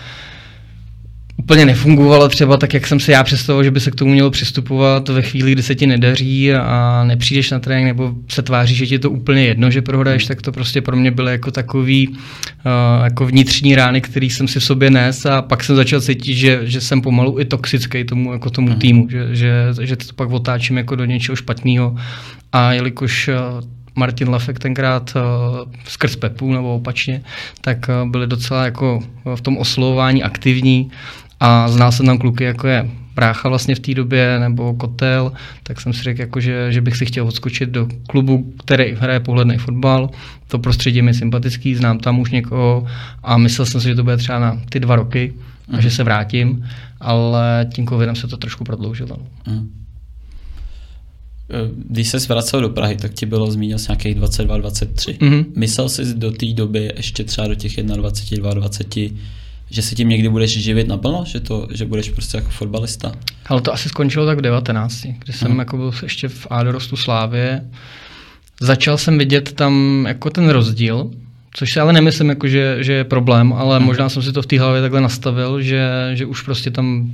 úplně 1.43 1.67
nefungovalo 1.67 2.29
třeba 2.29 2.57
tak, 2.57 2.75
jak 2.75 2.87
jsem 2.87 3.01
si 3.01 3.13
já 3.13 3.25
představoval, 3.25 3.65
že 3.65 3.71
by 3.71 3.81
se 3.81 3.91
k 3.91 3.95
tomu 3.95 4.13
mělo 4.13 4.31
přistupovat 4.31 5.09
ve 5.09 5.23
chvíli, 5.23 5.53
kdy 5.53 5.63
se 5.63 5.75
ti 5.75 5.87
nedaří 5.87 6.55
a 6.55 7.05
nepřijdeš 7.05 7.51
na 7.51 7.59
trénink 7.59 7.87
nebo 7.87 8.15
se 8.29 8.43
tváří, 8.43 8.75
že 8.75 8.87
ti 8.87 8.95
je 8.95 8.99
to 8.99 9.11
úplně 9.11 9.45
jedno, 9.45 9.71
že 9.71 9.83
prohraješ, 9.83 10.27
tak 10.27 10.43
to 10.43 10.53
prostě 10.53 10.83
pro 10.83 10.97
mě 10.97 11.11
bylo 11.11 11.29
jako 11.29 11.51
takový 11.51 12.09
uh, 12.09 12.17
jako 13.05 13.27
vnitřní 13.27 13.75
rány, 13.75 14.01
který 14.01 14.31
jsem 14.31 14.49
si 14.49 14.61
v 14.61 14.65
sobě 14.65 14.91
nes 14.91 15.27
a 15.27 15.43
pak 15.43 15.65
jsem 15.65 15.77
začal 15.77 16.01
cítit, 16.01 16.35
že, 16.35 16.61
že 16.63 16.81
jsem 16.81 17.03
pomalu 17.03 17.41
i 17.41 17.45
toxický 17.45 18.05
tomu, 18.05 18.33
jako 18.33 18.51
tomu 18.51 18.69
mm. 18.69 18.75
týmu, 18.75 19.09
že, 19.11 19.35
že, 19.37 19.53
že 19.81 19.97
to 19.97 20.05
pak 20.15 20.31
otáčím 20.31 20.77
jako 20.77 20.97
do 20.97 21.05
něčeho 21.05 21.37
špatného 21.37 21.97
a 22.53 22.73
jelikož 22.73 23.29
uh, 23.29 23.65
Martin 23.95 24.29
Lafek 24.29 24.59
tenkrát 24.59 25.13
uh, 25.17 25.73
skrz 25.89 26.17
Pepu 26.17 26.53
nebo 26.53 26.75
opačně, 26.75 27.23
tak 27.61 27.79
uh, 27.89 28.11
byli 28.11 28.27
docela 28.27 28.65
jako 28.65 29.01
v 29.35 29.41
tom 29.41 29.59
oslovování 29.59 30.23
aktivní 30.23 30.91
a 31.43 31.69
znal 31.69 31.93
jsem 31.93 32.07
tam 32.07 32.19
kluky, 32.19 32.45
jako 32.45 32.67
je 32.67 32.91
brácha 33.15 33.49
vlastně 33.49 33.75
v 33.75 33.81
té 33.81 33.95
době, 33.95 34.39
nebo 34.41 34.75
kotel, 34.75 35.33
tak 35.63 35.81
jsem 35.81 35.93
si 35.93 36.03
řekl, 36.03 36.21
jako, 36.21 36.41
že, 36.41 36.73
že 36.73 36.81
bych 36.81 36.97
si 36.97 37.07
chtěl 37.07 37.27
odskočit 37.29 37.69
do 37.69 37.89
klubu, 38.07 38.53
který 38.65 38.95
hraje 38.95 39.21
pohledný 39.21 39.59
fotbal. 39.59 40.11
To 40.49 40.59
prostředí 40.59 41.03
mi 41.03 41.15
sympatický, 41.15 41.75
znám 41.75 41.99
tam 41.99 42.21
už 42.21 42.31
někoho 42.31 42.87
a 43.23 43.39
myslel 43.39 43.67
jsem 43.67 43.81
si, 43.81 43.89
že 43.89 43.95
to 43.95 44.05
bude 44.05 44.17
třeba 44.17 44.39
na 44.39 44.61
ty 44.69 44.81
dva 44.81 44.97
roky 44.97 45.35
a 45.69 45.81
že 45.81 45.89
mhm. 45.89 45.97
se 45.97 46.05
vrátím, 46.05 46.65
ale 47.01 47.67
tím 47.75 47.87
covidem 47.87 48.17
se 48.17 48.29
to 48.29 48.37
trošku 48.37 48.65
prodloužilo. 48.65 49.17
Mm. 49.47 49.71
Když 51.89 52.09
se 52.09 52.19
vracel 52.19 52.61
do 52.61 52.69
Prahy, 52.69 52.97
tak 52.97 53.13
ti 53.15 53.27
bylo 53.27 53.51
zmínil 53.51 53.79
nějakých 53.89 54.15
22, 54.15 54.57
23. 54.57 55.13
Mm-hmm. 55.13 55.45
Myslel 55.57 55.89
jsi 55.89 56.15
do 56.15 56.31
té 56.31 56.47
doby 56.47 56.93
ještě 56.97 57.25
třeba 57.25 57.49
do 57.49 57.55
těch 57.55 57.77
21, 57.77 58.55
22, 58.55 58.55
že 59.73 59.83
se 59.83 59.95
tím 59.95 60.09
někdy 60.09 60.29
budeš 60.29 60.63
živit 60.63 60.89
naplno, 60.89 61.25
že, 61.27 61.41
to, 61.41 61.69
že 61.75 61.85
budeš 61.85 62.11
prostě 62.11 62.37
jako 62.37 62.51
fotbalista? 62.51 63.13
Ale 63.47 63.61
to 63.61 63.73
asi 63.73 63.89
skončilo 63.89 64.27
tak 64.27 64.39
v 64.39 64.43
19, 64.43 65.07
kdy 65.25 65.33
jsem 65.33 65.51
hmm. 65.51 65.59
jako 65.59 65.77
byl 65.77 65.93
ještě 66.03 66.29
v 66.29 66.47
A 66.51 66.63
dorostu 66.63 66.97
Slávě. 66.97 67.65
Začal 68.61 68.99
jsem 68.99 69.19
vidět 69.19 69.53
tam 69.53 70.05
jako 70.09 70.31
ten 70.31 70.49
rozdíl, 70.49 71.11
což 71.55 71.73
si 71.73 71.81
ale 71.81 71.93
nemyslím, 71.93 72.29
jako 72.29 72.49
že, 72.49 72.77
že 72.81 72.93
je 72.93 73.05
problém, 73.05 73.53
ale 73.53 73.77
hmm. 73.77 73.87
možná 73.87 74.09
jsem 74.09 74.23
si 74.23 74.33
to 74.33 74.43
v 74.43 74.47
té 74.47 74.61
hlavě 74.61 74.83
takhle 74.83 75.01
nastavil, 75.01 75.63
že, 75.63 76.11
že 76.15 76.27
už 76.27 76.43
prostě 76.43 76.71
tam 76.71 77.11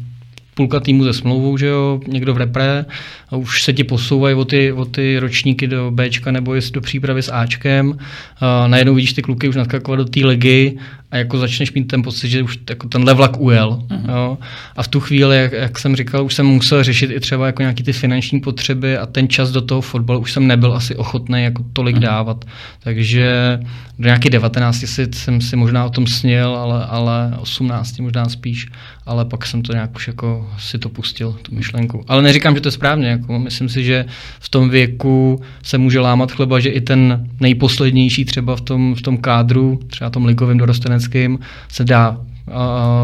půlka 0.58 0.80
týmu 0.80 1.04
ze 1.04 1.12
smlouvou, 1.12 1.56
že 1.56 1.66
jo, 1.66 2.00
někdo 2.06 2.34
v 2.34 2.36
repre 2.36 2.84
a 3.30 3.36
už 3.36 3.62
se 3.62 3.72
ti 3.72 3.84
posouvají 3.84 4.34
o 4.34 4.44
ty, 4.44 4.72
o 4.72 4.84
ty 4.84 5.18
ročníky 5.18 5.66
do 5.66 5.90
Bčka 5.90 6.30
nebo 6.30 6.54
jest 6.54 6.70
do 6.70 6.80
přípravy 6.80 7.22
s 7.22 7.32
Ačkem. 7.32 7.98
A 8.40 8.66
najednou 8.66 8.94
vidíš 8.94 9.12
ty 9.12 9.22
kluky 9.22 9.48
už 9.48 9.56
naskakovat 9.56 9.98
do 9.98 10.04
té 10.04 10.26
ligy 10.26 10.78
a 11.10 11.16
jako 11.16 11.38
začneš 11.38 11.72
mít 11.72 11.84
ten 11.84 12.02
pocit, 12.02 12.28
že 12.28 12.42
už 12.42 12.58
jako 12.70 12.88
ten 12.88 13.14
vlak 13.14 13.40
ujel. 13.40 13.82
Uh-huh. 13.88 14.10
Jo? 14.10 14.38
A 14.76 14.82
v 14.82 14.88
tu 14.88 15.00
chvíli, 15.00 15.36
jak, 15.36 15.52
jak, 15.52 15.78
jsem 15.78 15.96
říkal, 15.96 16.24
už 16.24 16.34
jsem 16.34 16.46
musel 16.46 16.84
řešit 16.84 17.10
i 17.10 17.20
třeba 17.20 17.46
jako 17.46 17.62
nějaký 17.62 17.82
ty 17.82 17.92
finanční 17.92 18.40
potřeby 18.40 18.98
a 18.98 19.06
ten 19.06 19.28
čas 19.28 19.50
do 19.50 19.60
toho 19.60 19.80
fotbalu 19.80 20.20
už 20.20 20.32
jsem 20.32 20.46
nebyl 20.46 20.74
asi 20.74 20.96
ochotný 20.96 21.42
jako 21.42 21.64
tolik 21.72 21.96
uh-huh. 21.96 22.00
dávat. 22.00 22.44
Takže 22.80 23.58
do 23.98 24.04
nějaký 24.04 24.30
19 24.30 24.84
jsem 25.14 25.40
si 25.40 25.56
možná 25.56 25.84
o 25.84 25.90
tom 25.90 26.06
snil, 26.06 26.56
ale, 26.56 26.86
ale 26.86 27.34
18 27.38 27.98
možná 27.98 28.28
spíš, 28.28 28.66
ale 29.06 29.24
pak 29.24 29.46
jsem 29.46 29.62
to 29.62 29.72
nějak 29.72 29.96
už 29.96 30.06
jako 30.06 30.50
si 30.58 30.78
to 30.78 30.88
pustil, 30.88 31.36
tu 31.42 31.54
myšlenku. 31.54 32.04
Ale 32.08 32.22
neříkám, 32.22 32.54
že 32.54 32.60
to 32.60 32.68
je 32.68 32.72
správně, 32.72 33.08
jako 33.08 33.38
myslím 33.38 33.68
si, 33.68 33.84
že 33.84 34.04
v 34.40 34.48
tom 34.48 34.70
věku 34.70 35.40
se 35.62 35.78
může 35.78 36.00
lámat 36.00 36.32
chleba, 36.32 36.60
že 36.60 36.68
i 36.68 36.80
ten 36.80 37.28
nejposlednější 37.40 38.24
třeba 38.24 38.56
v 38.56 38.60
tom, 38.60 38.94
v 38.94 39.02
tom 39.02 39.16
kádru, 39.16 39.80
třeba 39.86 40.10
tom 40.10 40.24
ligovém 40.24 40.58
dorosteneckém, 40.98 41.38
se 41.68 41.84
dá 41.84 42.20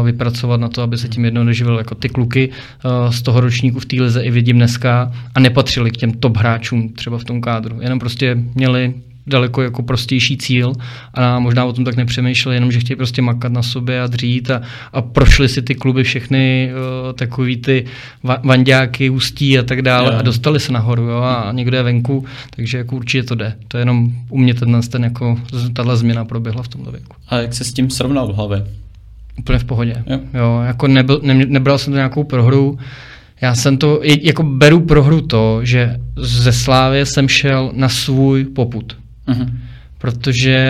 vypracovat 0.03 0.59
na 0.59 0.69
to, 0.69 0.81
aby 0.81 0.97
se 0.97 1.07
tím 1.07 1.25
jednou 1.25 1.43
neživil. 1.43 1.77
Jako 1.77 1.95
ty 1.95 2.09
kluky 2.09 2.49
z 3.09 3.21
toho 3.21 3.41
ročníku 3.41 3.79
v 3.79 3.85
té 3.85 4.01
lize 4.01 4.21
i 4.21 4.31
vidím 4.31 4.57
dneska 4.57 5.11
a 5.35 5.39
nepatřili 5.39 5.91
k 5.91 5.97
těm 5.97 6.11
top 6.11 6.37
hráčům 6.37 6.89
třeba 6.89 7.17
v 7.17 7.23
tom 7.23 7.41
kádru. 7.41 7.81
Jenom 7.81 7.99
prostě 7.99 8.37
měli 8.55 8.93
daleko 9.27 9.61
jako 9.61 9.83
prostější 9.83 10.37
cíl 10.37 10.73
a 11.13 11.39
možná 11.39 11.65
o 11.65 11.73
tom 11.73 11.85
tak 11.85 11.95
nepřemýšleli, 11.95 12.55
jenom 12.55 12.71
že 12.71 12.79
chtějí 12.79 12.97
prostě 12.97 13.21
makat 13.21 13.51
na 13.51 13.63
sobě 13.63 14.01
a 14.01 14.07
dřít 14.07 14.51
a, 14.51 14.61
a 14.93 15.01
prošli 15.01 15.49
si 15.49 15.61
ty 15.61 15.75
kluby 15.75 16.03
všechny 16.03 16.71
uh, 16.71 17.13
takový 17.13 17.57
ty 17.57 17.85
va- 18.23 18.39
vandáky, 18.43 19.09
ústí 19.09 19.59
a 19.59 19.63
tak 19.63 19.81
dále 19.81 20.07
yeah. 20.07 20.19
a 20.19 20.21
dostali 20.21 20.59
se 20.59 20.71
nahoru 20.71 21.03
jo, 21.03 21.21
a 21.21 21.51
někde 21.51 21.77
je 21.77 21.83
venku, 21.83 22.25
takže 22.55 22.77
jako 22.77 22.95
určitě 22.95 23.23
to 23.23 23.35
jde. 23.35 23.55
To 23.67 23.77
je 23.77 23.81
jenom 23.81 24.11
u 24.29 24.37
mě 24.37 24.53
ten, 24.53 24.81
ten 24.81 25.03
jako, 25.03 25.39
tahle 25.73 25.97
změna 25.97 26.25
proběhla 26.25 26.63
v 26.63 26.67
tomto 26.67 26.91
věku. 26.91 27.15
A 27.29 27.37
jak 27.37 27.53
se 27.53 27.63
s 27.63 27.73
tím 27.73 27.89
srovnal 27.89 28.27
v 28.27 28.35
hlavě? 28.35 28.67
Úplně 29.39 29.59
v 29.59 29.63
pohodě. 29.63 30.03
Jo. 30.07 30.19
jo 30.33 30.61
jako 30.65 30.87
nebyl, 30.87 31.19
ne, 31.23 31.33
nebral 31.33 31.77
jsem 31.77 31.93
to 31.93 31.97
nějakou 31.97 32.23
prohru, 32.23 32.77
já 33.41 33.55
jsem 33.55 33.77
to, 33.77 33.99
jako 34.03 34.43
beru 34.43 34.79
prohru 34.79 35.21
to, 35.21 35.59
že 35.63 35.97
ze 36.17 36.51
Slávě 36.51 37.05
jsem 37.05 37.27
šel 37.27 37.71
na 37.73 37.89
svůj 37.89 38.45
poput. 38.45 38.97
Uh-huh. 39.27 39.51
Protože 39.97 40.65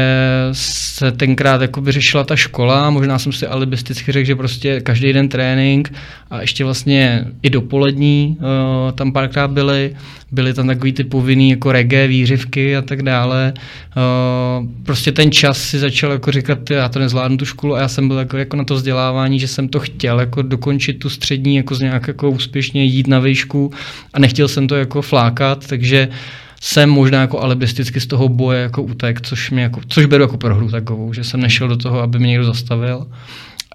se 0.52 1.12
tenkrát 1.12 1.62
jakoby 1.62 1.92
řešila 1.92 2.24
ta 2.24 2.36
škola, 2.36 2.90
možná 2.90 3.20
jsem 3.20 3.32
si 3.32 3.48
alibisticky 3.48 4.12
řekl, 4.12 4.26
že 4.26 4.36
prostě 4.36 4.82
každý 4.82 5.14
den 5.14 5.30
trénink 5.30 5.94
a 6.30 6.42
ještě 6.42 6.64
vlastně 6.64 7.26
i 7.42 7.50
dopolední 7.50 8.38
uh, 8.40 8.92
tam 8.92 9.12
párkrát 9.12 9.48
byly, 9.48 9.96
byly 10.32 10.54
tam 10.54 10.68
takový 10.68 10.94
ty 10.94 11.04
povinný 11.04 11.50
jako 11.50 11.72
reggae, 11.72 12.08
výřivky 12.08 12.78
a 12.78 12.82
tak 12.82 13.02
dále. 13.02 13.54
Uh, 13.56 14.68
prostě 14.84 15.12
ten 15.12 15.32
čas 15.32 15.62
si 15.62 15.80
začal 15.80 16.12
jako 16.12 16.32
říkat, 16.32 16.70
já 16.70 16.90
to 16.90 17.00
nezvládnu 17.00 17.38
tu 17.38 17.46
školu 17.46 17.76
a 17.76 17.80
já 17.80 17.88
jsem 17.88 18.08
byl 18.08 18.18
jako, 18.18 18.38
jako 18.38 18.58
na 18.58 18.64
to 18.64 18.76
vzdělávání, 18.76 19.40
že 19.40 19.48
jsem 19.48 19.70
to 19.70 19.80
chtěl 19.80 20.20
jako 20.20 20.42
dokončit 20.42 20.94
tu 20.94 21.10
střední, 21.10 21.56
jako 21.56 21.76
z 21.76 21.82
nějak 21.82 22.08
jako 22.08 22.30
úspěšně 22.30 22.84
jít 22.84 23.08
na 23.08 23.20
výšku 23.20 23.72
a 24.14 24.20
nechtěl 24.20 24.48
jsem 24.48 24.68
to 24.68 24.76
jako 24.76 25.02
flákat, 25.02 25.68
takže 25.68 26.08
uh, 26.08 26.16
jsem 26.62 26.90
možná 26.90 27.22
jako 27.22 27.40
alibisticky 27.40 28.00
z 28.00 28.08
toho 28.08 28.30
boje 28.30 28.62
jako 28.62 28.84
utek, 28.84 29.22
což, 29.22 29.52
mě 29.52 29.64
jako, 29.64 29.82
což 29.88 30.06
beru 30.06 30.24
jako 30.24 30.38
prohru 30.38 30.72
takovou, 30.72 31.14
že 31.14 31.24
jsem 31.24 31.40
nešel 31.40 31.68
do 31.68 31.78
toho, 31.78 32.00
aby 32.00 32.20
mě 32.20 32.28
někdo 32.28 32.46
zastavil. 32.46 33.08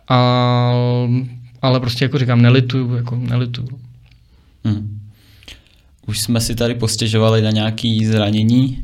A, 0.08 0.72
ale 1.62 1.80
prostě 1.80 2.04
jako 2.04 2.18
říkám, 2.18 2.42
nelituju, 2.42 2.96
jako 2.96 3.16
nelituju. 3.16 3.68
Hmm. 4.64 5.00
Už 6.06 6.20
jsme 6.20 6.40
si 6.40 6.54
tady 6.54 6.74
postěžovali 6.74 7.42
na 7.42 7.50
nějaký 7.50 8.06
zranění, 8.06 8.82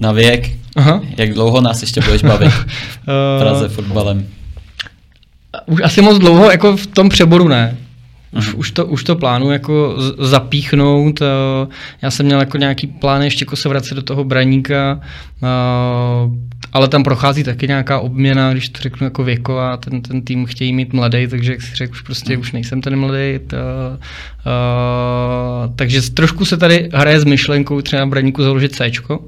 na 0.00 0.12
věk. 0.12 0.56
Aha. 0.76 1.00
Jak 1.16 1.34
dlouho 1.34 1.60
nás 1.60 1.80
ještě 1.80 2.00
budeš 2.00 2.22
bavit 2.22 2.52
v 3.06 3.38
Praze 3.40 3.68
fotbalem? 3.68 4.26
Už 5.66 5.80
asi 5.84 6.02
moc 6.02 6.18
dlouho, 6.18 6.50
jako 6.50 6.76
v 6.76 6.86
tom 6.86 7.08
přeboru 7.08 7.48
ne. 7.48 7.76
Už, 8.36 8.48
mhm. 8.48 8.58
už, 8.58 8.70
to, 8.70 8.86
už 8.86 9.04
to 9.04 9.16
plánu 9.16 9.50
jako 9.50 9.96
zapíchnout. 10.18 11.22
Eh, 11.22 11.26
já 12.02 12.10
jsem 12.10 12.26
měl 12.26 12.40
jako 12.40 12.58
nějaký 12.58 12.86
plán 12.86 13.22
ještě 13.22 13.42
jako 13.42 13.56
se 13.56 13.68
vracet 13.68 13.94
do 13.94 14.02
toho 14.02 14.24
braníka, 14.24 15.00
eh, 15.42 15.46
ale 16.72 16.88
tam 16.88 17.02
prochází 17.02 17.44
taky 17.44 17.68
nějaká 17.68 18.00
obměna, 18.00 18.52
když 18.52 18.68
to 18.68 18.82
řeknu 18.82 19.04
jako 19.04 19.24
věková, 19.24 19.76
ten, 19.76 20.02
ten 20.02 20.22
tým 20.22 20.46
chtějí 20.46 20.72
mít 20.72 20.92
mladý, 20.92 21.26
takže 21.26 21.52
jak 21.52 21.62
si 21.62 21.74
řekl, 21.74 21.92
už 21.92 22.00
prostě 22.00 22.36
už 22.36 22.52
nejsem 22.52 22.80
ten 22.80 22.96
mladý. 22.96 23.38
To, 23.46 23.56
uh, 23.56 25.74
takže 25.76 26.10
trošku 26.10 26.44
se 26.44 26.56
tady 26.56 26.88
hraje 26.92 27.20
s 27.20 27.24
myšlenkou 27.24 27.80
třeba 27.80 28.06
braníku 28.06 28.42
založit 28.42 28.74
C, 28.74 28.88
uh-huh. 28.88 29.20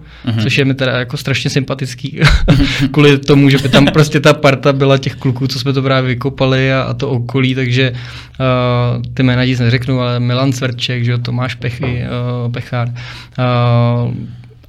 což 0.42 0.58
je 0.58 0.64
mi 0.64 0.74
teda 0.74 0.98
jako 0.98 1.16
strašně 1.16 1.50
sympatický, 1.50 2.20
kvůli 2.90 3.18
tomu, 3.18 3.50
že 3.50 3.58
by 3.58 3.68
tam 3.68 3.86
prostě 3.86 4.20
ta 4.20 4.34
parta 4.34 4.72
byla 4.72 4.98
těch 4.98 5.14
kluků, 5.14 5.46
co 5.46 5.58
jsme 5.58 5.72
to 5.72 5.82
právě 5.82 6.08
vykopali 6.08 6.72
a, 6.72 6.82
a 6.82 6.94
to 6.94 7.08
okolí, 7.08 7.54
takže 7.54 7.92
uh, 7.92 8.95
ty 9.14 9.22
jména 9.22 9.44
nic 9.44 9.60
neřeknu, 9.60 10.00
ale 10.00 10.20
Milan 10.20 10.52
Cvrček, 10.52 11.04
že 11.04 11.12
jo, 11.12 11.18
Tomáš 11.18 11.54
Pechy, 11.54 12.02
uh, 12.44 12.52
Pechár, 12.52 12.88
uh, 12.88 14.14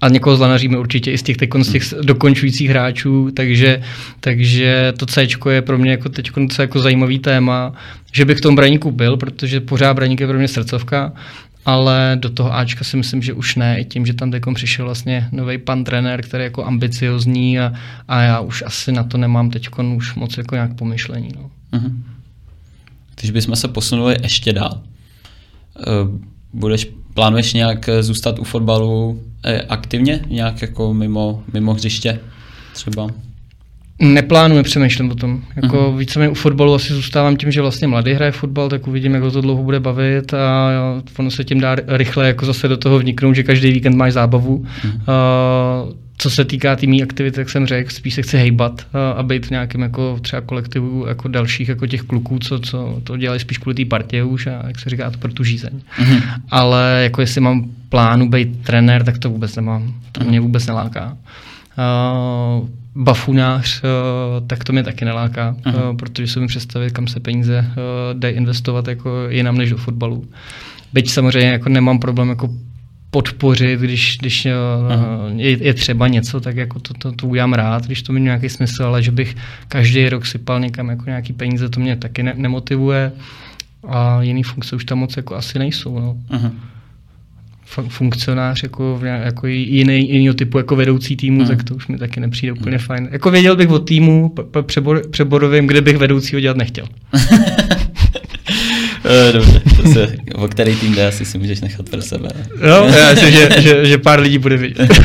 a 0.01 0.09
někoho 0.09 0.35
zlanaříme 0.35 0.77
určitě 0.77 1.11
i 1.11 1.17
z 1.17 1.23
těch, 1.23 1.37
z 1.61 1.71
těch 1.71 1.83
dokončujících 2.01 2.69
hráčů, 2.69 3.31
takže, 3.33 3.81
takže 4.19 4.93
to 4.97 5.05
C 5.05 5.27
je 5.49 5.61
pro 5.61 5.77
mě 5.77 5.91
jako 5.91 6.09
teď 6.09 6.29
jako 6.59 6.79
zajímavý 6.79 7.19
téma, 7.19 7.73
že 8.13 8.25
bych 8.25 8.37
v 8.37 8.41
tom 8.41 8.55
braníku 8.55 8.91
byl, 8.91 9.17
protože 9.17 9.59
pořád 9.59 9.93
braník 9.93 10.19
je 10.19 10.27
pro 10.27 10.37
mě 10.37 10.47
srdcovka, 10.47 11.13
ale 11.65 12.17
do 12.19 12.29
toho 12.29 12.55
Ačka 12.55 12.83
si 12.83 12.97
myslím, 12.97 13.21
že 13.21 13.33
už 13.33 13.55
ne, 13.55 13.79
i 13.79 13.85
tím, 13.85 14.05
že 14.05 14.13
tam 14.13 14.31
teďkom 14.31 14.53
přišel 14.53 14.85
vlastně 14.85 15.29
nový 15.31 15.57
pan 15.57 15.83
trenér, 15.83 16.21
který 16.21 16.41
je 16.41 16.45
jako 16.45 16.65
ambiciozní 16.65 17.59
a, 17.59 17.73
a 18.07 18.21
já 18.21 18.39
už 18.39 18.63
asi 18.65 18.91
na 18.91 19.03
to 19.03 19.17
nemám 19.17 19.49
teď 19.49 19.69
už 19.95 20.15
moc 20.15 20.37
jako 20.37 20.55
nějak 20.55 20.73
pomyšlení. 20.73 21.29
No. 21.35 21.49
Uh-huh. 21.79 21.91
Když 23.19 23.31
bychom 23.31 23.55
se 23.55 23.67
posunuli 23.67 24.15
ještě 24.23 24.53
dál, 24.53 24.81
uh, 25.75 26.19
budeš, 26.53 26.87
plánuješ 27.13 27.53
nějak 27.53 27.89
zůstat 28.01 28.39
u 28.39 28.43
fotbalu 28.43 29.19
Eh, 29.45 29.61
aktivně, 29.69 30.19
nějak 30.27 30.61
jako 30.61 30.93
mimo, 30.93 31.43
mimo 31.53 31.73
hřiště 31.73 32.19
třeba? 32.73 33.07
Neplánuji, 33.99 34.63
přemýšlím 34.63 35.11
o 35.11 35.15
tom. 35.15 35.41
Jako 35.55 35.77
uh-huh. 35.77 35.97
víceméně 35.97 36.29
u 36.29 36.33
fotbalu 36.33 36.73
asi 36.73 36.93
zůstávám 36.93 37.37
tím, 37.37 37.51
že 37.51 37.61
vlastně 37.61 37.87
mladý 37.87 38.13
hraje 38.13 38.31
fotbal, 38.31 38.69
tak 38.69 38.87
uvidím, 38.87 39.13
jak 39.13 39.23
ho 39.23 39.31
to 39.31 39.41
dlouho 39.41 39.63
bude 39.63 39.79
bavit 39.79 40.33
a 40.33 40.71
ono 41.19 41.31
se 41.31 41.43
tím 41.43 41.59
dá 41.59 41.75
rychle 41.87 42.27
jako 42.27 42.45
zase 42.45 42.67
do 42.67 42.77
toho 42.77 42.99
vniknout, 42.99 43.35
že 43.35 43.43
každý 43.43 43.71
víkend 43.71 43.95
máš 43.95 44.13
zábavu. 44.13 44.57
Uh-huh. 44.57 44.93
Uh, 45.85 45.93
co 46.17 46.29
se 46.29 46.45
týká 46.45 46.75
týmí 46.75 47.03
aktivit, 47.03 47.35
tak 47.35 47.49
jsem 47.49 47.65
řekl, 47.65 47.91
spíš 47.91 48.13
se 48.13 48.21
chci 48.21 48.37
hejbat 48.37 48.87
a 49.15 49.23
být 49.23 49.45
v 49.45 49.49
nějakém 49.49 49.81
jako 49.81 50.19
třeba 50.21 50.41
kolektivu 50.41 51.05
jako 51.07 51.27
dalších 51.27 51.69
jako 51.69 51.87
těch 51.87 52.01
kluků, 52.01 52.39
co, 52.39 52.59
co 52.59 53.01
to 53.03 53.17
dělají 53.17 53.39
spíš 53.39 53.57
kvůli 53.57 53.75
té 53.75 53.85
partě 53.85 54.23
už 54.23 54.47
a 54.47 54.63
jak 54.67 54.79
se 54.79 54.89
říká, 54.89 55.11
to 55.11 55.17
pro 55.17 55.33
tu 55.33 55.43
žízeň. 55.43 55.81
Mm-hmm. 55.99 56.21
Ale 56.49 56.99
jako 57.03 57.21
jestli 57.21 57.41
mám 57.41 57.65
plánu 57.89 58.29
být 58.29 58.63
trenér, 58.63 59.03
tak 59.03 59.17
to 59.17 59.29
vůbec 59.29 59.55
nemám. 59.55 59.93
To 60.11 60.21
mm-hmm. 60.21 60.27
mě 60.27 60.39
vůbec 60.39 60.67
neláká. 60.67 61.17
Uh, 61.77 62.67
bafunář, 62.95 63.81
uh, 63.83 64.47
tak 64.47 64.63
to 64.63 64.73
mě 64.73 64.83
taky 64.83 65.05
neláká, 65.05 65.55
uh, 65.65 65.97
protože 65.97 66.27
si 66.27 66.39
mi 66.39 66.47
představit, 66.47 66.93
kam 66.93 67.07
se 67.07 67.19
peníze 67.19 67.59
uh, 67.59 68.19
dají 68.19 68.35
investovat 68.35 68.87
jako 68.87 69.27
jinam 69.29 69.57
než 69.57 69.69
do 69.69 69.77
fotbalu. 69.77 70.25
Byť 70.93 71.09
samozřejmě 71.11 71.49
jako 71.49 71.69
nemám 71.69 71.99
problém 71.99 72.29
jako 72.29 72.49
podpořit, 73.11 73.79
když, 73.79 74.17
když 74.17 74.45
uh, 74.45 75.39
je, 75.39 75.63
je 75.63 75.73
třeba 75.73 76.07
něco, 76.07 76.39
tak 76.39 76.55
jako 76.55 76.79
to, 76.79 76.93
to, 76.93 77.11
to 77.11 77.27
udělám 77.27 77.53
rád, 77.53 77.85
když 77.85 78.01
to 78.01 78.13
má 78.13 78.19
nějaký 78.19 78.49
smysl, 78.49 78.83
ale 78.83 79.03
že 79.03 79.11
bych 79.11 79.35
každý 79.67 80.09
rok 80.09 80.25
sypal 80.25 80.59
někam 80.59 80.89
jako 80.89 81.03
nějaký 81.05 81.33
peníze, 81.33 81.69
to 81.69 81.79
mě 81.79 81.95
taky 81.95 82.23
ne, 82.23 82.33
nemotivuje 82.37 83.11
a 83.87 84.21
jiný 84.21 84.43
funkce 84.43 84.75
už 84.75 84.85
tam 84.85 84.97
moc 84.97 85.17
jako 85.17 85.35
asi 85.35 85.59
nejsou. 85.59 85.99
No. 85.99 86.17
Uh-huh 86.31 86.51
funkcionář 87.87 88.63
jako, 88.63 88.99
jako 89.03 89.47
jiný, 89.47 90.11
jiný 90.11 90.33
typu 90.35 90.57
jako 90.57 90.75
vedoucí 90.75 91.15
týmu, 91.15 91.39
hmm. 91.39 91.47
tak 91.47 91.63
to 91.63 91.75
už 91.75 91.87
mi 91.87 91.97
taky 91.97 92.19
nepřijde 92.19 92.53
úplně 92.53 92.77
hmm. 92.77 92.85
fajn. 92.85 93.09
Jako 93.11 93.31
věděl 93.31 93.55
bych 93.55 93.69
o 93.69 93.79
týmu 93.79 94.35
přebor, 94.61 95.01
přeborovým, 95.09 95.67
kde 95.67 95.81
bych 95.81 95.97
vedoucího 95.97 96.39
dělat 96.39 96.57
nechtěl. 96.57 96.85
Eh, 99.09 99.33
dobře, 99.33 99.61
to 99.81 99.89
se, 99.89 100.15
o 100.35 100.47
který 100.47 100.75
tým 100.75 100.95
jde, 100.95 101.07
asi 101.07 101.25
si 101.25 101.37
můžeš 101.37 101.61
nechat 101.61 101.89
pro 101.89 102.01
sebe. 102.01 102.29
No, 102.61 102.69
já 102.97 103.11
myslím, 103.11 103.31
že, 103.31 103.49
že, 103.61 103.85
že 103.85 103.97
pár 103.97 104.19
lidí 104.19 104.37
bude 104.37 104.57
vidět. 104.57 104.89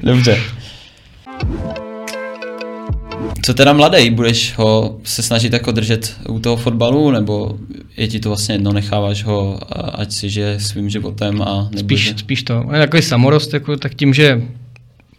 Dobře. 0.00 0.38
Co 3.42 3.54
teda 3.54 3.72
mladý? 3.72 4.10
Budeš 4.10 4.54
ho 4.56 4.98
se 5.04 5.22
snažit 5.22 5.52
jako 5.52 5.72
držet 5.72 6.16
u 6.28 6.38
toho 6.38 6.56
fotbalu, 6.56 7.10
nebo 7.10 7.58
je 7.96 8.08
ti 8.08 8.20
to 8.20 8.28
vlastně 8.28 8.54
jedno, 8.54 8.72
necháváš 8.72 9.24
ho, 9.24 9.58
ať 10.00 10.12
si 10.12 10.30
žije 10.30 10.60
svým 10.60 10.90
životem 10.90 11.42
a 11.42 11.70
spíš, 11.78 12.14
spíš 12.16 12.42
to. 12.42 12.64
Je 12.72 12.78
takový 12.78 13.02
samorost, 13.02 13.54
jako, 13.54 13.76
tak 13.76 13.94
tím, 13.94 14.14
že 14.14 14.42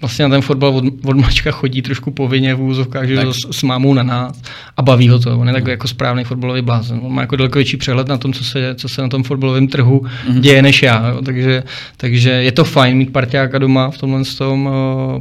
vlastně 0.01 0.23
na 0.23 0.29
ten 0.29 0.41
fotbal 0.41 0.75
od, 0.75 0.83
od 1.05 1.17
mačka 1.17 1.51
chodí 1.51 1.81
trošku 1.81 2.11
povinně 2.11 2.55
v 2.55 2.61
úzovkách, 2.61 3.07
že 3.07 3.17
s, 3.17 3.37
s 3.51 3.63
mámou 3.63 3.93
na 3.93 4.03
nás 4.03 4.41
a 4.77 4.81
baví 4.81 5.09
ho 5.09 5.19
to. 5.19 5.39
On 5.39 5.47
je 5.47 5.53
takový 5.53 5.71
jako 5.71 5.87
správný 5.87 6.23
fotbalový 6.23 6.61
blázen. 6.61 6.99
On 7.03 7.13
má 7.13 7.21
jako 7.21 7.35
daleko 7.35 7.59
větší 7.59 7.77
přehled 7.77 8.07
na 8.07 8.17
tom, 8.17 8.33
co 8.33 8.43
se, 8.43 8.75
co 8.75 8.89
se 8.89 9.01
na 9.01 9.07
tom 9.07 9.23
fotbalovém 9.23 9.67
trhu 9.67 9.99
mm-hmm. 9.99 10.39
děje 10.39 10.61
než 10.61 10.83
já. 10.83 11.07
Jo. 11.09 11.21
Takže, 11.25 11.63
takže 11.97 12.29
je 12.29 12.51
to 12.51 12.63
fajn 12.63 12.97
mít 12.97 13.13
parťáka 13.13 13.57
doma 13.57 13.89
v 13.89 13.97
tomhle 13.97 14.23
tom, 14.37 14.69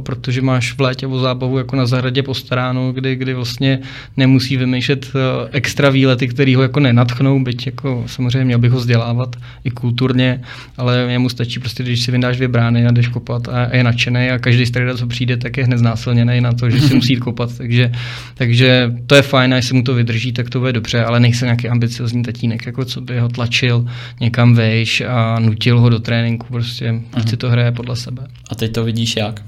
protože 0.03 0.41
máš 0.41 0.73
v 0.73 0.81
létě 0.81 1.07
o 1.07 1.19
zábavu 1.19 1.57
jako 1.57 1.75
na 1.75 1.85
zahradě 1.85 2.23
postaráno, 2.23 2.91
kdy, 2.91 3.15
kdy 3.15 3.33
vlastně 3.33 3.79
nemusí 4.17 4.57
vymýšlet 4.57 5.11
extra 5.51 5.89
výlety, 5.89 6.27
který 6.27 6.55
ho 6.55 6.61
jako 6.61 6.79
nenatchnou, 6.79 7.43
byť 7.43 7.65
jako 7.65 8.03
samozřejmě 8.07 8.45
měl 8.45 8.59
bych 8.59 8.71
ho 8.71 8.77
vzdělávat 8.77 9.35
i 9.63 9.71
kulturně, 9.71 10.41
ale 10.77 11.07
jemu 11.09 11.29
stačí 11.29 11.59
prostě, 11.59 11.83
když 11.83 12.01
si 12.01 12.11
vyndáš 12.11 12.35
dvě 12.35 12.47
brány 12.47 12.85
a 12.85 12.91
jdeš 12.91 13.07
kopat 13.07 13.47
a 13.47 13.75
je 13.75 13.83
nadšený 13.83 14.29
a 14.29 14.39
každý 14.39 14.65
strejda, 14.69 14.97
co 14.97 15.07
přijde, 15.07 15.37
tak 15.37 15.57
je 15.57 15.65
hned 15.65 15.77
znásilněný 15.77 16.41
na 16.41 16.53
to, 16.53 16.69
že 16.69 16.81
si 16.81 16.95
musí 16.95 17.13
jít 17.13 17.19
kopat. 17.19 17.57
Takže, 17.57 17.91
takže 18.33 18.91
to 19.07 19.15
je 19.15 19.21
fajn, 19.21 19.53
a 19.53 19.55
jestli 19.55 19.75
mu 19.75 19.83
to 19.83 19.93
vydrží, 19.93 20.33
tak 20.33 20.49
to 20.49 20.59
bude 20.59 20.73
dobře, 20.73 21.03
ale 21.03 21.19
nejsem 21.19 21.45
nějaký 21.45 21.69
ambiciozní 21.69 22.23
tatínek, 22.23 22.65
jako 22.65 22.85
co 22.85 23.01
by 23.01 23.19
ho 23.19 23.29
tlačil 23.29 23.85
někam 24.19 24.55
vejš 24.55 25.01
a 25.01 25.39
nutil 25.39 25.79
ho 25.79 25.89
do 25.89 25.99
tréninku, 25.99 26.47
prostě 26.47 26.91
uh-huh. 26.91 27.29
si 27.29 27.37
to 27.37 27.49
hraje 27.49 27.71
podle 27.71 27.95
sebe. 27.95 28.27
A 28.49 28.55
teď 28.55 28.71
to 28.71 28.83
vidíš 28.83 29.15
jak? 29.15 29.41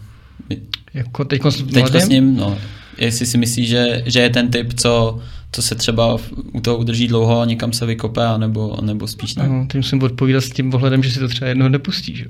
Jako 0.93 1.25
teď, 1.25 1.41
teď 1.73 1.95
s 1.95 2.09
ním, 2.09 2.35
no, 2.35 2.57
jestli 2.97 3.25
si 3.25 3.37
myslíš, 3.37 3.69
že, 3.69 4.03
že 4.05 4.19
je 4.19 4.29
ten 4.29 4.51
typ, 4.51 4.73
co 4.73 5.19
co 5.51 5.61
se 5.61 5.75
třeba 5.75 6.17
u 6.51 6.61
toho 6.61 6.77
udrží 6.77 7.07
dlouho 7.07 7.41
a 7.41 7.45
někam 7.45 7.73
se 7.73 7.85
vykope, 7.85 8.25
anebo, 8.25 8.77
nebo 8.81 9.07
spíš 9.07 9.35
ne? 9.35 9.47
No, 9.47 9.65
ty 9.67 9.77
musím 9.77 10.03
odpovídat 10.03 10.41
s 10.41 10.49
tím 10.49 10.71
pohledem, 10.71 11.03
že 11.03 11.11
si 11.11 11.19
to 11.19 11.27
třeba 11.27 11.49
jednoho 11.49 11.69
nepustí. 11.69 12.15
Že? 12.15 12.25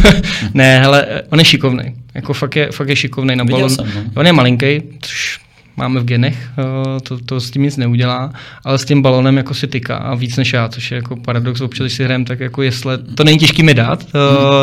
ne, 0.54 0.80
hele, 0.80 1.22
on 1.30 1.38
je 1.38 1.44
šikovný. 1.44 1.94
Jako 2.14 2.32
fakt 2.32 2.56
je, 2.56 2.72
fakt 2.72 2.88
je 2.88 2.96
šikovný 2.96 3.36
na 3.36 3.44
balon. 3.44 3.70
Jsem, 3.70 3.86
no. 3.94 4.02
On 4.16 4.26
je 4.26 4.32
malinký, 4.32 4.82
což 5.00 5.43
máme 5.76 6.00
v 6.00 6.04
genech, 6.04 6.48
eh, 6.58 7.00
to, 7.00 7.18
to 7.18 7.40
s 7.40 7.50
tím 7.50 7.62
nic 7.62 7.76
neudělá, 7.76 8.32
ale 8.64 8.78
s 8.78 8.84
tím 8.84 9.02
balonem 9.02 9.36
jako 9.36 9.54
si 9.54 9.66
tyká 9.66 9.96
a 9.96 10.14
víc 10.14 10.36
než 10.36 10.52
já, 10.52 10.68
což 10.68 10.90
je 10.90 10.96
jako 10.96 11.16
paradox, 11.16 11.60
občas, 11.60 11.84
když 11.84 11.92
si 11.92 12.04
hrajem, 12.04 12.24
tak 12.24 12.40
jako 12.40 12.62
jestli, 12.62 12.98
to 13.14 13.24
není 13.24 13.38
těžký 13.38 13.62
mi 13.62 13.74
dát, 13.74 14.04
to, 14.12 14.18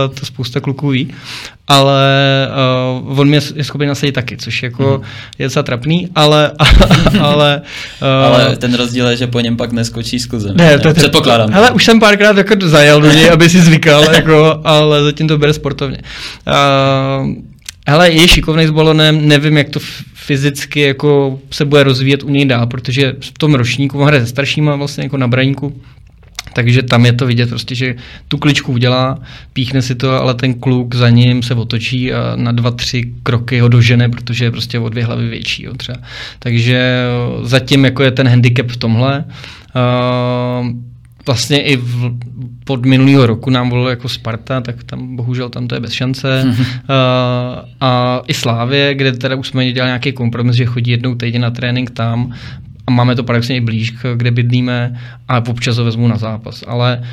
eh, 0.05 0.20
to 0.20 0.26
spousta 0.26 0.59
kluků 0.59 0.89
ví, 0.89 1.14
ale 1.68 2.47
uh, 3.07 3.20
on 3.20 3.28
mě 3.28 3.39
je 3.55 3.64
schopný 3.64 3.88
nasadit 3.88 4.12
taky, 4.12 4.38
což 4.38 4.64
jako 4.64 4.97
mm. 4.97 5.09
je 5.39 5.45
docela 5.45 5.64
trapný, 5.64 6.09
ale... 6.16 6.51
ale, 7.22 7.62
uh, 8.01 8.26
ale 8.26 8.55
ten 8.57 8.74
rozdíl 8.74 9.07
je, 9.07 9.18
že 9.18 9.28
po 9.28 9.39
něm 9.39 9.57
pak 9.57 9.72
neskočí 9.72 10.20
z 10.20 10.26
kluzem. 10.26 10.57
Ne, 10.57 10.80
to, 10.80 10.93
předpokládám. 10.93 11.51
Hele, 11.51 11.72
už 11.72 11.86
jsem 11.86 11.99
párkrát 11.99 12.38
jako 12.38 12.55
zajel 12.59 13.01
do 13.01 13.12
něj, 13.12 13.30
aby 13.30 13.49
si 13.49 13.62
zvykal, 13.62 14.03
jako, 14.16 14.62
ale 14.64 15.03
zatím 15.03 15.28
to 15.28 15.38
bere 15.38 15.53
sportovně. 15.53 15.97
Uh, 16.47 17.51
Hele, 17.88 18.12
je 18.12 18.28
šikovný 18.28 18.68
s 18.68 18.72
balonem, 18.72 19.28
nevím, 19.28 19.58
jak 19.58 19.70
to 19.70 19.80
fyzicky 20.14 20.80
jako 20.80 21.40
se 21.52 21.66
bude 21.66 21.84
rozvíjet 21.84 22.24
u 22.24 22.30
něj 22.30 22.46
dál, 22.46 22.68
protože 22.68 23.16
v 23.20 23.32
tom 23.32 23.54
ročníku 23.54 24.00
on 24.00 24.08
hraje 24.08 24.22
se 24.22 24.28
staršíma 24.28 24.76
vlastně 24.76 25.04
jako 25.04 25.18
na 25.18 25.28
braníku, 25.28 25.82
takže 26.54 26.84
tam 26.84 27.06
je 27.06 27.14
to 27.14 27.26
vidět 27.26 27.50
prostě, 27.50 27.76
že 27.76 27.96
tu 28.28 28.38
kličku 28.38 28.72
udělá, 28.72 29.20
píchne 29.54 29.82
si 29.82 29.96
to, 29.96 30.12
ale 30.12 30.34
ten 30.34 30.54
kluk 30.54 30.96
za 30.96 31.10
ním 31.10 31.44
se 31.44 31.56
otočí 31.56 32.14
a 32.14 32.36
na 32.36 32.52
dva, 32.52 32.72
tři 32.72 33.14
kroky 33.24 33.60
ho 33.60 33.68
dožene, 33.68 34.10
protože 34.10 34.46
je 34.46 34.52
prostě 34.52 34.80
o 34.80 34.90
dvě 34.90 35.06
hlavy 35.06 35.30
větší. 35.30 35.64
Jo, 35.64 35.74
třeba. 35.78 35.98
Takže 36.40 37.04
zatím 37.44 37.86
jako 37.86 38.04
je 38.04 38.12
ten 38.12 38.28
handicap 38.28 38.68
v 38.68 38.78
tomhle. 38.78 39.26
Uh, 39.76 40.68
vlastně 41.26 41.62
i 41.62 41.78
v, 41.78 42.12
pod 42.64 42.86
minulého 42.86 43.28
roku 43.28 43.50
nám 43.50 43.70
volilo 43.70 43.90
jako 43.90 44.10
Sparta, 44.10 44.62
tak 44.62 44.84
tam 44.84 45.16
bohužel 45.16 45.50
tam 45.50 45.68
to 45.68 45.76
je 45.76 45.82
bez 45.82 45.92
šance. 45.92 46.44
uh, 46.46 46.56
a 47.82 48.22
i 48.28 48.34
Slávě, 48.34 48.96
kde 48.96 49.12
teda 49.12 49.36
už 49.36 49.48
jsme 49.48 49.72
dělali 49.72 49.90
nějaký 49.90 50.12
kompromis, 50.12 50.56
že 50.56 50.66
chodí 50.66 50.92
jednou 50.92 51.16
týdně 51.16 51.40
na 51.40 51.52
trénink 51.52 51.92
tam 51.92 52.34
a 52.88 52.92
máme 52.92 53.16
to 53.16 53.24
paradoxně 53.24 53.56
i 53.56 53.62
blíž, 53.62 53.94
kde 54.16 54.32
bydlíme 54.32 55.00
a 55.28 55.38
občas 55.38 55.78
ho 55.78 55.84
vezmu 55.84 56.08
na 56.08 56.18
zápas. 56.18 56.64
Ale 56.68 57.04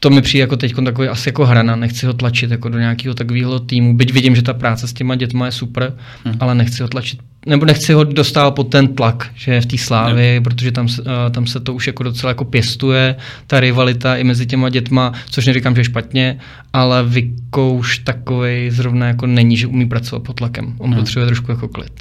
to 0.00 0.10
mi 0.10 0.22
přijde 0.22 0.40
jako 0.40 0.56
teď 0.56 0.74
takový 0.84 1.08
asi 1.08 1.28
jako 1.28 1.46
hrana, 1.46 1.76
nechci 1.76 2.06
ho 2.06 2.12
tlačit 2.12 2.50
jako 2.50 2.68
do 2.68 2.78
nějakého 2.78 3.14
takového 3.14 3.60
týmu, 3.60 3.96
byť 3.96 4.12
vidím, 4.12 4.36
že 4.36 4.42
ta 4.42 4.54
práce 4.54 4.88
s 4.88 4.92
těma 4.92 5.14
dětma 5.14 5.46
je 5.46 5.52
super, 5.52 5.92
hmm. 6.24 6.36
ale 6.40 6.54
nechci 6.54 6.82
ho 6.82 6.88
tlačit, 6.88 7.20
nebo 7.46 7.64
nechci 7.64 7.92
ho 7.92 8.04
dostat 8.04 8.50
pod 8.50 8.64
ten 8.64 8.88
tlak, 8.88 9.30
že 9.34 9.52
je 9.52 9.60
v 9.60 9.66
té 9.66 9.78
slávě, 9.78 10.34
hmm. 10.34 10.44
protože 10.44 10.72
tam, 10.72 10.86
uh, 10.86 11.04
tam 11.30 11.46
se 11.46 11.60
to 11.60 11.74
už 11.74 11.86
jako 11.86 12.02
docela 12.02 12.30
jako 12.30 12.44
pěstuje, 12.44 13.16
ta 13.46 13.60
rivalita 13.60 14.16
i 14.16 14.24
mezi 14.24 14.46
těma 14.46 14.68
dětma, 14.68 15.12
což 15.30 15.46
neříkám, 15.46 15.74
že 15.74 15.80
je 15.80 15.84
špatně, 15.84 16.38
ale 16.72 17.04
Viko 17.04 17.72
už 17.72 17.98
takovej 17.98 18.70
zrovna 18.70 19.06
jako 19.06 19.26
není, 19.26 19.56
že 19.56 19.66
umí 19.66 19.88
pracovat 19.88 20.22
pod 20.22 20.32
tlakem. 20.32 20.74
On 20.78 20.90
hmm. 20.90 20.98
potřebuje 20.98 21.26
trošku 21.26 21.50
jako 21.50 21.68
klid. 21.68 21.92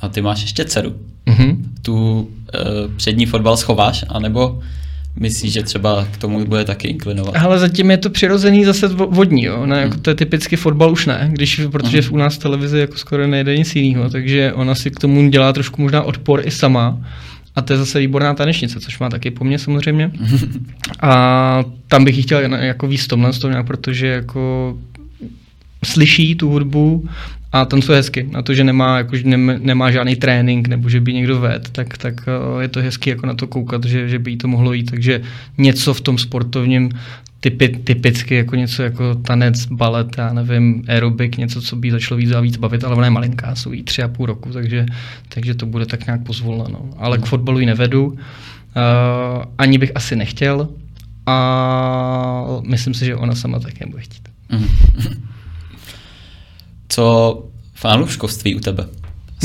A 0.00 0.08
ty 0.08 0.22
máš 0.22 0.42
ještě 0.42 0.64
dceru. 0.64 0.94
Mm-hmm. 1.26 1.56
Tu 1.82 1.94
uh, 1.94 2.28
přední 2.96 3.26
fotbal 3.26 3.56
schováš, 3.56 4.04
anebo 4.08 4.60
Myslíš, 5.20 5.52
že 5.52 5.62
třeba 5.62 6.08
k 6.10 6.16
tomu 6.16 6.44
bude 6.44 6.64
taky 6.64 6.88
inklinovat? 6.88 7.36
Ale 7.36 7.58
zatím 7.58 7.90
je 7.90 7.96
to 7.96 8.10
přirozený 8.10 8.64
zase 8.64 8.88
vodní, 8.88 9.44
jo? 9.44 9.66
Ne, 9.66 9.80
jako 9.80 9.94
hmm. 9.94 10.02
to 10.02 10.10
je 10.10 10.14
typicky 10.14 10.56
fotbal 10.56 10.92
už 10.92 11.06
ne, 11.06 11.30
když, 11.32 11.60
protože 11.72 12.00
hmm. 12.00 12.14
u 12.14 12.16
nás 12.16 12.34
v 12.34 12.38
televizi 12.38 12.78
jako 12.78 12.96
skoro 12.96 13.26
nejde 13.26 13.58
nic 13.58 13.76
jiného, 13.76 14.10
takže 14.10 14.52
ona 14.52 14.74
si 14.74 14.90
k 14.90 14.98
tomu 14.98 15.28
dělá 15.28 15.52
trošku 15.52 15.82
možná 15.82 16.02
odpor 16.02 16.42
i 16.44 16.50
sama. 16.50 16.98
A 17.56 17.62
to 17.62 17.72
je 17.72 17.78
zase 17.78 17.98
výborná 17.98 18.34
tanečnice, 18.34 18.80
což 18.80 18.98
má 18.98 19.08
taky 19.08 19.30
po 19.30 19.44
mně 19.44 19.58
samozřejmě. 19.58 20.10
A 21.02 21.64
tam 21.88 22.04
bych 22.04 22.16
ji 22.16 22.22
chtěl 22.22 22.54
jako 22.54 22.86
víc 22.86 23.06
tomhle, 23.06 23.30
protože 23.66 24.06
jako 24.06 24.76
slyší 25.84 26.34
tu 26.34 26.50
hudbu 26.50 27.08
a 27.54 27.64
tancuje 27.64 27.96
hezky. 27.96 28.26
Na 28.30 28.42
to, 28.42 28.54
že 28.54 28.64
nemá, 28.64 28.98
jako, 28.98 29.16
že 29.16 29.24
nemá 29.38 29.90
žádný 29.90 30.16
trénink 30.16 30.68
nebo 30.68 30.88
že 30.88 31.00
by 31.00 31.14
někdo 31.14 31.40
ved, 31.40 31.68
tak, 31.70 31.98
tak 31.98 32.14
eh, 32.28 32.62
je 32.62 32.68
to 32.68 32.80
hezky 32.80 33.10
jako 33.10 33.26
na 33.26 33.34
to 33.34 33.46
koukat, 33.46 33.84
že, 33.84 34.08
že 34.08 34.18
by 34.18 34.30
jí 34.30 34.36
to 34.36 34.48
mohlo 34.48 34.72
jít. 34.72 34.90
Takže 34.90 35.22
něco 35.58 35.94
v 35.94 36.00
tom 36.00 36.18
sportovním 36.18 36.90
typy, 37.40 37.68
typicky 37.68 38.34
jako 38.34 38.56
něco 38.56 38.82
jako 38.82 39.14
tanec, 39.14 39.66
balet, 39.66 40.18
já 40.18 40.32
nevím, 40.32 40.84
aerobik, 40.88 41.36
něco, 41.36 41.62
co 41.62 41.76
by 41.76 41.90
začalo 41.90 42.18
víc 42.18 42.32
a 42.32 42.40
víc 42.40 42.56
bavit, 42.56 42.84
ale 42.84 42.94
ona 42.94 43.04
je 43.04 43.10
malinká, 43.10 43.54
jsou 43.54 43.72
jí 43.72 43.82
tři 43.82 44.02
a 44.02 44.08
půl 44.08 44.26
roku, 44.26 44.50
takže, 44.50 44.86
takže 45.28 45.54
to 45.54 45.66
bude 45.66 45.86
tak 45.86 46.06
nějak 46.06 46.22
pozvoleno. 46.22 46.90
Ale 46.98 47.18
k 47.18 47.26
fotbalu 47.26 47.60
ji 47.60 47.66
nevedu, 47.66 48.06
uh, 48.06 48.16
ani 49.58 49.78
bych 49.78 49.92
asi 49.94 50.16
nechtěl 50.16 50.68
a 51.26 52.46
myslím 52.66 52.94
si, 52.94 53.04
že 53.04 53.16
ona 53.16 53.34
sama 53.34 53.58
také 53.60 53.86
bude 53.86 54.02
chtít. 54.02 54.28
Mm. 54.50 54.66
Co 56.94 57.42
fanouškovství 57.74 58.54
u 58.54 58.60
tebe? 58.60 58.86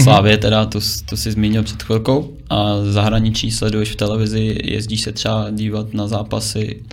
Slávě 0.04 0.38
teda, 0.38 0.66
to, 0.66 0.80
to 1.10 1.18
si 1.18 1.32
zmínil 1.32 1.64
před 1.64 1.84
chvilkou. 1.84 2.34
A 2.50 2.76
zahraničí 2.84 3.52
sleduješ 3.52 3.91
v 3.91 3.95
televizi, 3.95 4.58
jezdíš 4.64 5.02
se 5.02 5.12
třeba 5.12 5.47
dívat 5.52 5.93
na 5.93 6.08
zápasy? 6.08 6.84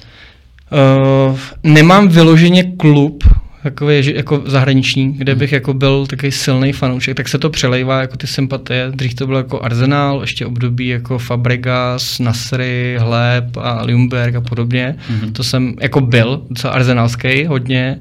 Uh, 1.29 1.39
nemám 1.63 2.09
vyloženě 2.09 2.65
klub, 2.65 3.25
takový 3.63 4.15
jako 4.15 4.43
zahraniční, 4.47 5.13
kde 5.13 5.35
bych 5.35 5.53
jako 5.53 5.75
byl 5.75 6.07
takový 6.07 6.33
silný 6.33 6.73
fanoušek, 6.73 7.17
tak 7.17 7.29
se 7.29 7.39
to 7.39 7.51
přelejvá 7.51 8.01
jako 8.01 8.17
ty 8.17 8.27
sympatie. 8.27 8.91
Dřív 8.95 9.15
to 9.15 9.27
bylo 9.27 9.39
jako 9.39 9.61
Arsenal, 9.61 10.21
ještě 10.21 10.47
období 10.47 10.89
jako 10.89 11.19
Fabregas, 11.19 12.19
Nasry, 12.19 12.97
Hleb 13.01 13.57
a 13.57 13.85
Ljungberg 13.87 14.35
a 14.35 14.41
podobně. 14.41 14.97
Mm-hmm. 15.11 15.33
To 15.33 15.45
jsem 15.45 15.75
jako 15.81 16.01
byl, 16.01 16.43
docela 16.51 16.73
arsenalský 16.73 17.47
hodně 17.47 18.01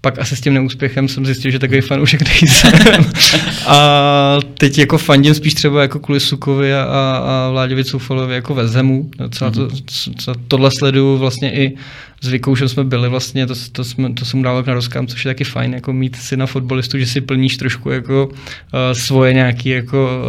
pak 0.00 0.18
asi 0.18 0.36
s 0.36 0.40
tím 0.40 0.54
neúspěchem 0.54 1.08
jsem 1.08 1.26
zjistil, 1.26 1.50
že 1.50 1.58
takový 1.58 1.80
fanoušek 1.80 2.22
nejsem. 2.22 2.72
a 3.66 4.38
teď 4.58 4.78
jako 4.78 4.98
fandím 4.98 5.34
spíš 5.34 5.54
třeba 5.54 5.82
jako 5.82 5.98
kvůli 5.98 6.20
Sukovi 6.20 6.74
a, 6.74 6.82
a 6.82 7.50
Vláďovi 7.50 7.84
Coufalovi 7.84 8.34
jako 8.34 8.54
ve 8.54 8.68
Zemu. 8.68 9.10
Docela 9.18 9.50
to, 9.50 9.68
co, 10.16 10.34
tohle 10.48 10.70
sleduju 10.78 11.18
vlastně 11.18 11.54
i 11.54 11.76
s 12.20 12.28
Vikoušem 12.28 12.68
jsme 12.68 12.84
byli 12.84 13.08
vlastně, 13.08 13.46
to, 13.46 13.54
to, 13.72 13.84
jsme, 13.84 14.12
to 14.12 14.24
jsem 14.24 14.42
dával 14.42 14.64
na 14.66 14.74
rozkám, 14.74 15.06
což 15.06 15.24
je 15.24 15.28
taky 15.28 15.44
fajn, 15.44 15.74
jako 15.74 15.92
mít 15.92 16.16
si 16.16 16.36
na 16.36 16.46
fotbalistu, 16.46 16.98
že 16.98 17.06
si 17.06 17.20
plníš 17.20 17.56
trošku 17.56 17.90
jako 17.90 18.26
uh, 18.26 18.32
svoje 18.92 19.32
nějaký 19.32 19.68
jako, 19.68 20.24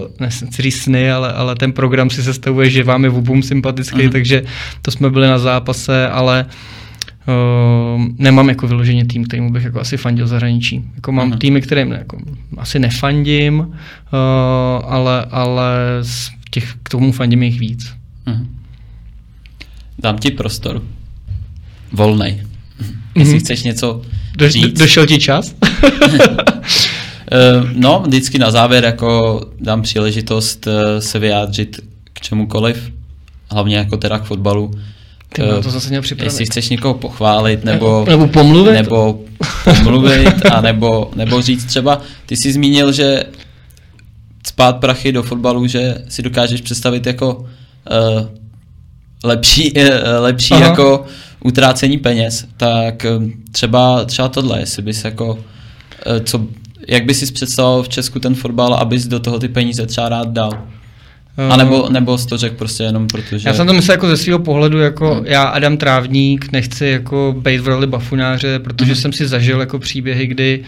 uh, 0.00 0.10
nechci 0.20 0.70
sny, 0.70 1.12
ale, 1.12 1.32
ale 1.32 1.54
ten 1.54 1.72
program 1.72 2.10
si 2.10 2.22
sestavuje, 2.22 2.70
že 2.70 2.82
vám 2.82 3.04
je 3.04 3.10
v 3.10 3.42
sympatický, 3.42 3.98
uh-huh. 3.98 4.12
takže 4.12 4.42
to 4.82 4.90
jsme 4.90 5.10
byli 5.10 5.26
na 5.26 5.38
zápase, 5.38 6.08
ale 6.08 6.44
uh, 6.44 6.79
Uh, 7.28 8.06
nemám 8.18 8.48
jako 8.48 8.66
vyloženě 8.66 9.04
tým, 9.04 9.24
kterým 9.24 9.52
bych 9.52 9.64
jako 9.64 9.80
asi 9.80 9.96
fandil 9.96 10.26
zahraničí. 10.26 10.84
Jako 10.94 11.12
mám 11.12 11.30
uh-huh. 11.30 11.38
týmy, 11.38 11.60
kterým 11.60 11.92
jako 11.92 12.18
asi 12.58 12.78
nefandím, 12.78 13.58
uh, 13.58 13.66
ale, 14.84 15.24
ale 15.30 15.74
z 16.02 16.30
těch, 16.50 16.74
k 16.82 16.88
tomu 16.88 17.12
fandím 17.12 17.42
jich 17.42 17.60
víc. 17.60 17.94
Uh-huh. 18.26 18.46
Dám 19.98 20.18
ti 20.18 20.30
prostor. 20.30 20.82
Volnej. 21.92 22.42
Jestli 23.14 23.40
chceš 23.40 23.62
něco 23.62 24.02
Do, 24.36 24.50
říct. 24.50 24.78
Došel 24.78 25.06
ti 25.06 25.18
čas? 25.18 25.54
Uh, 25.62 25.70
no, 27.74 28.02
vždycky 28.06 28.38
na 28.38 28.50
závěr 28.50 28.84
jako 28.84 29.40
dám 29.60 29.82
příležitost 29.82 30.68
se 30.98 31.18
vyjádřit 31.18 31.80
k 32.12 32.20
čemukoliv, 32.20 32.92
hlavně 33.50 33.76
jako 33.76 33.96
teda 33.96 34.18
k 34.18 34.24
fotbalu 34.24 34.70
Ty 35.34 35.42
uh, 35.42 35.62
to 35.62 35.70
zase 35.70 35.88
měl 35.88 36.02
připravit. 36.02 36.26
Jestli 36.26 36.46
chceš 36.46 36.68
někoho 36.68 36.94
pochválit, 36.94 37.64
nebo, 37.64 38.04
nebo 38.08 38.28
pomluvit, 38.28 38.72
nebo, 38.72 39.20
pomluvit 39.64 40.46
a 40.46 40.60
nebo, 40.60 41.10
nebo 41.16 41.42
říct 41.42 41.64
třeba, 41.64 42.00
ty 42.26 42.36
jsi 42.36 42.52
zmínil, 42.52 42.92
že 42.92 43.24
spát 44.46 44.76
prachy 44.76 45.12
do 45.12 45.22
fotbalu, 45.22 45.66
že 45.66 45.94
si 46.08 46.22
dokážeš 46.22 46.60
představit 46.60 47.06
jako 47.06 47.34
uh, 47.36 47.46
lepší, 49.24 49.72
uh, 49.72 49.84
lepší 50.18 50.54
jako 50.60 51.04
utrácení 51.44 51.98
peněz, 51.98 52.46
tak 52.56 53.06
třeba, 53.52 54.04
třeba 54.04 54.28
tohle, 54.28 54.60
jestli 54.60 54.82
bys 54.82 55.04
jako, 55.04 55.34
uh, 55.34 55.40
co, 56.24 56.46
jak 56.88 57.04
bys 57.04 57.18
si 57.18 57.32
představoval 57.32 57.82
v 57.82 57.88
Česku 57.88 58.20
ten 58.20 58.34
fotbal, 58.34 58.74
abys 58.74 59.06
do 59.06 59.20
toho 59.20 59.38
ty 59.38 59.48
peníze 59.48 59.86
třeba 59.86 60.08
rád 60.08 60.28
dal? 60.28 60.50
A 61.50 61.56
nebo, 61.56 61.88
nebo 61.88 62.18
jsi 62.18 62.26
to 62.26 62.36
řekl 62.36 62.56
prostě 62.56 62.82
jenom 62.82 63.06
protože... 63.06 63.48
Já 63.48 63.54
jsem 63.54 63.66
to 63.66 63.72
myslel 63.72 63.94
jako 63.94 64.08
ze 64.08 64.16
svého 64.16 64.38
pohledu, 64.38 64.78
jako 64.78 65.14
hmm. 65.14 65.26
já 65.26 65.42
Adam 65.42 65.76
Trávník, 65.76 66.52
nechci 66.52 66.86
jako 66.86 67.34
být 67.38 67.60
v 67.60 67.68
roli 67.68 67.86
bafunáře, 67.86 68.58
protože 68.58 68.92
hmm. 68.92 69.00
jsem 69.02 69.12
si 69.12 69.26
zažil 69.26 69.60
jako 69.60 69.78
příběhy, 69.78 70.26
kdy 70.26 70.64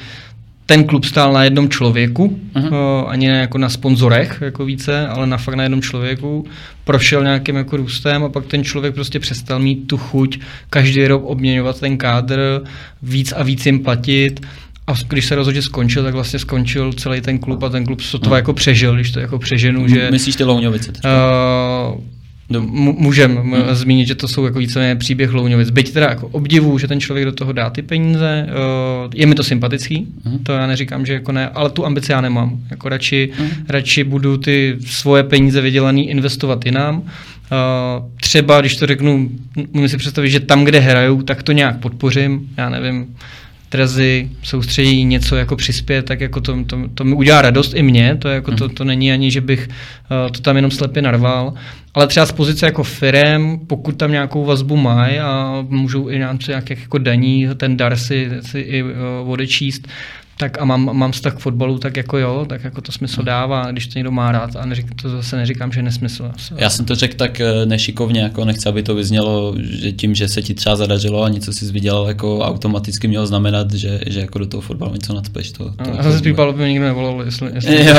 ten 0.66 0.84
klub 0.84 1.04
stál 1.04 1.32
na 1.32 1.44
jednom 1.44 1.68
člověku, 1.68 2.38
uh-huh. 2.54 2.74
o, 2.74 3.08
ani 3.08 3.28
ne 3.28 3.38
jako 3.40 3.58
na 3.58 3.68
sponzorech 3.68 4.38
jako 4.40 4.64
více, 4.64 5.08
ale 5.08 5.26
na 5.26 5.36
fakt 5.36 5.54
na 5.54 5.62
jednom 5.62 5.82
člověku, 5.82 6.46
prošel 6.84 7.22
nějakým 7.22 7.56
jako 7.56 7.76
růstem 7.76 8.24
a 8.24 8.28
pak 8.28 8.46
ten 8.46 8.64
člověk 8.64 8.94
prostě 8.94 9.20
přestal 9.20 9.58
mít 9.58 9.86
tu 9.86 9.96
chuť 9.96 10.38
každý 10.70 11.06
rok 11.06 11.22
obměňovat 11.24 11.80
ten 11.80 11.98
kádr, 11.98 12.62
víc 13.02 13.32
a 13.36 13.42
víc 13.42 13.66
jim 13.66 13.80
platit 13.80 14.40
a 14.86 14.92
když 15.08 15.26
se 15.26 15.34
rozhodně 15.34 15.62
skončil, 15.62 16.02
tak 16.02 16.14
vlastně 16.14 16.38
skončil 16.38 16.92
celý 16.92 17.20
ten 17.20 17.38
klub 17.38 17.62
a 17.62 17.68
ten 17.68 17.86
klub 17.86 17.98
to 18.10 18.18
uh-huh. 18.18 18.36
jako 18.36 18.52
přežil, 18.52 18.94
když 18.94 19.10
to 19.10 19.20
jako 19.20 19.38
přeženu, 19.38 19.88
že... 19.88 20.10
Myslíš 20.10 20.36
ty 20.36 20.44
Louňovice? 20.44 20.92
Uh, 21.04 22.00
můžeme 22.98 23.40
hmm. 23.40 23.54
zmínit, 23.72 24.06
že 24.06 24.14
to 24.14 24.28
jsou 24.28 24.44
jako 24.44 24.58
víceméně 24.58 24.96
příběh 24.96 25.32
Louňovic. 25.32 25.70
Byť 25.70 25.92
teda 25.92 26.08
jako 26.08 26.28
obdivu, 26.28 26.78
že 26.78 26.88
ten 26.88 27.00
člověk 27.00 27.24
do 27.24 27.32
toho 27.32 27.52
dá 27.52 27.70
ty 27.70 27.82
peníze, 27.82 28.46
uh, 28.48 29.10
je 29.14 29.26
mi 29.26 29.34
to 29.34 29.44
sympatický, 29.44 30.06
hmm. 30.24 30.38
to 30.38 30.52
já 30.52 30.66
neříkám, 30.66 31.06
že 31.06 31.12
jako 31.12 31.32
ne, 31.32 31.48
ale 31.48 31.70
tu 31.70 31.86
ambici 31.86 32.12
já 32.12 32.20
nemám. 32.20 32.60
Jako 32.70 32.88
radši, 32.88 33.30
hmm. 33.38 33.50
radši 33.68 34.04
budu 34.04 34.36
ty 34.36 34.76
svoje 34.86 35.22
peníze 35.22 35.60
vydělané 35.60 36.00
investovat 36.00 36.66
jinam. 36.66 36.96
Uh, 36.98 37.06
třeba, 38.20 38.60
když 38.60 38.76
to 38.76 38.86
řeknu, 38.86 39.30
můžu 39.72 39.88
si 39.88 39.96
představit, 39.96 40.30
že 40.30 40.40
tam, 40.40 40.64
kde 40.64 40.78
hraju, 40.78 41.22
tak 41.22 41.42
to 41.42 41.52
nějak 41.52 41.78
podpořím, 41.78 42.48
já 42.56 42.68
nevím, 42.68 43.06
Trezy 43.72 44.30
soustředí 44.42 45.04
něco 45.04 45.36
jako 45.36 45.56
přispět, 45.56 46.02
tak 46.02 46.20
jako 46.20 46.40
to, 46.40 46.64
to, 46.64 46.88
to 46.94 47.04
mi 47.04 47.14
udělá 47.14 47.42
radost 47.42 47.74
i 47.74 47.82
mě, 47.82 48.16
to, 48.16 48.28
jako 48.28 48.52
to, 48.52 48.68
to 48.68 48.84
není 48.84 49.12
ani, 49.12 49.30
že 49.30 49.40
bych 49.40 49.68
uh, 49.68 50.32
to 50.32 50.40
tam 50.40 50.56
jenom 50.56 50.70
slepě 50.70 51.02
narval, 51.02 51.54
ale 51.94 52.06
třeba 52.06 52.26
z 52.26 52.32
pozice 52.32 52.66
jako 52.66 52.82
firem, 52.82 53.58
pokud 53.66 53.96
tam 53.96 54.12
nějakou 54.12 54.44
vazbu 54.44 54.76
mají 54.76 55.18
a 55.18 55.64
můžou 55.68 56.08
i 56.08 56.18
nám 56.18 56.38
nějakých 56.48 56.80
jako 56.80 56.98
daní 56.98 57.48
ten 57.56 57.76
dar 57.76 57.96
si, 57.96 58.30
si 58.40 58.58
i 58.58 58.82
uh, 58.82 58.90
odečíst, 59.30 59.88
tak 60.42 60.60
a 60.60 60.64
mám, 60.64 60.96
mám 60.96 61.12
vztah 61.12 61.34
k 61.34 61.38
fotbalu, 61.38 61.78
tak 61.78 61.96
jako 61.96 62.18
jo, 62.18 62.46
tak 62.48 62.64
jako 62.64 62.80
to 62.80 62.92
smysl 62.92 63.22
dává, 63.22 63.70
když 63.70 63.86
to 63.86 63.98
někdo 63.98 64.10
má 64.10 64.32
rád 64.32 64.56
a 64.56 64.66
neřík, 64.66 65.02
to 65.02 65.08
zase 65.08 65.36
neříkám, 65.36 65.72
že 65.72 65.78
je 65.78 65.82
nesmysl. 65.82 66.30
Já 66.56 66.70
jsem 66.70 66.84
to 66.84 66.94
řekl 66.94 67.16
tak 67.16 67.40
eh, 67.40 67.66
nešikovně, 67.66 68.20
jako 68.20 68.44
nechci, 68.44 68.68
aby 68.68 68.82
to 68.82 68.94
vyznělo, 68.94 69.54
že 69.60 69.92
tím, 69.92 70.14
že 70.14 70.28
se 70.28 70.42
ti 70.42 70.54
třeba 70.54 70.76
zadařilo 70.76 71.22
a 71.22 71.28
něco 71.28 71.52
si 71.52 71.72
vydělal, 71.72 72.08
jako 72.08 72.38
automaticky 72.38 73.08
mělo 73.08 73.26
znamenat, 73.26 73.72
že, 73.72 74.00
že 74.06 74.20
jako 74.20 74.38
do 74.38 74.46
toho 74.46 74.60
fotbalu 74.60 74.94
něco 74.94 75.14
nadspeš. 75.14 75.52
To, 75.52 75.70
to, 75.70 75.98
a 75.98 76.02
zase 76.02 76.18
spípal 76.18 76.52
by 76.52 76.68
nikdo 76.68 76.84
nevolal, 76.84 77.22
jestli, 77.24 77.50
jestli 77.54 77.86
jo, 77.86 77.94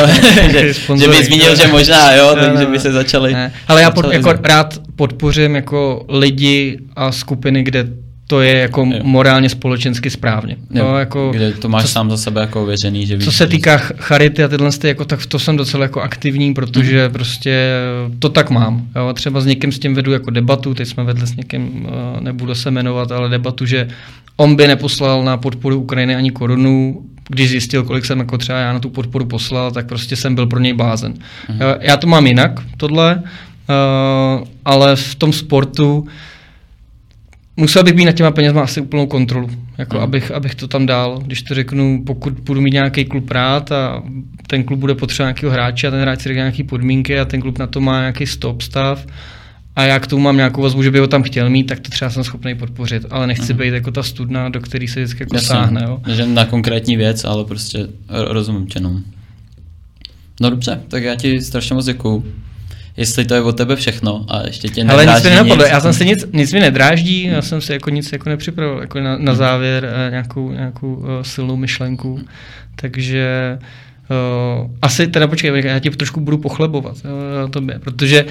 že, 0.51 0.73
že 0.73 1.07
by 1.07 1.23
zmínil, 1.23 1.55
že 1.55 1.67
možná, 1.67 2.13
jo, 2.13 2.35
takže 2.39 2.65
by 2.65 2.79
se 2.79 2.91
začali. 2.91 3.33
Ne. 3.33 3.53
Ale 3.67 3.81
já 3.81 3.91
pod, 3.91 4.05
jako 4.13 4.33
rád 4.43 4.79
podpořím 4.95 5.55
jako 5.55 6.05
lidi 6.09 6.79
a 6.95 7.11
skupiny, 7.11 7.63
kde 7.63 8.02
to 8.27 8.41
je 8.41 8.57
jako 8.57 8.87
jo. 8.93 8.99
morálně 9.03 9.49
společensky 9.49 10.09
správně. 10.09 10.55
Jo, 10.71 10.85
to 10.85 10.97
jako, 10.97 11.31
kde 11.31 11.51
to 11.51 11.69
máš 11.69 11.81
co, 11.83 11.87
sám 11.87 12.09
za 12.09 12.17
sebe 12.17 12.41
jako 12.41 12.65
věřený, 12.65 13.05
že 13.05 13.15
víš, 13.15 13.25
Co 13.25 13.31
se 13.31 13.47
týká 13.47 13.77
charity 13.77 14.43
a 14.43 14.47
tyhle, 14.47 14.69
jako, 14.83 15.05
tak 15.05 15.25
to 15.25 15.39
jsem 15.39 15.57
docela 15.57 15.83
jako 15.83 16.01
aktivní, 16.01 16.53
protože 16.53 17.07
mm. 17.07 17.13
prostě 17.13 17.73
to 18.19 18.29
tak 18.29 18.49
mám. 18.49 18.87
Jo. 18.95 19.13
Třeba 19.13 19.41
s 19.41 19.45
někým 19.45 19.71
s 19.71 19.79
tím 19.79 19.95
vedu 19.95 20.11
jako 20.11 20.29
debatu, 20.31 20.73
teď 20.73 20.87
jsme 20.87 21.03
vedli 21.03 21.27
s 21.27 21.35
někým, 21.35 21.87
eh, 21.87 22.21
nebudu 22.21 22.55
se 22.55 22.71
jmenovat, 22.71 23.11
ale 23.11 23.29
debatu, 23.29 23.65
že 23.65 23.87
on 24.35 24.55
by 24.55 24.67
neposlal 24.67 25.23
na 25.23 25.37
podporu 25.37 25.79
Ukrajiny 25.79 26.15
ani 26.15 26.31
korunu, 26.31 27.05
když 27.29 27.49
zjistil, 27.49 27.83
kolik 27.83 28.05
jsem 28.05 28.19
jako 28.19 28.37
třeba 28.37 28.59
já 28.59 28.73
na 28.73 28.79
tu 28.79 28.89
podporu 28.89 29.25
poslal, 29.25 29.71
tak 29.71 29.87
prostě 29.87 30.15
jsem 30.15 30.35
byl 30.35 30.47
pro 30.47 30.59
něj 30.59 30.73
blázen. 30.73 31.13
Mm. 31.49 31.59
Já 31.79 31.97
to 31.97 32.07
mám 32.07 32.27
jinak, 32.27 32.51
tohle, 32.77 33.15
uh, 33.19 34.47
ale 34.65 34.95
v 34.95 35.15
tom 35.15 35.33
sportu 35.33 36.07
musel 37.57 37.83
bych 37.83 37.95
mít 37.95 38.05
nad 38.05 38.11
těma 38.11 38.31
penězma 38.31 38.61
asi 38.61 38.81
úplnou 38.81 39.07
kontrolu, 39.07 39.49
jako 39.77 39.97
mm. 39.97 40.03
abych, 40.03 40.31
abych 40.31 40.55
to 40.55 40.67
tam 40.67 40.85
dal. 40.85 41.19
Když 41.25 41.41
to 41.41 41.53
řeknu, 41.55 42.03
pokud 42.05 42.33
budu 42.33 42.61
mít 42.61 42.73
nějaký 42.73 43.05
klub 43.05 43.31
rád 43.31 43.71
a 43.71 44.03
ten 44.47 44.63
klub 44.63 44.79
bude 44.79 44.95
potřebovat 44.95 45.27
nějakého 45.27 45.51
hráče 45.51 45.87
a 45.87 45.91
ten 45.91 46.01
hráč 46.01 46.21
si 46.21 46.29
řekne 46.29 46.41
nějaké 46.41 46.63
podmínky 46.63 47.19
a 47.19 47.25
ten 47.25 47.41
klub 47.41 47.57
na 47.57 47.67
to 47.67 47.81
má 47.81 47.99
nějaký 47.99 48.27
stop 48.27 48.61
stav 48.61 49.05
a 49.75 49.83
já 49.83 49.99
k 49.99 50.07
tomu 50.07 50.23
mám 50.23 50.37
nějakou 50.37 50.61
vazbu, 50.61 50.83
že 50.83 50.91
by 50.91 50.99
ho 50.99 51.07
tam 51.07 51.23
chtěl 51.23 51.49
mít, 51.49 51.63
tak 51.63 51.79
to 51.79 51.89
třeba 51.89 52.11
jsem 52.11 52.23
schopný 52.23 52.55
podpořit, 52.55 53.05
ale 53.09 53.27
nechci 53.27 53.53
mm. 53.53 53.59
být 53.59 53.73
jako 53.73 53.91
ta 53.91 54.03
studna, 54.03 54.49
do 54.49 54.59
který 54.59 54.87
se 54.87 54.99
vždycky 54.99 55.23
jako 55.23 55.35
Jasně, 55.35 55.47
sáhne. 55.47 55.81
Jo. 55.83 55.99
Že 56.13 56.25
na 56.25 56.45
konkrétní 56.45 56.97
věc, 56.97 57.23
ale 57.23 57.45
prostě 57.45 57.87
rozumím 58.09 58.67
tě, 58.67 58.79
no. 58.79 59.01
No 60.41 60.49
dobře, 60.49 60.81
tak 60.87 61.03
já 61.03 61.15
ti 61.15 61.41
strašně 61.41 61.75
moc 61.75 61.85
děkuju 61.85 62.23
jestli 62.97 63.25
to 63.25 63.35
je 63.35 63.41
od 63.41 63.57
tebe 63.57 63.75
všechno 63.75 64.25
a 64.27 64.47
ještě 64.47 64.69
tě 64.69 64.83
Ale 64.83 65.05
nic 65.05 65.23
mi 65.23 65.29
nenapadlo, 65.29 65.65
já 65.65 65.79
jsem 65.79 65.93
si 65.93 66.05
nic, 66.05 66.25
nic 66.33 66.53
mi 66.53 66.59
nedráždí, 66.59 67.23
já 67.23 67.41
jsem 67.41 67.61
si 67.61 67.73
jako 67.73 67.89
nic 67.89 68.11
jako 68.11 68.29
nepřipravil, 68.29 68.79
jako 68.81 68.99
na, 68.99 69.17
na 69.17 69.35
závěr 69.35 69.85
eh, 69.85 70.11
nějakou, 70.11 70.51
nějakou 70.51 70.93
uh, 70.93 71.07
silnou 71.21 71.55
myšlenku, 71.55 72.19
takže 72.75 73.57
uh, 74.61 74.71
asi 74.81 75.07
teda 75.07 75.27
počkej, 75.27 75.63
já 75.65 75.79
ti 75.79 75.89
trošku 75.89 76.19
budu 76.19 76.37
pochlebovat 76.37 76.95
uh, 76.95 77.51
tobě, 77.51 77.79
protože 77.79 78.25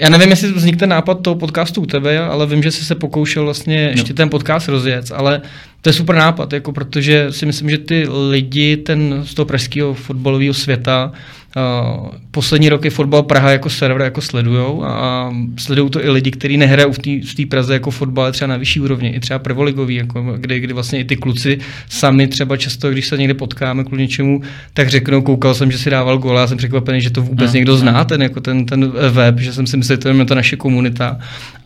já 0.00 0.08
nevím, 0.08 0.30
jestli 0.30 0.52
vznikne 0.52 0.78
ten 0.78 0.88
nápad 0.88 1.22
toho 1.22 1.36
podcastu 1.36 1.80
u 1.80 1.86
tebe, 1.86 2.18
ale 2.18 2.46
vím, 2.46 2.62
že 2.62 2.70
jsi 2.70 2.84
se 2.84 2.94
pokoušel 2.94 3.44
vlastně 3.44 3.84
no. 3.84 3.90
ještě 3.90 4.14
ten 4.14 4.30
podcast 4.30 4.68
rozjet, 4.68 5.12
ale 5.14 5.40
to 5.82 5.88
je 5.88 5.92
super 5.92 6.16
nápad, 6.16 6.52
jako 6.52 6.72
protože 6.72 7.26
si 7.30 7.46
myslím, 7.46 7.70
že 7.70 7.78
ty 7.78 8.06
lidi 8.30 8.76
ten 8.76 9.22
z 9.24 9.34
toho 9.34 9.46
pražského 9.46 9.94
fotbalového 9.94 10.54
světa 10.54 11.12
Uh, 11.56 12.08
poslední 12.30 12.68
roky 12.68 12.90
fotbal 12.90 13.22
Praha 13.22 13.50
jako 13.50 13.70
server 13.70 14.02
jako 14.02 14.20
sledujou 14.20 14.84
a 14.84 15.32
sledují 15.56 15.90
to 15.90 16.04
i 16.04 16.10
lidi, 16.10 16.30
kteří 16.30 16.56
nehrají 16.56 16.92
v 17.22 17.34
té 17.34 17.46
Praze 17.46 17.72
jako 17.72 17.90
fotbal 17.90 18.32
třeba 18.32 18.48
na 18.48 18.56
vyšší 18.56 18.80
úrovni, 18.80 19.08
i 19.08 19.20
třeba 19.20 19.38
prvoligový, 19.38 19.94
jako 19.94 20.22
kdy, 20.36 20.60
kdy 20.60 20.72
vlastně 20.72 21.00
i 21.00 21.04
ty 21.04 21.16
kluci 21.16 21.58
sami 21.88 22.28
třeba 22.28 22.56
často, 22.56 22.90
když 22.90 23.06
se 23.06 23.18
někde 23.18 23.34
potkáme 23.34 23.84
kvůli 23.84 24.02
něčemu, 24.02 24.42
tak 24.74 24.90
řeknou, 24.90 25.22
koukal 25.22 25.54
jsem, 25.54 25.70
že 25.70 25.78
si 25.78 25.90
dával 25.90 26.18
gól, 26.18 26.36
já 26.36 26.46
jsem 26.46 26.58
překvapený, 26.58 27.00
že 27.00 27.10
to 27.10 27.22
vůbec 27.22 27.52
no, 27.52 27.54
někdo 27.54 27.72
no. 27.72 27.78
zná, 27.78 28.04
ten, 28.04 28.22
jako 28.22 28.40
ten, 28.40 28.66
ten 28.66 28.92
web, 29.10 29.38
že 29.38 29.52
jsem 29.52 29.66
si 29.66 29.76
myslel, 29.76 29.96
že 29.96 30.00
to 30.02 30.08
je 30.08 30.24
ta 30.24 30.34
naše 30.34 30.56
komunita. 30.56 31.18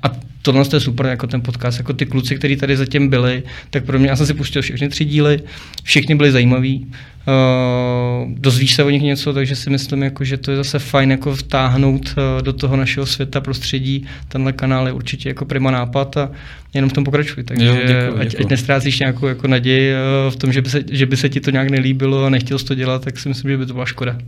A 0.03 0.11
tohle 0.47 0.65
je 0.73 0.81
super, 0.81 1.07
jako 1.07 1.27
ten 1.27 1.41
podcast, 1.41 1.79
jako 1.79 1.93
ty 1.93 2.07
kluci, 2.07 2.37
kteří 2.37 2.57
tady 2.57 2.77
zatím 2.77 3.09
byli, 3.09 3.43
tak 3.71 3.85
pro 3.85 3.99
mě, 3.99 4.09
já 4.09 4.17
jsem 4.17 4.27
si 4.27 4.35
pustil 4.35 4.63
všechny 4.63 4.89
tři 4.89 5.05
díly, 5.05 5.41
všichni 5.83 6.15
byli 6.15 6.33
zajímaví, 6.33 6.87
uh, 6.87 8.33
dozvíš 8.39 8.75
se 8.75 8.85
o 8.85 8.91
nich 8.91 9.03
něco, 9.03 9.33
takže 9.33 9.57
si 9.57 9.71
myslím, 9.71 10.03
jako, 10.03 10.25
že 10.25 10.37
to 10.37 10.51
je 10.51 10.57
zase 10.57 10.79
fajn 10.79 11.11
jako 11.11 11.35
vtáhnout 11.35 12.15
uh, 12.17 12.43
do 12.43 12.53
toho 12.53 12.77
našeho 12.77 13.07
světa, 13.07 13.41
prostředí, 13.41 14.07
tenhle 14.29 14.53
kanál 14.53 14.87
je 14.87 14.93
určitě 14.93 15.29
jako 15.29 15.45
prima 15.45 15.71
nápad 15.71 16.17
a 16.17 16.31
jenom 16.75 16.91
v 16.91 16.93
tom 16.93 17.05
pokračuj, 17.05 17.45
takže 17.45 17.67
jo, 17.67 17.77
děkuji, 17.87 18.21
ať, 18.21 18.41
ať 18.41 18.51
nestrácíš 18.51 18.99
nějakou 18.99 19.27
jako 19.27 19.49
naději 19.49 19.95
uh, 19.95 20.33
v 20.33 20.37
tom, 20.37 20.53
že 20.53 20.63
by, 20.63 20.71
se, 20.71 20.81
že 20.91 21.07
by 21.07 21.17
se 21.17 21.29
ti 21.29 21.41
to 21.41 21.51
nějak 21.51 21.71
nelíbilo 21.71 22.25
a 22.25 22.31
nechtěl 22.31 22.59
jsi 22.59 22.65
to 22.65 22.75
dělat, 22.75 23.05
tak 23.05 23.19
si 23.19 23.29
myslím, 23.29 23.51
že 23.51 23.57
by 23.57 23.67
to 23.67 23.73
byla 23.73 23.87
škoda. 23.87 24.19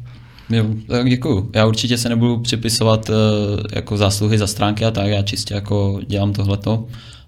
Jo, 0.51 0.67
tak 0.87 1.11
děkuju. 1.11 1.51
Já 1.55 1.67
určitě 1.67 1.99
se 1.99 2.09
nebudu 2.09 2.39
připisovat 2.39 3.09
uh, 3.09 3.15
jako 3.73 3.97
zásluhy 3.97 4.39
za 4.39 4.47
stránky 4.47 4.85
a 4.85 4.91
tak, 4.91 5.07
já 5.07 5.23
čistě 5.23 5.55
jako 5.55 6.01
dělám 6.07 6.33
tohleto, 6.33 6.87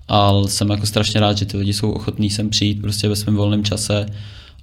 ale 0.08 0.48
jsem 0.48 0.70
jako 0.70 0.86
strašně 0.86 1.20
rád, 1.20 1.38
že 1.38 1.46
ty 1.46 1.56
lidi 1.56 1.72
jsou 1.72 1.90
ochotní 1.90 2.30
sem 2.30 2.50
přijít 2.50 2.80
prostě 2.80 3.08
ve 3.08 3.16
svém 3.16 3.36
volném 3.36 3.64
čase 3.64 4.06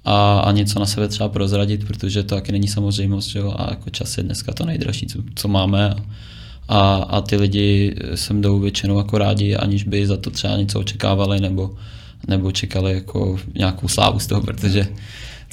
a, 0.05 0.39
a 0.39 0.51
něco 0.51 0.79
na 0.79 0.85
sebe 0.85 1.07
třeba 1.07 1.29
prozradit, 1.29 1.87
protože 1.87 2.23
to 2.23 2.35
taky 2.35 2.51
není 2.51 2.67
samozřejmost, 2.67 3.35
jo? 3.35 3.53
a 3.57 3.67
jako 3.69 3.89
čas 3.89 4.17
je 4.17 4.23
dneska 4.23 4.53
to 4.53 4.65
nejdražší, 4.65 5.07
co, 5.07 5.19
co 5.35 5.47
máme. 5.47 5.95
A, 6.67 6.95
a 6.95 7.21
ty 7.21 7.35
lidi 7.35 7.95
sem 8.15 8.41
jdou 8.41 8.59
většinou 8.59 8.97
jako 8.97 9.17
rádi, 9.17 9.55
aniž 9.55 9.83
by 9.83 10.07
za 10.07 10.17
to 10.17 10.29
třeba 10.29 10.57
něco 10.57 10.79
očekávali 10.79 11.39
nebo, 11.39 11.75
nebo 12.27 12.51
čekali 12.51 12.93
jako 12.93 13.39
nějakou 13.55 13.87
slávu 13.87 14.19
z 14.19 14.27
toho, 14.27 14.41
protože 14.41 14.87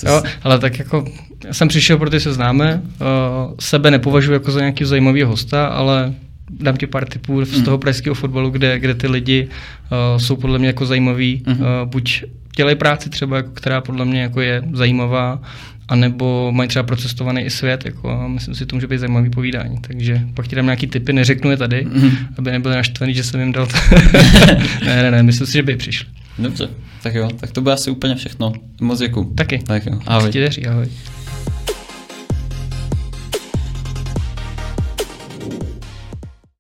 Jo, 0.03 0.23
ale 0.43 0.59
tak 0.59 0.79
jako 0.79 1.05
jsem 1.53 1.69
přišel, 1.69 1.99
protože 1.99 2.21
se 2.21 2.33
známe, 2.33 2.83
uh, 2.85 3.55
sebe 3.61 3.91
nepovažuji 3.91 4.33
jako 4.33 4.51
za 4.51 4.61
nějaký 4.61 4.85
zajímavý 4.85 5.23
hosta, 5.23 5.67
ale 5.67 6.15
dám 6.51 6.77
ti 6.77 6.87
pár 6.87 7.05
tipů 7.05 7.45
z 7.45 7.53
hmm. 7.53 7.65
toho 7.65 7.79
pražského 7.79 8.15
fotbalu, 8.15 8.51
kde, 8.51 8.79
kde 8.79 8.95
ty 8.95 9.09
lidi 9.09 9.49
uh, 9.49 10.19
jsou 10.19 10.37
podle 10.37 10.59
mě 10.59 10.67
jako 10.67 10.87
zajímaví, 10.87 11.43
mm. 11.47 11.53
uh, 11.53 11.67
buď 11.85 12.25
dělají 12.57 12.77
práci 12.77 13.11
třeba, 13.11 13.37
jako, 13.37 13.51
která 13.51 13.81
podle 13.81 14.05
mě 14.05 14.23
jako 14.23 14.41
je 14.41 14.63
zajímavá, 14.73 15.43
anebo 15.89 16.53
mají 16.53 16.69
třeba 16.69 16.83
procestovaný 16.83 17.43
i 17.43 17.51
svět, 17.51 17.85
jako, 17.85 18.11
a 18.11 18.29
myslím 18.29 18.55
si, 18.55 18.67
to 18.67 18.77
může 18.77 18.87
být 18.87 18.99
zajímavý 18.99 19.31
povídání. 19.31 19.79
Takže 19.81 20.21
pak 20.35 20.49
ti 20.49 20.57
dám 20.57 20.65
nějaký 20.65 20.87
typy, 20.87 21.13
neřeknu 21.13 21.51
je 21.51 21.57
tady, 21.57 21.85
mm. 21.85 22.11
aby 22.39 22.51
nebyli 22.51 22.75
naštvaný, 22.75 23.15
že 23.15 23.25
jsem 23.25 23.41
jim 23.41 23.53
dal. 23.53 23.69
ne, 24.87 25.03
ne, 25.03 25.11
ne, 25.11 25.23
myslím 25.23 25.47
si, 25.47 25.53
že 25.53 25.63
by 25.63 25.77
přišli. 25.77 26.07
Dobře, 26.39 26.69
tak 27.05 27.15
jo, 27.15 27.29
tak 27.41 27.51
to 27.53 27.61
bude 27.61 27.75
asi 27.75 27.91
úplně 27.91 28.15
všechno. 28.15 28.53
Moc 28.81 28.99
děkuji. 28.99 29.25
Taky. 29.35 29.59
Tak 29.59 29.87
jo, 29.87 30.01
ahoj. 30.07 30.33
Ti 30.33 30.67
ahoj. 30.67 30.89